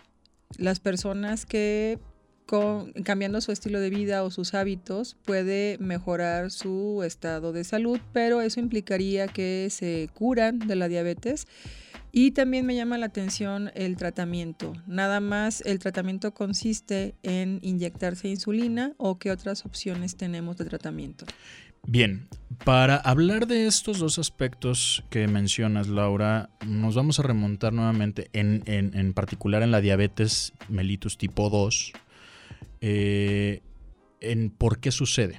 Las 0.59 0.81
personas 0.81 1.47
que 1.47 1.99
cambiando 2.47 3.41
su 3.41 3.51
estilo 3.51 3.81
de 3.81 3.91
vida 3.91 4.23
o 4.23 4.31
sus 4.31 4.55
hábitos 4.55 5.17
puede 5.25 5.79
mejorar 5.81 6.53
su 6.53 7.03
estado 7.03 7.53
de 7.53 7.65
salud, 7.65 7.99
pero 8.13 8.41
eso 8.41 8.61
implicaría 8.61 9.27
que 9.27 9.69
se 9.71 10.09
curan 10.15 10.61
de 10.61 10.77
la 10.77 10.89
diabetes. 10.89 11.49
Y 12.19 12.31
también 12.31 12.65
me 12.65 12.75
llama 12.75 12.97
la 12.97 13.05
atención 13.05 13.71
el 13.75 13.99
tratamiento. 13.99 14.73
Nada 14.87 15.21
más 15.21 15.61
el 15.67 15.79
tratamiento 15.79 16.33
consiste 16.33 17.15
en 17.23 17.59
inyectarse 17.61 18.27
insulina 18.27 18.95
o 18.97 19.19
qué 19.19 19.31
otras 19.31 19.67
opciones 19.67 20.17
tenemos 20.17 20.57
de 20.57 20.65
tratamiento. 20.65 21.27
Bien, 21.87 22.27
para 22.65 22.97
hablar 22.97 23.47
de 23.47 23.67
estos 23.67 23.99
dos 23.99 24.19
aspectos 24.19 25.05
que 25.11 25.29
mencionas, 25.29 25.89
Laura, 25.89 26.49
nos 26.67 26.95
vamos 26.95 27.21
a 27.21 27.23
remontar 27.23 27.75
nuevamente 27.75 28.31
en, 28.33 29.13
particular 29.13 29.63
en 29.63 29.71
la 29.71 29.83
diabetes 29.83 30.55
mellitus 30.71 31.19
tipo 31.19 31.51
2, 31.51 31.93
eh, 32.81 33.61
en 34.23 34.49
por 34.49 34.81
qué 34.81 34.91
sucede. 34.91 35.39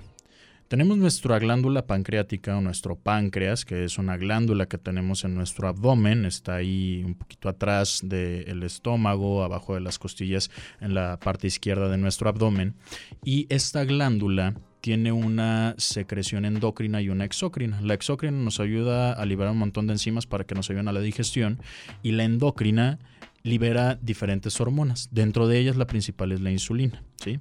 Tenemos 0.68 0.97
nuestra 0.97 1.39
glándula 1.39 1.88
pancreática 1.88 2.57
o 2.57 2.61
nuestro 2.61 2.97
páncreas, 2.97 3.63
que 3.63 3.86
es 3.86 3.97
una 3.97 4.18
glándula 4.18 4.65
que 4.65 4.78
tenemos 4.78 5.24
en 5.24 5.34
nuestro 5.34 5.70
abdomen, 5.70 6.26
está 6.26 6.55
ahí 6.55 7.03
un 7.05 7.15
poquito 7.15 7.47
atrás 7.47 8.01
del 8.03 8.63
estómago, 8.63 9.43
abajo 9.43 9.76
de 9.76 9.80
las 9.80 9.97
costillas, 9.97 10.51
en 10.82 10.93
la 10.93 11.22
parte 11.22 11.47
izquierda 11.47 11.88
de 11.88 11.97
nuestro 11.97 12.28
abdomen. 12.28 12.76
Y 13.24 13.47
esta 13.47 13.86
glándula 13.86 14.55
tiene 14.82 15.13
una 15.13 15.74
secreción 15.78 16.43
endocrina 16.43 17.01
y 17.01 17.07
una 17.07 17.24
exócrina. 17.24 17.80
La 17.80 17.93
exócrina 17.93 18.38
nos 18.38 18.59
ayuda 18.59 19.13
a 19.13 19.26
liberar 19.26 19.53
un 19.53 19.59
montón 19.59 19.88
de 19.88 19.93
enzimas 19.93 20.28
para 20.28 20.43
que 20.43 20.53
nos 20.53 20.70
ayuden 20.70 20.89
a 20.89 20.93
la 20.93 20.99
digestión 20.99 21.61
y 22.03 22.11
la 22.11 22.26
endocrina 22.26 22.99
libera 23.41 23.97
diferentes 24.01 24.59
hormonas. 24.59 25.07
Dentro 25.11 25.47
de 25.47 25.59
ellas 25.59 25.78
la 25.78 25.88
principal 25.88 26.34
es 26.34 26.41
la 26.41 26.51
insulina. 26.51 27.03
¿sí? 27.24 27.39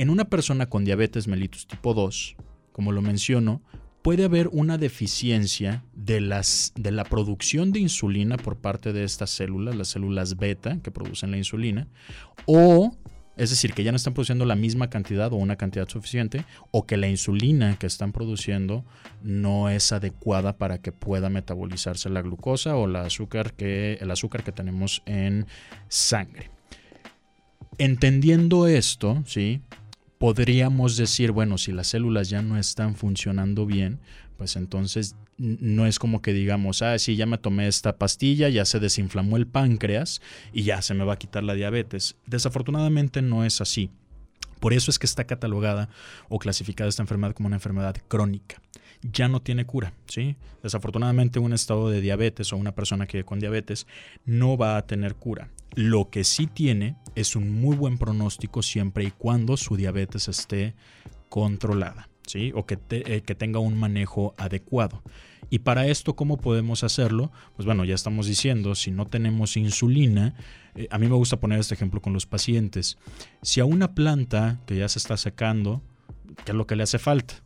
En 0.00 0.08
una 0.08 0.30
persona 0.30 0.64
con 0.64 0.82
diabetes 0.86 1.28
mellitus 1.28 1.66
tipo 1.66 1.92
2, 1.92 2.34
como 2.72 2.90
lo 2.90 3.02
menciono, 3.02 3.60
puede 4.00 4.24
haber 4.24 4.48
una 4.48 4.78
deficiencia 4.78 5.84
de, 5.92 6.22
las, 6.22 6.72
de 6.74 6.90
la 6.90 7.04
producción 7.04 7.70
de 7.70 7.80
insulina 7.80 8.38
por 8.38 8.56
parte 8.56 8.94
de 8.94 9.04
estas 9.04 9.28
células, 9.28 9.76
las 9.76 9.88
células 9.88 10.38
beta 10.38 10.80
que 10.82 10.90
producen 10.90 11.32
la 11.32 11.36
insulina, 11.36 11.86
o 12.46 12.96
es 13.36 13.50
decir, 13.50 13.74
que 13.74 13.84
ya 13.84 13.92
no 13.92 13.96
están 13.96 14.14
produciendo 14.14 14.46
la 14.46 14.54
misma 14.54 14.88
cantidad 14.88 15.34
o 15.34 15.36
una 15.36 15.56
cantidad 15.56 15.86
suficiente, 15.86 16.46
o 16.70 16.86
que 16.86 16.96
la 16.96 17.08
insulina 17.08 17.78
que 17.78 17.86
están 17.86 18.12
produciendo 18.12 18.86
no 19.22 19.68
es 19.68 19.92
adecuada 19.92 20.56
para 20.56 20.78
que 20.78 20.92
pueda 20.92 21.28
metabolizarse 21.28 22.08
la 22.08 22.22
glucosa 22.22 22.74
o 22.74 22.86
el 22.86 22.96
azúcar 22.96 23.52
que 23.52 24.52
tenemos 24.54 25.02
en 25.04 25.44
sangre. 25.88 26.50
Entendiendo 27.76 28.66
esto, 28.66 29.22
¿sí? 29.26 29.60
Podríamos 30.20 30.98
decir, 30.98 31.32
bueno, 31.32 31.56
si 31.56 31.72
las 31.72 31.86
células 31.86 32.28
ya 32.28 32.42
no 32.42 32.58
están 32.58 32.94
funcionando 32.94 33.64
bien, 33.64 34.00
pues 34.36 34.54
entonces 34.54 35.16
no 35.38 35.86
es 35.86 35.98
como 35.98 36.20
que 36.20 36.34
digamos, 36.34 36.82
ah, 36.82 36.98
sí, 36.98 37.16
ya 37.16 37.24
me 37.24 37.38
tomé 37.38 37.66
esta 37.66 37.96
pastilla, 37.96 38.50
ya 38.50 38.66
se 38.66 38.80
desinflamó 38.80 39.38
el 39.38 39.46
páncreas 39.46 40.20
y 40.52 40.64
ya 40.64 40.82
se 40.82 40.92
me 40.92 41.04
va 41.04 41.14
a 41.14 41.18
quitar 41.18 41.42
la 41.42 41.54
diabetes. 41.54 42.16
Desafortunadamente 42.26 43.22
no 43.22 43.46
es 43.46 43.62
así. 43.62 43.88
Por 44.60 44.74
eso 44.74 44.90
es 44.90 44.98
que 44.98 45.06
está 45.06 45.24
catalogada 45.24 45.88
o 46.28 46.38
clasificada 46.38 46.90
esta 46.90 47.02
enfermedad 47.02 47.32
como 47.32 47.46
una 47.46 47.56
enfermedad 47.56 47.96
crónica. 48.06 48.60
Ya 49.00 49.26
no 49.26 49.40
tiene 49.40 49.64
cura, 49.64 49.94
¿sí? 50.04 50.36
Desafortunadamente 50.62 51.38
un 51.38 51.54
estado 51.54 51.88
de 51.88 52.02
diabetes 52.02 52.52
o 52.52 52.58
una 52.58 52.74
persona 52.74 53.06
que 53.06 53.24
con 53.24 53.40
diabetes 53.40 53.86
no 54.26 54.58
va 54.58 54.76
a 54.76 54.86
tener 54.86 55.14
cura. 55.14 55.48
Lo 55.74 56.10
que 56.10 56.24
sí 56.24 56.46
tiene 56.46 56.96
es 57.14 57.36
un 57.36 57.60
muy 57.60 57.76
buen 57.76 57.98
pronóstico 57.98 58.62
siempre 58.62 59.04
y 59.04 59.10
cuando 59.10 59.56
su 59.56 59.76
diabetes 59.76 60.28
esté 60.28 60.74
controlada, 61.28 62.08
¿sí? 62.26 62.52
O 62.54 62.66
que, 62.66 62.78
eh, 62.90 63.22
que 63.22 63.34
tenga 63.34 63.60
un 63.60 63.78
manejo 63.78 64.34
adecuado. 64.36 65.02
Y 65.48 65.60
para 65.60 65.86
esto, 65.86 66.14
¿cómo 66.14 66.36
podemos 66.36 66.84
hacerlo? 66.84 67.32
Pues 67.56 67.66
bueno, 67.66 67.84
ya 67.84 67.94
estamos 67.94 68.26
diciendo, 68.26 68.74
si 68.74 68.90
no 68.90 69.06
tenemos 69.06 69.56
insulina, 69.56 70.34
eh, 70.74 70.86
a 70.90 70.98
mí 70.98 71.08
me 71.08 71.16
gusta 71.16 71.40
poner 71.40 71.58
este 71.58 71.74
ejemplo 71.74 72.00
con 72.00 72.12
los 72.12 72.26
pacientes. 72.26 72.98
Si 73.42 73.60
a 73.60 73.64
una 73.64 73.94
planta 73.94 74.60
que 74.66 74.76
ya 74.76 74.88
se 74.88 74.98
está 74.98 75.16
secando, 75.16 75.82
¿qué 76.44 76.52
es 76.52 76.56
lo 76.56 76.66
que 76.66 76.76
le 76.76 76.84
hace 76.84 76.98
falta? 76.98 77.42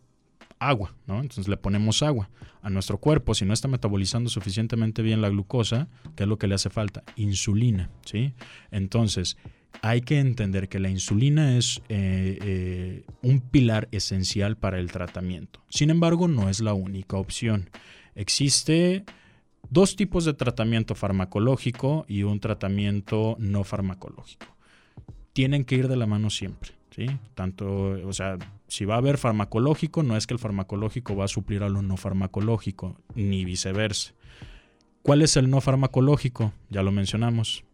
Agua, 0.59 0.95
¿no? 1.07 1.21
Entonces 1.21 1.49
le 1.49 1.57
ponemos 1.57 2.03
agua 2.03 2.31
a 2.63 2.71
nuestro 2.71 2.99
cuerpo. 2.99 3.35
Si 3.35 3.45
no 3.45 3.53
está 3.53 3.69
metabolizando 3.69 4.31
suficientemente 4.31 5.03
bien 5.03 5.21
la 5.21 5.29
glucosa, 5.29 5.89
¿qué 6.17 6.25
es 6.25 6.29
lo 6.29 6.39
que 6.39 6.47
le 6.47 6.55
hace 6.55 6.71
falta? 6.71 7.03
Insulina, 7.17 7.91
¿sí? 8.05 8.33
Entonces, 8.71 9.37
hay 9.83 10.01
que 10.01 10.19
entender 10.19 10.69
que 10.69 10.81
la 10.81 10.89
insulina 10.89 11.57
es 11.57 11.83
eh, 11.89 12.39
eh, 12.41 13.05
un 13.23 13.41
pilar 13.41 13.89
esencial 13.93 14.57
para 14.57 14.79
el 14.79 14.91
tratamiento. 14.91 15.61
Sin 15.69 15.91
embargo, 15.91 16.29
no 16.29 16.49
es 16.49 16.61
la 16.61 16.75
única 16.75 17.17
opción. 17.17 17.71
Existe 18.15 19.05
dos 19.71 19.97
tipos 19.97 20.25
de 20.25 20.35
tratamiento 20.35 20.95
farmacológico 20.95 22.05
y 22.09 22.23
un 22.23 22.41
tratamiento 22.41 23.37
no 23.39 23.65
farmacológico. 23.65 24.47
Tienen 25.33 25.65
que 25.65 25.75
ir 25.75 25.89
de 25.89 25.97
la 25.97 26.07
mano 26.07 26.31
siempre. 26.31 26.71
¿sí? 26.95 27.07
Tanto, 27.35 27.67
o 28.07 28.13
sea, 28.13 28.39
si 28.69 28.85
va 28.85 28.95
a 28.95 28.99
haber 28.99 29.19
farmacológico, 29.19 30.03
no 30.03 30.17
es 30.17 30.27
que 30.27 30.35
el 30.35 30.41
farmacológico 30.41 31.17
va 31.17 31.27
a 31.27 31.29
suplir 31.29 31.63
a 31.63 31.69
lo 31.69 31.83
no 31.83 31.97
farmacológico, 31.97 32.97
ni 33.15 33.45
viceversa. 33.45 34.15
¿Cuál 35.03 35.23
es 35.23 35.37
el 35.37 35.51
no 35.51 35.61
farmacológico? 35.61 36.53
Ya 36.71 36.83
lo 36.83 36.91
mencionamos 36.91 37.65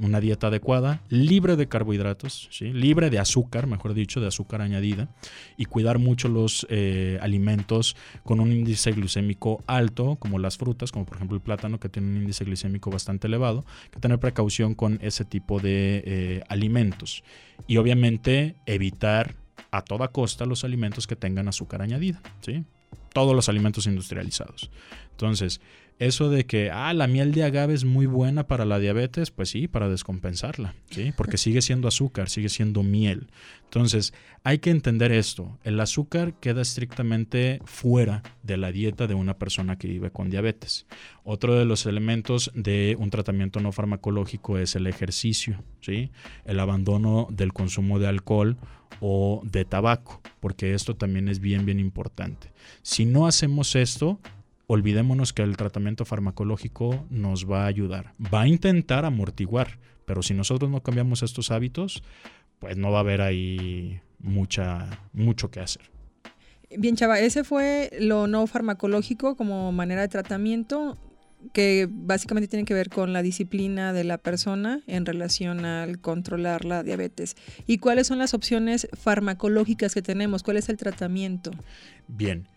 una 0.00 0.20
dieta 0.20 0.48
adecuada, 0.48 1.02
libre 1.08 1.56
de 1.56 1.68
carbohidratos, 1.68 2.48
¿sí? 2.50 2.72
libre 2.72 3.10
de 3.10 3.18
azúcar, 3.18 3.66
mejor 3.66 3.94
dicho, 3.94 4.20
de 4.20 4.28
azúcar 4.28 4.62
añadida, 4.62 5.08
y 5.56 5.64
cuidar 5.64 5.98
mucho 5.98 6.28
los 6.28 6.66
eh, 6.70 7.18
alimentos 7.20 7.96
con 8.24 8.40
un 8.40 8.52
índice 8.52 8.92
glucémico 8.92 9.62
alto, 9.66 10.16
como 10.16 10.38
las 10.38 10.56
frutas, 10.56 10.92
como 10.92 11.04
por 11.04 11.16
ejemplo 11.16 11.36
el 11.36 11.42
plátano, 11.42 11.80
que 11.80 11.88
tiene 11.88 12.08
un 12.08 12.16
índice 12.16 12.44
glucémico 12.44 12.90
bastante 12.90 13.26
elevado, 13.26 13.64
que 13.90 14.00
tener 14.00 14.18
precaución 14.18 14.74
con 14.74 14.98
ese 15.02 15.24
tipo 15.24 15.60
de 15.60 16.02
eh, 16.06 16.42
alimentos. 16.48 17.22
Y 17.66 17.76
obviamente 17.78 18.56
evitar 18.66 19.34
a 19.70 19.82
toda 19.82 20.08
costa 20.08 20.46
los 20.46 20.64
alimentos 20.64 21.06
que 21.06 21.16
tengan 21.16 21.48
azúcar 21.48 21.82
añadida, 21.82 22.20
¿sí? 22.40 22.64
todos 23.12 23.34
los 23.34 23.48
alimentos 23.48 23.86
industrializados. 23.86 24.70
Entonces, 25.10 25.60
eso 25.98 26.30
de 26.30 26.46
que, 26.46 26.70
ah, 26.70 26.94
la 26.94 27.08
miel 27.08 27.32
de 27.32 27.42
agave 27.42 27.74
es 27.74 27.84
muy 27.84 28.06
buena 28.06 28.46
para 28.46 28.64
la 28.64 28.78
diabetes, 28.78 29.32
pues 29.32 29.50
sí, 29.50 29.66
para 29.66 29.88
descompensarla, 29.88 30.74
¿sí? 30.90 31.12
Porque 31.16 31.36
sigue 31.38 31.60
siendo 31.60 31.88
azúcar, 31.88 32.28
sigue 32.28 32.48
siendo 32.48 32.84
miel. 32.84 33.28
Entonces, 33.64 34.14
hay 34.44 34.60
que 34.60 34.70
entender 34.70 35.10
esto. 35.10 35.58
El 35.64 35.80
azúcar 35.80 36.34
queda 36.34 36.62
estrictamente 36.62 37.60
fuera 37.64 38.22
de 38.42 38.56
la 38.56 38.70
dieta 38.70 39.06
de 39.06 39.14
una 39.14 39.38
persona 39.38 39.76
que 39.76 39.88
vive 39.88 40.10
con 40.10 40.30
diabetes. 40.30 40.86
Otro 41.24 41.54
de 41.54 41.64
los 41.64 41.84
elementos 41.84 42.50
de 42.54 42.96
un 42.98 43.10
tratamiento 43.10 43.60
no 43.60 43.72
farmacológico 43.72 44.56
es 44.56 44.76
el 44.76 44.86
ejercicio, 44.86 45.64
¿sí? 45.80 46.12
El 46.44 46.60
abandono 46.60 47.26
del 47.30 47.52
consumo 47.52 47.98
de 47.98 48.06
alcohol 48.06 48.56
o 49.00 49.42
de 49.44 49.64
tabaco, 49.64 50.22
porque 50.40 50.74
esto 50.74 50.94
también 50.94 51.28
es 51.28 51.40
bien, 51.40 51.66
bien 51.66 51.80
importante. 51.80 52.52
Si 52.82 53.04
no 53.04 53.26
hacemos 53.26 53.74
esto, 53.74 54.20
olvidémonos 54.68 55.32
que 55.32 55.42
el 55.42 55.56
tratamiento 55.56 56.04
farmacológico 56.04 57.06
nos 57.10 57.50
va 57.50 57.64
a 57.64 57.66
ayudar. 57.66 58.12
Va 58.32 58.42
a 58.42 58.46
intentar 58.46 59.04
amortiguar, 59.04 59.78
pero 60.04 60.22
si 60.22 60.34
nosotros 60.34 60.70
no 60.70 60.82
cambiamos 60.82 61.22
estos 61.22 61.50
hábitos, 61.50 62.02
pues 62.58 62.76
no 62.76 62.92
va 62.92 62.98
a 62.98 63.00
haber 63.00 63.22
ahí 63.22 64.00
mucha, 64.20 64.86
mucho 65.12 65.50
que 65.50 65.60
hacer. 65.60 65.90
Bien, 66.76 66.96
Chava, 66.96 67.18
ese 67.18 67.44
fue 67.44 67.90
lo 67.98 68.26
no 68.26 68.46
farmacológico 68.46 69.36
como 69.36 69.72
manera 69.72 70.02
de 70.02 70.08
tratamiento 70.08 70.98
que 71.54 71.88
básicamente 71.90 72.48
tiene 72.48 72.66
que 72.66 72.74
ver 72.74 72.90
con 72.90 73.14
la 73.14 73.22
disciplina 73.22 73.94
de 73.94 74.04
la 74.04 74.18
persona 74.18 74.82
en 74.86 75.06
relación 75.06 75.64
al 75.64 75.98
controlar 75.98 76.66
la 76.66 76.82
diabetes. 76.82 77.36
¿Y 77.66 77.78
cuáles 77.78 78.06
son 78.06 78.18
las 78.18 78.34
opciones 78.34 78.86
farmacológicas 78.92 79.94
que 79.94 80.02
tenemos? 80.02 80.42
¿Cuál 80.42 80.58
es 80.58 80.68
el 80.68 80.76
tratamiento? 80.76 81.52
Bien, 82.06 82.48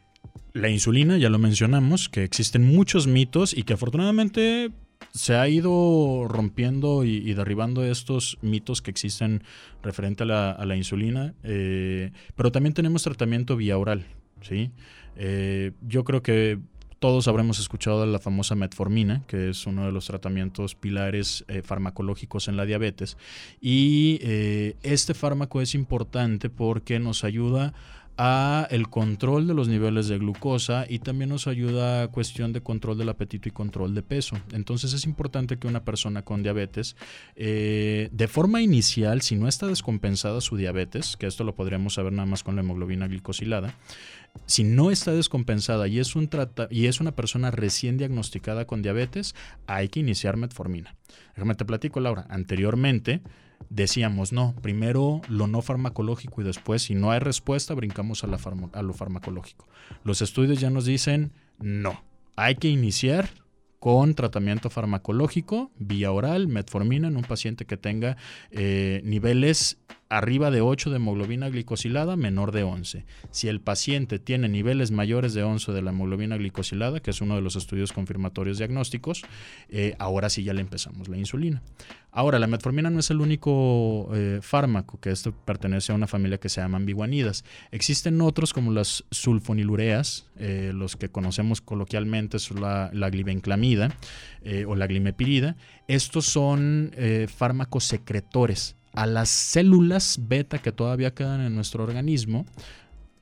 la 0.54 0.70
insulina, 0.70 1.18
ya 1.18 1.30
lo 1.30 1.40
mencionamos, 1.40 2.10
que 2.10 2.24
existen 2.24 2.64
muchos 2.64 3.08
mitos 3.08 3.54
y 3.54 3.64
que 3.64 3.74
afortunadamente 3.74 4.72
se 5.14 5.36
ha 5.36 5.48
ido 5.48 6.26
rompiendo 6.28 7.04
y, 7.04 7.34
derribando 7.34 7.84
estos 7.84 8.38
mitos 8.42 8.82
que 8.82 8.92
existen 8.92 9.44
referente 9.84 10.24
a 10.24 10.26
la, 10.66 10.76
insulina, 10.76 11.34
eh, 11.44 12.12
pero 12.36 12.52
también 12.52 12.74
tenemos 12.74 13.04
tratamiento 13.04 13.58
vía 13.58 13.78
oral, 13.78 14.06
¿sí? 14.42 14.72
Eh, 15.18 15.72
yo 15.82 16.04
creo 16.04 16.22
que 16.22 16.60
todos 17.00 17.28
habremos 17.28 17.60
escuchado 17.60 18.06
la 18.06 18.20
famosa 18.20 18.54
metformina, 18.56 19.24
que 19.28 19.50
es 19.50 19.66
uno 19.66 19.86
de 19.86 19.92
los 19.92 20.06
tratamientos 20.06 20.76
pilares 20.76 21.44
eh, 21.48 21.64
farmacológicos 21.64 22.48
en 22.48 22.58
la 22.58 22.66
diabetes. 22.66 23.18
Y 23.60 24.20
este 24.84 25.16
fármaco 25.16 25.62
es 25.62 25.74
importante 25.74 26.50
porque 26.50 27.00
nos 27.00 27.24
ayuda 27.24 27.74
a 28.24 28.68
el 28.70 28.88
control 28.88 29.48
de 29.48 29.56
los 29.56 29.68
niveles 29.68 30.08
de 30.08 30.20
glucosa 30.20 30.86
y 30.88 31.00
también 31.00 31.32
nos 31.32 31.48
ayuda 31.48 32.04
a 32.04 32.08
cuestión 32.10 32.54
de 32.54 32.62
control 32.62 33.00
del 33.00 33.10
apetito 33.10 33.50
y 33.50 33.52
control 33.52 33.96
de 33.96 34.04
peso. 34.04 34.38
Entonces 34.54 34.94
es 34.94 35.06
importante 35.06 35.58
que 35.58 35.66
una 35.66 35.84
persona 35.84 36.22
con 36.22 36.44
diabetes, 36.44 36.96
eh, 37.36 38.10
de 38.12 38.28
forma 38.28 38.62
inicial, 38.62 39.24
si 39.24 39.36
no 39.36 39.48
está 39.48 39.66
descompensada 39.66 40.40
su 40.40 40.56
diabetes, 40.56 41.18
que 41.18 41.26
esto 41.26 41.44
lo 41.44 41.56
podríamos 41.56 41.96
saber 41.96 42.14
nada 42.14 42.28
más 42.28 42.44
con 42.44 42.56
la 42.56 42.62
hemoglobina 42.62 43.08
glicosilada, 43.08 43.74
si 44.46 44.64
no 44.66 44.92
está 44.92 45.14
descompensada 45.14 45.88
y 45.88 45.98
es, 45.98 46.16
un 46.16 46.30
y 46.70 46.86
es 46.86 47.02
una 47.02 47.16
persona 47.16 47.50
recién 47.50 47.98
diagnosticada 47.98 48.66
con 48.66 48.84
diabetes, 48.84 49.34
hay 49.66 49.90
que 49.90 50.00
iniciar 50.00 50.38
metformina. 50.38 50.96
Déjame 51.34 51.56
te 51.56 51.66
platico, 51.66 52.00
Laura. 52.00 52.28
Anteriormente, 52.30 53.24
decíamos, 53.70 54.32
no, 54.34 54.56
primero 54.62 55.22
lo 55.30 55.48
no 55.48 55.62
farmacológico 55.62 56.42
y 56.42 56.44
después, 56.44 56.84
si 56.84 56.96
no 56.96 57.12
hay 57.12 57.20
respuesta, 57.20 57.74
brincamos 57.74 58.24
a, 58.24 58.28
la 58.28 58.40
a 58.74 58.82
lo 58.82 58.94
farmacológico. 58.94 59.68
Los 60.04 60.22
estudios 60.22 60.60
ya 60.60 60.70
nos 60.70 60.86
dicen, 60.86 61.32
no, 61.60 62.02
hay 62.36 62.56
que 62.56 62.70
iniciar 62.70 63.30
con 63.80 64.14
tratamiento 64.14 64.70
farmacológico 64.70 65.72
vía 65.78 66.12
oral, 66.12 66.48
metformina 66.48 67.08
en 67.08 67.18
un 67.18 67.24
paciente 67.24 67.66
que 67.66 67.78
tenga 67.78 68.16
eh, 68.52 69.02
niveles 69.04 69.80
arriba 70.12 70.52
de 70.52 70.60
8 70.60 70.90
de 70.90 70.98
hemoglobina 70.98 71.50
glicosilada, 71.50 72.18
menor 72.18 72.52
de 72.52 72.64
11. 72.64 73.06
Si 73.32 73.48
el 73.48 73.62
paciente 73.62 74.20
tiene 74.20 74.50
niveles 74.50 74.92
mayores 74.92 75.34
de 75.34 75.44
11 75.44 75.72
de 75.72 75.82
la 75.82 75.92
hemoglobina 75.92 76.36
glicosilada, 76.36 77.00
que 77.00 77.12
es 77.12 77.22
uno 77.22 77.36
de 77.36 77.42
los 77.42 77.56
estudios 77.56 77.94
confirmatorios 77.94 78.58
diagnósticos, 78.58 79.24
eh, 79.70 79.96
ahora 80.00 80.30
sí 80.30 80.44
ya 80.44 80.54
le 80.54 80.60
empezamos 80.60 81.08
la 81.08 81.18
insulina. 81.18 81.64
Ahora, 82.12 82.40
la 82.40 82.48
metformina 82.48 82.90
no 82.90 83.00
es 83.00 83.10
el 83.10 83.22
único 83.22 84.10
eh, 84.14 84.40
fármaco, 84.42 85.00
que 85.00 85.12
esto 85.12 85.32
pertenece 85.32 85.94
a 85.94 85.96
una 85.96 86.08
familia 86.08 86.42
que 86.42 86.50
se 86.50 86.60
llaman 86.60 86.86
biguanidas. 86.86 87.46
Existen 87.72 88.20
otros 88.20 88.52
como 88.52 88.74
las 88.74 89.06
sulfonilureas, 89.12 90.30
eh, 90.36 90.74
los 90.76 90.98
que 90.98 91.08
conocemos 91.08 91.62
coloquialmente 91.62 92.38
son 92.40 92.60
la, 92.60 92.90
la 92.92 93.10
glibenclamida 93.10 93.96
o 94.68 94.76
la 94.76 94.88
glimepirida. 94.88 95.56
Estos 95.88 96.26
son 96.26 96.92
fármacos 97.30 97.84
secretores 97.86 98.76
a 98.94 99.06
las 99.06 99.30
células 99.30 100.20
beta 100.28 100.60
que 100.60 100.72
todavía 100.72 101.14
quedan 101.14 101.42
en 101.42 101.56
nuestro 101.56 101.84
organismo, 101.84 102.46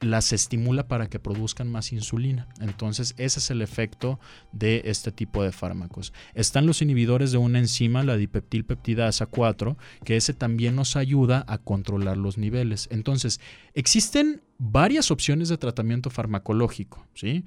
las 0.02 0.32
estimula 0.32 0.88
para 0.88 1.10
que 1.10 1.20
produzcan 1.20 1.70
más 1.70 1.92
insulina. 1.92 2.48
Entonces, 2.62 3.14
ese 3.18 3.40
es 3.40 3.52
el 3.52 3.62
efecto 3.62 4.20
de 4.52 4.84
este 4.86 5.12
tipo 5.12 5.44
de 5.44 5.52
fármacos. 5.52 6.14
Están 6.34 6.66
los 6.66 6.82
inhibidores 6.82 7.32
de 7.32 7.38
una 7.38 7.60
enzima, 7.60 8.04
la 8.04 8.16
dipeptilpeptidasa 8.16 9.26
4, 9.26 9.78
que 10.06 10.16
ese 10.16 10.34
también 10.34 10.76
nos 10.76 10.96
ayuda 10.96 11.44
a 11.48 11.58
controlar 11.58 12.18
los 12.18 12.38
niveles. 12.38 12.88
Entonces, 12.92 13.40
existen 13.74 14.42
varias 14.58 15.12
opciones 15.12 15.50
de 15.50 15.58
tratamiento 15.58 16.10
farmacológico, 16.10 17.06
¿sí? 17.14 17.44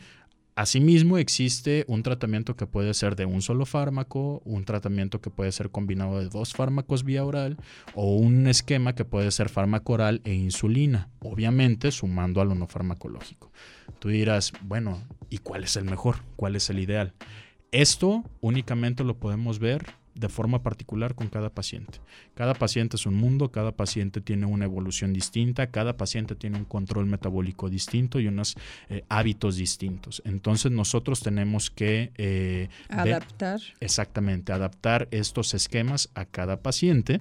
Asimismo, 0.62 1.18
existe 1.18 1.84
un 1.88 2.04
tratamiento 2.04 2.54
que 2.54 2.68
puede 2.68 2.94
ser 2.94 3.16
de 3.16 3.26
un 3.26 3.42
solo 3.42 3.66
fármaco, 3.66 4.40
un 4.44 4.64
tratamiento 4.64 5.20
que 5.20 5.28
puede 5.28 5.50
ser 5.50 5.70
combinado 5.70 6.20
de 6.20 6.28
dos 6.28 6.52
fármacos 6.52 7.02
vía 7.02 7.24
oral 7.24 7.56
o 7.96 8.14
un 8.14 8.46
esquema 8.46 8.94
que 8.94 9.04
puede 9.04 9.32
ser 9.32 9.48
fármaco 9.48 9.94
oral 9.94 10.20
e 10.22 10.34
insulina, 10.34 11.08
obviamente 11.18 11.90
sumando 11.90 12.40
a 12.40 12.44
lo 12.44 12.54
no 12.54 12.68
farmacológico. 12.68 13.50
Tú 13.98 14.10
dirás, 14.10 14.52
bueno, 14.62 15.02
¿y 15.30 15.38
cuál 15.38 15.64
es 15.64 15.74
el 15.74 15.84
mejor? 15.84 16.18
¿Cuál 16.36 16.54
es 16.54 16.70
el 16.70 16.78
ideal? 16.78 17.12
Esto 17.72 18.22
únicamente 18.40 19.02
lo 19.02 19.18
podemos 19.18 19.58
ver 19.58 19.84
de 20.14 20.28
forma 20.28 20.62
particular 20.62 21.14
con 21.14 21.28
cada 21.28 21.50
paciente. 21.50 21.98
Cada 22.34 22.54
paciente 22.54 22.96
es 22.96 23.06
un 23.06 23.14
mundo, 23.14 23.50
cada 23.50 23.72
paciente 23.72 24.20
tiene 24.20 24.46
una 24.46 24.64
evolución 24.64 25.12
distinta, 25.12 25.70
cada 25.70 25.96
paciente 25.96 26.34
tiene 26.34 26.58
un 26.58 26.64
control 26.64 27.06
metabólico 27.06 27.70
distinto 27.70 28.20
y 28.20 28.26
unos 28.26 28.56
eh, 28.88 29.04
hábitos 29.08 29.56
distintos. 29.56 30.22
Entonces 30.24 30.72
nosotros 30.72 31.20
tenemos 31.20 31.70
que 31.70 32.12
eh, 32.16 32.68
adaptar. 32.88 33.60
exactamente, 33.80 34.52
adaptar 34.52 35.08
estos 35.10 35.54
esquemas 35.54 36.10
a 36.14 36.24
cada 36.24 36.60
paciente 36.60 37.18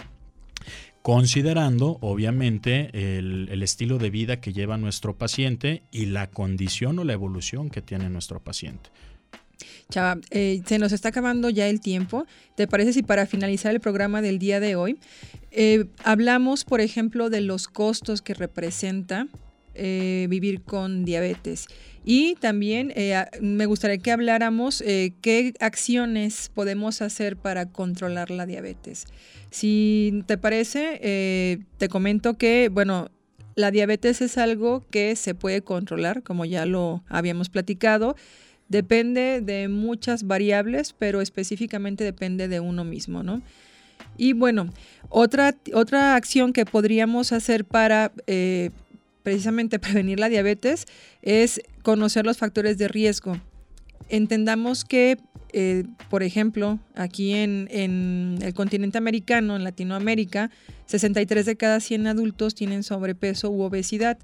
considerando 1.02 1.98
obviamente 2.02 3.18
el, 3.18 3.50
el, 3.50 3.64
estilo 3.64 3.98
de 3.98 4.12
vida 4.12 4.40
que 4.40 4.54
lleva 4.54 4.78
nuestro 4.78 5.18
paciente 5.18 5.82
y 5.92 6.06
la 6.06 6.30
condición 6.30 7.00
o 7.00 7.04
la 7.04 7.14
evolución 7.14 7.72
que 7.72 7.82
tiene 7.82 8.08
nuestro 8.10 8.40
paciente. 8.40 8.92
Chava, 9.90 10.20
eh, 10.30 10.62
se 10.66 10.80
nos 10.80 10.92
está 10.92 11.10
acabando 11.10 11.50
ya 11.50 11.68
el 11.68 11.80
tiempo. 11.80 12.26
¿Te 12.56 12.68
parece 12.68 12.94
si 12.94 13.04
para 13.04 13.26
finalizar 13.26 13.74
el 13.74 13.80
programa 13.80 14.22
del 14.22 14.40
día 14.40 14.60
de 14.60 14.76
hoy 14.76 14.98
eh, 15.52 15.86
hablamos, 16.04 16.64
por 16.64 16.82
ejemplo, 16.82 17.30
de 17.30 17.42
los 17.42 17.68
costos 17.68 18.22
que 18.22 18.34
representa 18.34 19.28
eh, 19.76 20.28
vivir 20.30 20.62
con 20.62 21.06
diabetes? 21.06 21.68
Y 22.04 22.36
también 22.36 22.94
me 23.42 23.68
gustaría 23.68 24.00
que 24.00 24.12
habláramos 24.12 24.82
qué 24.82 25.54
acciones 25.60 26.50
podemos 26.52 27.04
hacer 27.04 27.38
para 27.38 27.68
controlar 27.68 28.32
la 28.32 28.48
diabetes. 28.48 29.06
Si 29.52 30.24
te 30.26 30.40
parece, 30.40 31.60
te 31.78 31.88
comento 31.90 32.40
que, 32.40 32.70
bueno, 32.70 33.12
la 33.56 33.72
diabetes 33.72 34.22
es 34.22 34.38
algo 34.38 34.86
que 34.90 35.16
se 35.16 35.36
puede 35.36 35.62
controlar, 35.62 36.24
como 36.24 36.46
ya 36.46 36.66
lo 36.66 37.04
habíamos 37.08 37.50
platicado. 37.50 38.16
Depende 38.72 39.42
de 39.42 39.68
muchas 39.68 40.24
variables, 40.24 40.96
pero 40.98 41.20
específicamente 41.20 42.06
depende 42.06 42.48
de 42.48 42.62
uno 42.62 42.86
mismo, 42.86 43.22
¿no? 43.22 43.42
Y 44.16 44.32
bueno, 44.32 44.70
otra, 45.10 45.58
otra 45.74 46.16
acción 46.16 46.54
que 46.54 46.64
podríamos 46.64 47.34
hacer 47.34 47.66
para 47.66 48.14
eh, 48.28 48.70
precisamente 49.24 49.78
prevenir 49.80 50.22
la 50.22 50.30
diabetes 50.30 50.86
es 51.22 51.62
conocer 51.84 52.26
los 52.26 52.38
factores 52.38 52.78
de 52.78 52.88
riesgo. 52.88 53.42
Entendamos 54.08 54.86
que, 54.86 55.18
eh, 55.52 55.84
por 56.10 56.24
ejemplo, 56.24 56.80
aquí 56.96 57.34
en, 57.34 57.68
en, 57.72 58.38
el 58.42 58.54
continente 58.54 58.98
americano, 58.98 59.58
en 59.58 59.66
Latinoamérica, 59.66 60.50
63 60.86 61.46
de 61.46 61.58
cada 61.58 61.82
100 61.82 62.08
adultos 62.08 62.56
tienen 62.56 62.84
sobrepeso 62.84 63.50
u 63.50 63.64
obesidad 63.64 64.18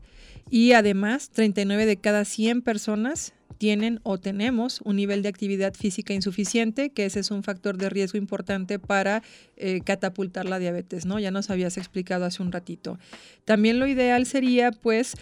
y 0.50 0.72
además 0.72 1.32
39 1.32 1.86
de 1.86 1.98
cada 1.98 2.24
100 2.24 2.62
personas 2.62 3.34
tienen 3.58 3.99
o 4.03 4.18
tenemos 4.18 4.82
un 4.84 4.95
nivel 4.95 5.22
de 5.22 5.30
actividad 5.30 5.74
física 5.74 6.14
insuficiente, 6.14 6.91
que 6.91 7.05
ese 7.05 7.20
es 7.20 7.32
un 7.32 7.43
factor 7.43 7.78
de 7.78 7.89
riesgo 7.89 8.18
importante 8.18 8.80
para 8.80 9.24
eh, 9.55 9.82
catapultar 9.84 10.45
la 10.45 10.60
diabetes, 10.60 11.05
¿no? 11.05 11.20
Ya 11.20 11.32
nos 11.32 11.49
habías 11.49 11.78
explicado 11.78 12.26
hace 12.26 12.41
un 12.41 12.51
ratito. 12.51 12.99
También 13.45 13.80
lo 13.80 13.88
ideal 13.88 14.26
sería, 14.26 14.72
pues, 14.72 15.16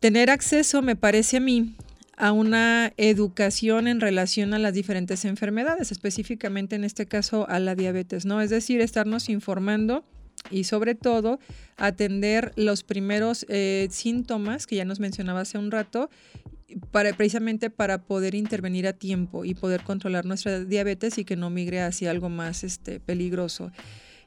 tener 0.00 0.30
acceso, 0.30 0.82
me 0.82 0.96
parece 0.96 1.38
a 1.38 1.40
mí, 1.40 1.74
a 2.16 2.32
una 2.32 2.92
educación 2.96 3.88
en 3.88 4.00
relación 4.00 4.54
a 4.54 4.58
las 4.58 4.72
diferentes 4.72 5.24
enfermedades, 5.24 5.92
específicamente 5.92 6.76
en 6.76 6.84
este 6.84 7.06
caso 7.06 7.48
a 7.48 7.58
la 7.58 7.74
diabetes, 7.74 8.24
¿no? 8.24 8.40
Es 8.40 8.50
decir, 8.50 8.80
estarnos 8.80 9.28
informando 9.28 10.04
y 10.50 10.64
sobre 10.64 10.94
todo 10.94 11.38
atender 11.76 12.52
los 12.56 12.84
primeros 12.84 13.44
eh, 13.48 13.88
síntomas 13.90 14.66
que 14.66 14.76
ya 14.76 14.84
nos 14.84 15.00
mencionaba 15.00 15.40
hace 15.40 15.58
un 15.58 15.70
rato 15.70 16.08
precisamente 17.16 17.70
para 17.70 18.02
poder 18.02 18.34
intervenir 18.34 18.86
a 18.86 18.92
tiempo 18.92 19.44
y 19.44 19.54
poder 19.54 19.82
controlar 19.82 20.24
nuestra 20.24 20.64
diabetes 20.64 21.18
y 21.18 21.24
que 21.24 21.36
no 21.36 21.50
migre 21.50 21.80
hacia 21.80 22.10
algo 22.10 22.28
más 22.28 22.64
este, 22.64 23.00
peligroso. 23.00 23.70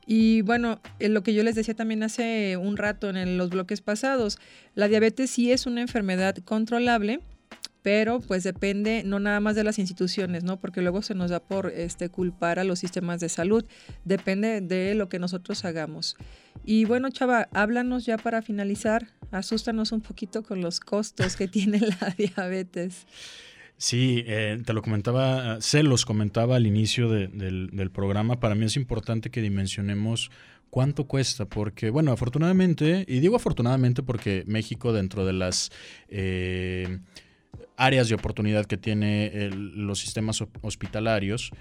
Y 0.06 0.42
bueno, 0.42 0.82
lo 1.00 1.22
que 1.22 1.34
yo 1.34 1.44
les 1.44 1.56
decía 1.56 1.76
también 1.76 2.02
hace 2.02 2.58
un 2.58 2.78
rato 2.78 3.10
en 3.10 3.38
los 3.38 3.52
bloques 3.52 3.82
pasados, 3.82 4.40
la 4.74 4.88
diabetes 4.88 5.30
sí 5.30 5.52
es 5.52 5.68
una 5.68 5.82
enfermedad 5.82 6.36
controlable, 6.38 7.20
pero 7.84 8.20
pues 8.20 8.44
depende 8.44 9.04
no 9.06 9.20
nada 9.20 9.40
más 9.40 9.56
de 9.56 9.64
las 9.64 9.80
instituciones, 9.80 10.44
¿no? 10.44 10.60
Porque 10.60 10.82
luego 10.82 11.02
se 11.02 11.16
nos 11.16 11.30
da 11.30 11.40
por 11.40 11.68
este 11.68 12.10
culpar 12.10 12.60
a 12.60 12.64
los 12.64 12.80
sistemas 12.80 13.20
de 13.20 13.30
salud, 13.30 13.66
depende 14.04 14.62
de 14.62 14.96
lo 14.96 15.10
que 15.10 15.20
nosotros 15.20 15.64
hagamos. 15.64 16.18
Y 16.66 16.86
bueno, 16.86 17.10
Chava, 17.10 17.48
háblanos 17.54 18.06
ya 18.06 18.18
para 18.18 18.42
finalizar, 18.42 19.10
asústanos 19.32 19.92
un 19.92 20.02
poquito 20.02 20.44
con 20.44 20.62
los 20.62 20.80
costos 20.80 21.36
que 21.36 21.48
tiene 21.48 21.80
la 21.80 22.14
diabetes. 22.18 23.06
Sí, 23.78 24.24
eh, 24.28 24.62
te 24.66 24.74
lo 24.74 24.82
comentaba, 24.82 25.62
se 25.62 25.84
los 25.84 26.06
comentaba 26.06 26.58
al 26.58 26.68
inicio 26.68 27.10
del, 27.10 27.92
programa, 27.94 28.40
para 28.40 28.54
mí 28.54 28.66
es 28.66 28.76
importante 28.76 29.30
que 29.30 29.42
dimensionemos 29.42 30.32
cuánto 30.70 31.06
cuesta, 31.06 31.46
porque, 31.46 31.90
bueno, 31.90 32.12
afortunadamente, 32.12 33.06
y 33.08 33.20
digo 33.22 33.38
afortunadamente 33.38 34.04
porque 34.04 34.44
México 34.48 34.94
dentro 34.94 35.26
de 35.26 35.34
las... 35.34 35.72
Eh, 36.10 37.00
áreas 37.78 38.10
de 38.10 38.16
oportunidad 38.16 38.66
que 38.66 38.78
tiene 38.78 39.50
los 39.52 40.00
sistemas 40.00 40.44
hospitalarios, 40.62 41.52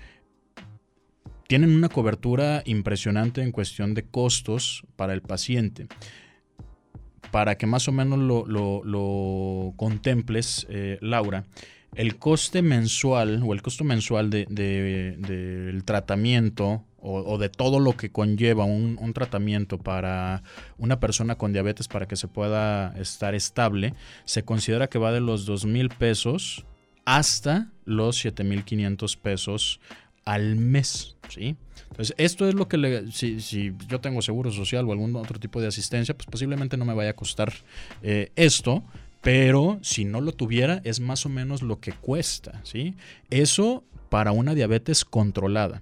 tienen 1.46 1.74
una 1.74 1.88
cobertura 1.88 2.62
impresionante 2.66 3.40
en 3.40 3.52
cuestión 3.52 3.94
de 3.94 4.02
costos 4.04 4.84
para 4.96 5.14
el 5.14 5.22
paciente. 5.22 5.86
Para 7.30 7.56
que 7.56 7.66
más 7.66 7.88
o 7.88 7.92
menos 7.92 8.18
lo, 8.18 9.74
contemples, 9.76 10.66
eh, 10.70 10.98
Laura, 11.00 11.44
el 11.94 12.16
coste 12.16 12.62
mensual 12.62 13.42
o 13.44 13.52
el 13.52 13.62
costo 13.62 13.84
mensual 13.84 14.30
del 14.30 14.46
de, 14.48 15.82
tratamiento 15.84 16.84
o, 17.00 17.38
de 17.38 17.48
todo 17.48 17.78
lo 17.78 17.96
que 17.96 18.10
conlleva 18.10 18.64
un, 18.64 18.98
un, 19.00 19.12
tratamiento 19.12 19.78
para 19.78 20.42
una 20.78 20.98
persona 20.98 21.36
con 21.36 21.52
diabetes 21.52 21.86
para 21.86 22.06
que 22.06 22.16
se 22.16 22.26
pueda 22.26 22.92
estar 22.98 23.34
estable, 23.34 23.94
se 24.24 24.42
considera 24.44 24.88
que 24.88 24.98
va 24.98 25.12
de 25.12 25.20
los 25.20 25.46
2 25.46 25.64
mil 25.66 25.90
pesos 25.90 26.66
hasta 27.04 27.68
los 27.84 28.22
7.500 28.22 29.16
pesos 29.16 29.80
al 30.28 30.56
mes, 30.56 31.16
¿sí? 31.30 31.56
Entonces, 31.90 32.14
esto 32.18 32.46
es 32.46 32.54
lo 32.54 32.68
que 32.68 32.76
le, 32.76 33.10
si, 33.10 33.40
si, 33.40 33.72
yo 33.88 33.98
tengo 33.98 34.20
seguro 34.20 34.52
social 34.52 34.86
o 34.86 34.92
algún 34.92 35.16
otro 35.16 35.40
tipo 35.40 35.58
de 35.58 35.68
asistencia, 35.68 36.14
pues 36.14 36.26
posiblemente 36.26 36.76
no 36.76 36.84
me 36.84 36.92
vaya 36.92 37.10
a 37.10 37.14
costar 37.14 37.50
eh, 38.02 38.30
esto, 38.36 38.84
pero 39.22 39.78
si 39.80 40.04
no 40.04 40.20
lo 40.20 40.32
tuviera 40.32 40.82
es 40.84 41.00
más 41.00 41.24
o 41.24 41.30
menos 41.30 41.62
lo 41.62 41.80
que 41.80 41.92
cuesta, 41.92 42.60
¿sí? 42.62 42.94
Eso 43.30 43.84
para 44.10 44.32
una 44.32 44.54
diabetes 44.54 45.06
controlada. 45.06 45.80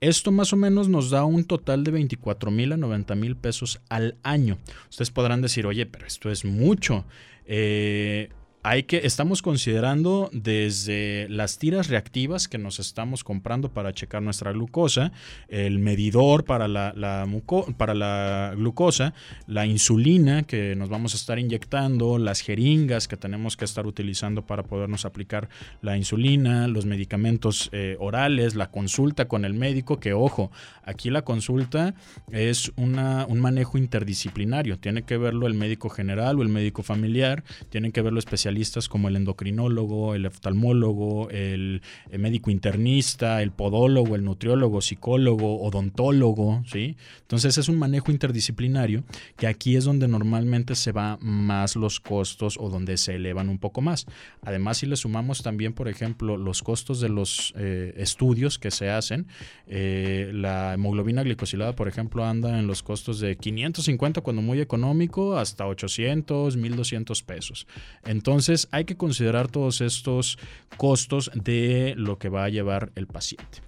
Esto 0.00 0.30
más 0.30 0.52
o 0.52 0.56
menos 0.56 0.88
nos 0.88 1.10
da 1.10 1.24
un 1.24 1.44
total 1.44 1.82
de 1.82 1.90
24 1.90 2.52
mil 2.52 2.72
a 2.72 2.76
90 2.76 3.16
mil 3.16 3.34
pesos 3.34 3.80
al 3.88 4.16
año. 4.22 4.58
Ustedes 4.88 5.10
podrán 5.10 5.42
decir, 5.42 5.66
oye, 5.66 5.86
pero 5.86 6.06
esto 6.06 6.30
es 6.30 6.44
mucho. 6.44 7.04
Eh, 7.46 8.28
hay 8.62 8.82
que, 8.84 8.98
estamos 9.04 9.40
considerando 9.40 10.30
desde 10.32 11.28
las 11.28 11.58
tiras 11.58 11.88
reactivas 11.88 12.48
que 12.48 12.58
nos 12.58 12.80
estamos 12.80 13.22
comprando 13.22 13.72
para 13.72 13.92
checar 13.92 14.20
nuestra 14.20 14.52
glucosa, 14.52 15.12
el 15.48 15.78
medidor 15.78 16.44
para 16.44 16.66
la, 16.66 18.54
glucosa, 18.56 19.14
la 19.46 19.66
insulina 19.66 20.42
que 20.42 20.74
nos 20.74 20.88
vamos 20.88 21.14
a 21.14 21.16
estar 21.18 21.38
inyectando, 21.38 22.18
las 22.18 22.40
jeringas 22.40 23.06
que 23.06 23.16
tenemos 23.16 23.56
que 23.56 23.64
estar 23.64 23.86
utilizando 23.86 24.44
para 24.44 24.64
podernos 24.64 25.04
aplicar 25.04 25.48
la 25.80 25.96
insulina, 25.96 26.66
los 26.66 26.84
medicamentos 26.84 27.70
eh, 27.72 27.96
orales, 28.00 28.56
la 28.56 28.72
consulta 28.72 29.28
con 29.28 29.44
el 29.44 29.54
médico, 29.54 30.00
que 30.00 30.14
ojo, 30.14 30.50
aquí 30.82 31.10
la 31.10 31.22
consulta 31.22 31.94
es 32.32 32.72
un 32.76 33.40
manejo 33.40 33.78
interdisciplinario, 33.78 34.78
tiene 34.78 35.02
que 35.02 35.16
verlo 35.16 35.46
el 35.46 35.54
médico 35.54 35.88
general 35.88 36.40
o 36.40 36.42
el 36.42 36.48
médico 36.48 36.82
familiar, 36.82 37.44
tienen 37.70 37.92
que 37.92 38.02
verlo 38.02 38.18
especialmente 38.18 38.47
como 38.88 39.08
el 39.08 39.16
endocrinólogo, 39.16 40.14
el 40.14 40.26
oftalmólogo, 40.26 41.30
el, 41.30 41.82
médico 42.18 42.50
internista, 42.50 43.42
el 43.42 43.50
podólogo, 43.50 44.16
el 44.16 44.24
nutriólogo, 44.24 44.80
psicólogo, 44.80 45.60
odontólogo, 45.62 46.62
¿sí? 46.66 46.96
Entonces 47.20 47.58
es 47.58 47.68
un 47.68 47.78
manejo 47.78 48.10
interdisciplinario 48.10 49.04
que 49.36 49.46
aquí 49.46 49.76
es 49.76 49.84
donde 49.84 50.08
normalmente 50.08 50.74
se 50.74 50.92
va 50.92 51.18
más 51.20 51.76
los 51.76 52.00
costos 52.00 52.56
o 52.58 52.70
donde 52.70 52.96
se 52.96 53.16
elevan 53.16 53.48
un 53.48 53.58
poco 53.58 53.80
más. 53.80 54.06
Además, 54.42 54.78
si 54.78 54.86
le 54.86 54.96
sumamos 54.96 55.42
también, 55.42 55.72
por 55.72 55.88
ejemplo, 55.88 56.36
los 56.36 56.62
costos 56.62 57.00
de 57.00 57.08
los 57.08 57.52
eh, 57.56 57.94
estudios 57.96 58.58
que 58.58 58.70
se 58.70 58.90
hacen, 58.90 59.26
eh, 59.66 60.30
la 60.32 60.74
hemoglobina 60.74 61.22
glicosilada, 61.22 61.74
por 61.74 61.88
ejemplo, 61.88 62.24
anda 62.24 62.58
en 62.58 62.66
los 62.66 62.82
costos 62.82 63.20
de 63.20 63.36
550 63.36 64.20
cuando 64.20 64.42
muy 64.42 64.60
económico 64.60 65.36
hasta 65.36 65.66
800, 65.66 66.56
1200 66.56 67.22
pesos. 67.22 67.66
Entonces, 68.04 68.37
entonces 68.38 68.68
hay 68.70 68.84
que 68.84 68.96
considerar 68.96 69.48
todos 69.48 69.80
estos 69.80 70.38
costos 70.76 71.28
de 71.34 71.94
lo 71.96 72.18
que 72.18 72.28
va 72.28 72.44
a 72.44 72.48
llevar 72.48 72.92
el 72.94 73.08
paciente. 73.08 73.58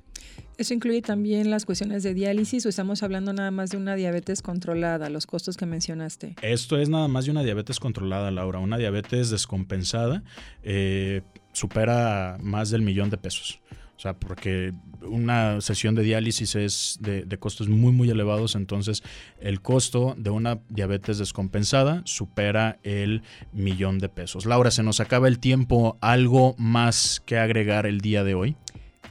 ¿Eso 0.59 0.75
incluye 0.75 1.03
también 1.03 1.51
las 1.51 1.65
cuestiones 1.65 2.05
de 2.05 2.15
diálisis 2.15 2.65
o 2.67 2.69
estamos 2.69 3.03
hablando 3.03 3.33
nada 3.33 3.51
más 3.51 3.71
de 3.71 3.79
una 3.79 3.97
diabetes 3.97 4.43
controlada, 4.43 5.11
los 5.11 5.27
costos 5.27 5.57
que 5.57 5.67
mencionaste? 5.67 6.37
Esto 6.41 6.79
es 6.79 6.89
nada 6.89 7.09
más 7.09 7.25
de 7.25 7.33
una 7.33 7.43
diabetes 7.43 7.81
controlada, 7.81 8.31
Laura. 8.31 8.61
Una 8.61 8.79
diabetes 8.79 9.31
descompensada 9.31 10.23
eh, 10.63 11.23
supera 11.53 12.39
más 12.41 12.71
del 12.71 12.83
millón 12.83 13.11
de 13.11 13.17
pesos. 13.17 13.61
O 14.01 14.03
sea, 14.03 14.15
porque 14.15 14.73
una 15.03 15.61
sesión 15.61 15.95
de 15.95 16.03
diálisis 16.03 16.55
es 16.55 16.99
de, 17.03 17.27
costos 17.39 17.69
muy, 17.69 17.93
muy 17.93 18.09
elevados, 18.09 18.55
entonces 18.55 19.03
el 19.43 19.61
costo 19.61 20.15
de 20.17 20.31
una 20.31 20.59
diabetes 20.71 21.19
descompensada 21.19 22.01
supera 22.07 22.79
el 22.83 23.21
millón 23.53 23.99
de 23.99 24.09
pesos. 24.09 24.47
Laura, 24.47 24.71
se 24.71 24.83
nos 24.83 25.01
acaba 25.01 25.29
el 25.29 25.39
tiempo. 25.39 25.99
¿Algo 26.01 26.55
más 26.57 27.23
que 27.27 27.37
agregar 27.37 27.85
el 27.85 28.01
día 28.01 28.25
de 28.25 28.33
hoy? 28.33 28.57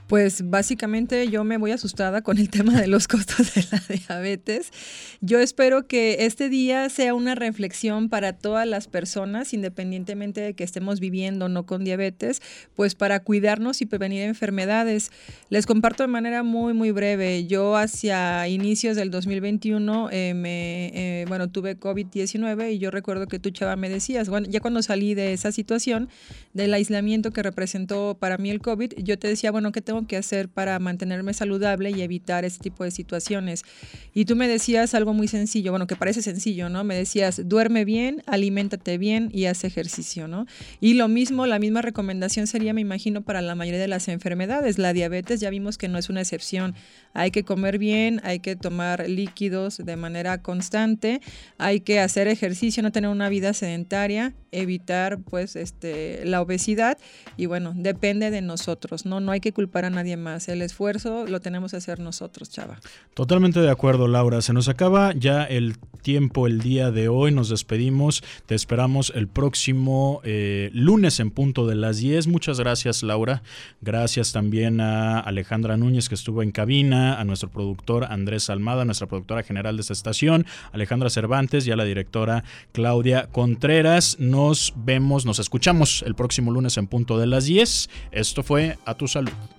Pues 0.10 0.50
básicamente 0.50 1.28
yo 1.28 1.44
me 1.44 1.58
voy 1.58 1.70
asustada 1.70 2.24
con 2.24 2.40
el 2.40 2.50
tema 2.50 2.82
de 2.82 2.88
los 2.88 3.08
costos 3.08 3.54
de 3.54 3.64
la 3.72 3.84
diabetes. 3.88 4.72
Yo 5.22 5.38
espero 5.38 5.86
que 5.86 6.26
este 6.26 6.50
día 6.50 6.90
sea 6.90 7.14
una 7.14 7.36
reflexión 7.36 8.10
para 8.10 8.34
todas 8.34 8.68
las 8.68 8.88
personas, 8.88 9.54
independientemente 9.54 10.42
de 10.42 10.56
que 10.56 10.64
estemos 10.64 11.00
viviendo 11.00 11.46
o 11.46 11.48
no 11.48 11.68
con 11.68 11.84
diabetes, 11.84 12.42
pues 12.76 12.96
para 12.96 13.20
cuidarnos 13.20 13.84
y 13.84 13.86
prevenir 13.86 14.24
enfermedades. 14.24 15.12
Les 15.52 15.68
comparto 15.68 16.02
de 16.02 16.08
manera 16.08 16.42
muy, 16.42 16.74
muy 16.74 16.90
breve. 16.90 17.46
Yo 17.46 17.78
hacia 17.78 18.48
inicios 18.48 18.98
del 18.98 19.12
2021, 19.12 20.10
eh, 20.12 20.34
me, 20.34 20.88
eh, 20.88 21.26
bueno, 21.28 21.52
tuve 21.52 21.80
COVID-19 21.80 22.74
y 22.74 22.80
yo 22.80 22.90
recuerdo 22.90 23.28
que 23.28 23.38
tú, 23.38 23.52
Chava, 23.52 23.76
me 23.76 23.90
decías, 23.90 24.28
ya 24.48 24.60
cuando 24.60 24.82
salí 24.82 25.14
de 25.14 25.34
esa 25.34 25.52
situación, 25.52 26.10
del 26.56 26.74
aislamiento 26.74 27.30
que 27.30 27.44
representó 27.44 28.18
para 28.20 28.40
mí 28.40 28.50
el 28.50 28.60
COVID, 28.60 28.94
yo 28.98 29.20
te 29.20 29.28
decía, 29.28 29.52
bueno, 29.52 29.72
¿qué 29.72 29.82
tengo 29.82 29.99
que 30.06 30.18
hacer 30.18 30.50
para 30.50 30.78
mantenerme 30.80 31.34
saludable 31.34 31.92
y 31.92 32.02
evitar 32.02 32.46
este 32.46 32.64
tipo 32.64 32.84
de 32.84 32.92
situaciones. 32.92 33.64
Y 34.14 34.26
tú 34.26 34.36
me 34.36 34.48
decías 34.48 34.94
algo 34.94 35.14
muy 35.14 35.28
sencillo, 35.28 35.72
bueno, 35.72 35.88
que 35.88 35.96
parece 35.96 36.22
sencillo, 36.22 36.70
¿no? 36.70 36.84
Me 36.84 36.96
decías, 36.96 37.42
duerme 37.48 37.86
bien, 37.86 38.24
aliméntate 38.26 38.98
bien 38.98 39.30
y 39.34 39.46
haz 39.46 39.64
ejercicio, 39.64 40.28
¿no? 40.28 40.46
Y 40.80 40.94
lo 40.94 41.08
mismo, 41.08 41.46
la 41.46 41.60
misma 41.60 41.82
recomendación 41.82 42.48
sería, 42.48 42.74
me 42.74 42.82
imagino, 42.82 43.22
para 43.22 43.42
la 43.42 43.56
mayoría 43.56 43.80
de 43.80 43.88
las 43.88 44.08
enfermedades. 44.08 44.78
La 44.78 44.94
diabetes 44.94 45.40
ya 45.40 45.50
vimos 45.50 45.78
que 45.78 45.88
no 45.88 45.98
es 45.98 46.10
una 46.10 46.22
excepción. 46.22 46.76
Hay 47.14 47.32
que 47.32 47.44
comer 47.44 47.78
bien, 47.78 48.22
hay 48.24 48.40
que 48.40 48.56
tomar 48.56 49.08
líquidos 49.10 49.78
de 49.78 49.96
manera 49.96 50.42
constante, 50.42 51.22
hay 51.58 51.80
que 51.82 52.00
hacer 52.00 52.28
ejercicio, 52.28 52.84
no 52.84 52.92
tener 52.92 53.10
una 53.10 53.30
vida 53.30 53.54
sedentaria, 53.54 54.34
evitar 54.52 55.20
pues 55.20 55.56
este 55.56 56.26
la 56.26 56.42
obesidad 56.42 56.98
y 57.38 57.46
bueno, 57.46 57.74
depende 57.76 58.32
de 58.32 58.42
nosotros, 58.42 59.06
¿no? 59.06 59.20
No 59.20 59.32
hay 59.32 59.40
que 59.40 59.54
culpar 59.54 59.86
a 59.86 59.89
nadie 59.90 60.18
más. 60.18 60.48
El 60.50 60.62
esfuerzo 60.62 61.26
lo 61.28 61.40
tenemos 61.40 61.72
que 61.72 61.78
hacer 61.78 62.00
nosotros, 62.00 62.50
Chava. 62.50 62.80
Totalmente 63.14 63.60
de 63.60 63.70
acuerdo, 63.70 64.08
Laura. 64.08 64.42
Se 64.42 64.54
nos 64.54 64.68
acaba 64.68 65.14
ya 65.14 65.44
el 65.44 65.78
tiempo 66.02 66.48
el 66.48 66.60
día 66.62 66.92
de 66.92 67.08
hoy. 67.10 67.32
Nos 67.32 67.50
despedimos. 67.50 68.24
Te 68.46 68.56
esperamos 68.56 69.12
el 69.16 69.28
próximo 69.28 70.22
eh, 70.24 70.70
lunes 70.74 71.20
en 71.20 71.32
punto 71.32 71.68
de 71.68 71.76
las 71.76 71.98
10. 71.98 72.28
Muchas 72.28 72.60
gracias, 72.60 73.04
Laura. 73.04 73.44
Gracias 73.82 74.32
también 74.32 74.82
a 74.82 75.20
Alejandra 75.20 75.78
Núñez 75.78 76.10
que 76.10 76.16
estuvo 76.16 76.44
en 76.44 76.52
cabina, 76.52 77.20
a 77.20 77.24
nuestro 77.24 77.50
productor 77.50 78.06
Andrés 78.06 78.50
Almada, 78.50 78.86
nuestra 78.86 79.08
productora 79.08 79.44
general 79.44 79.78
de 79.78 79.82
esta 79.82 79.94
estación, 79.94 80.46
Alejandra 80.72 81.10
Cervantes 81.10 81.68
y 81.68 81.72
a 81.72 81.76
la 81.76 81.84
directora 81.84 82.44
Claudia 82.72 83.28
Contreras. 83.32 84.18
Nos 84.20 84.74
vemos, 84.76 85.26
nos 85.26 85.40
escuchamos 85.40 86.04
el 86.06 86.16
próximo 86.16 86.52
lunes 86.52 86.78
en 86.78 86.88
punto 86.88 87.18
de 87.18 87.28
las 87.28 87.46
10. 87.46 87.90
Esto 88.12 88.44
fue 88.44 88.78
A 88.86 88.96
Tu 88.96 89.08
Salud. 89.08 89.59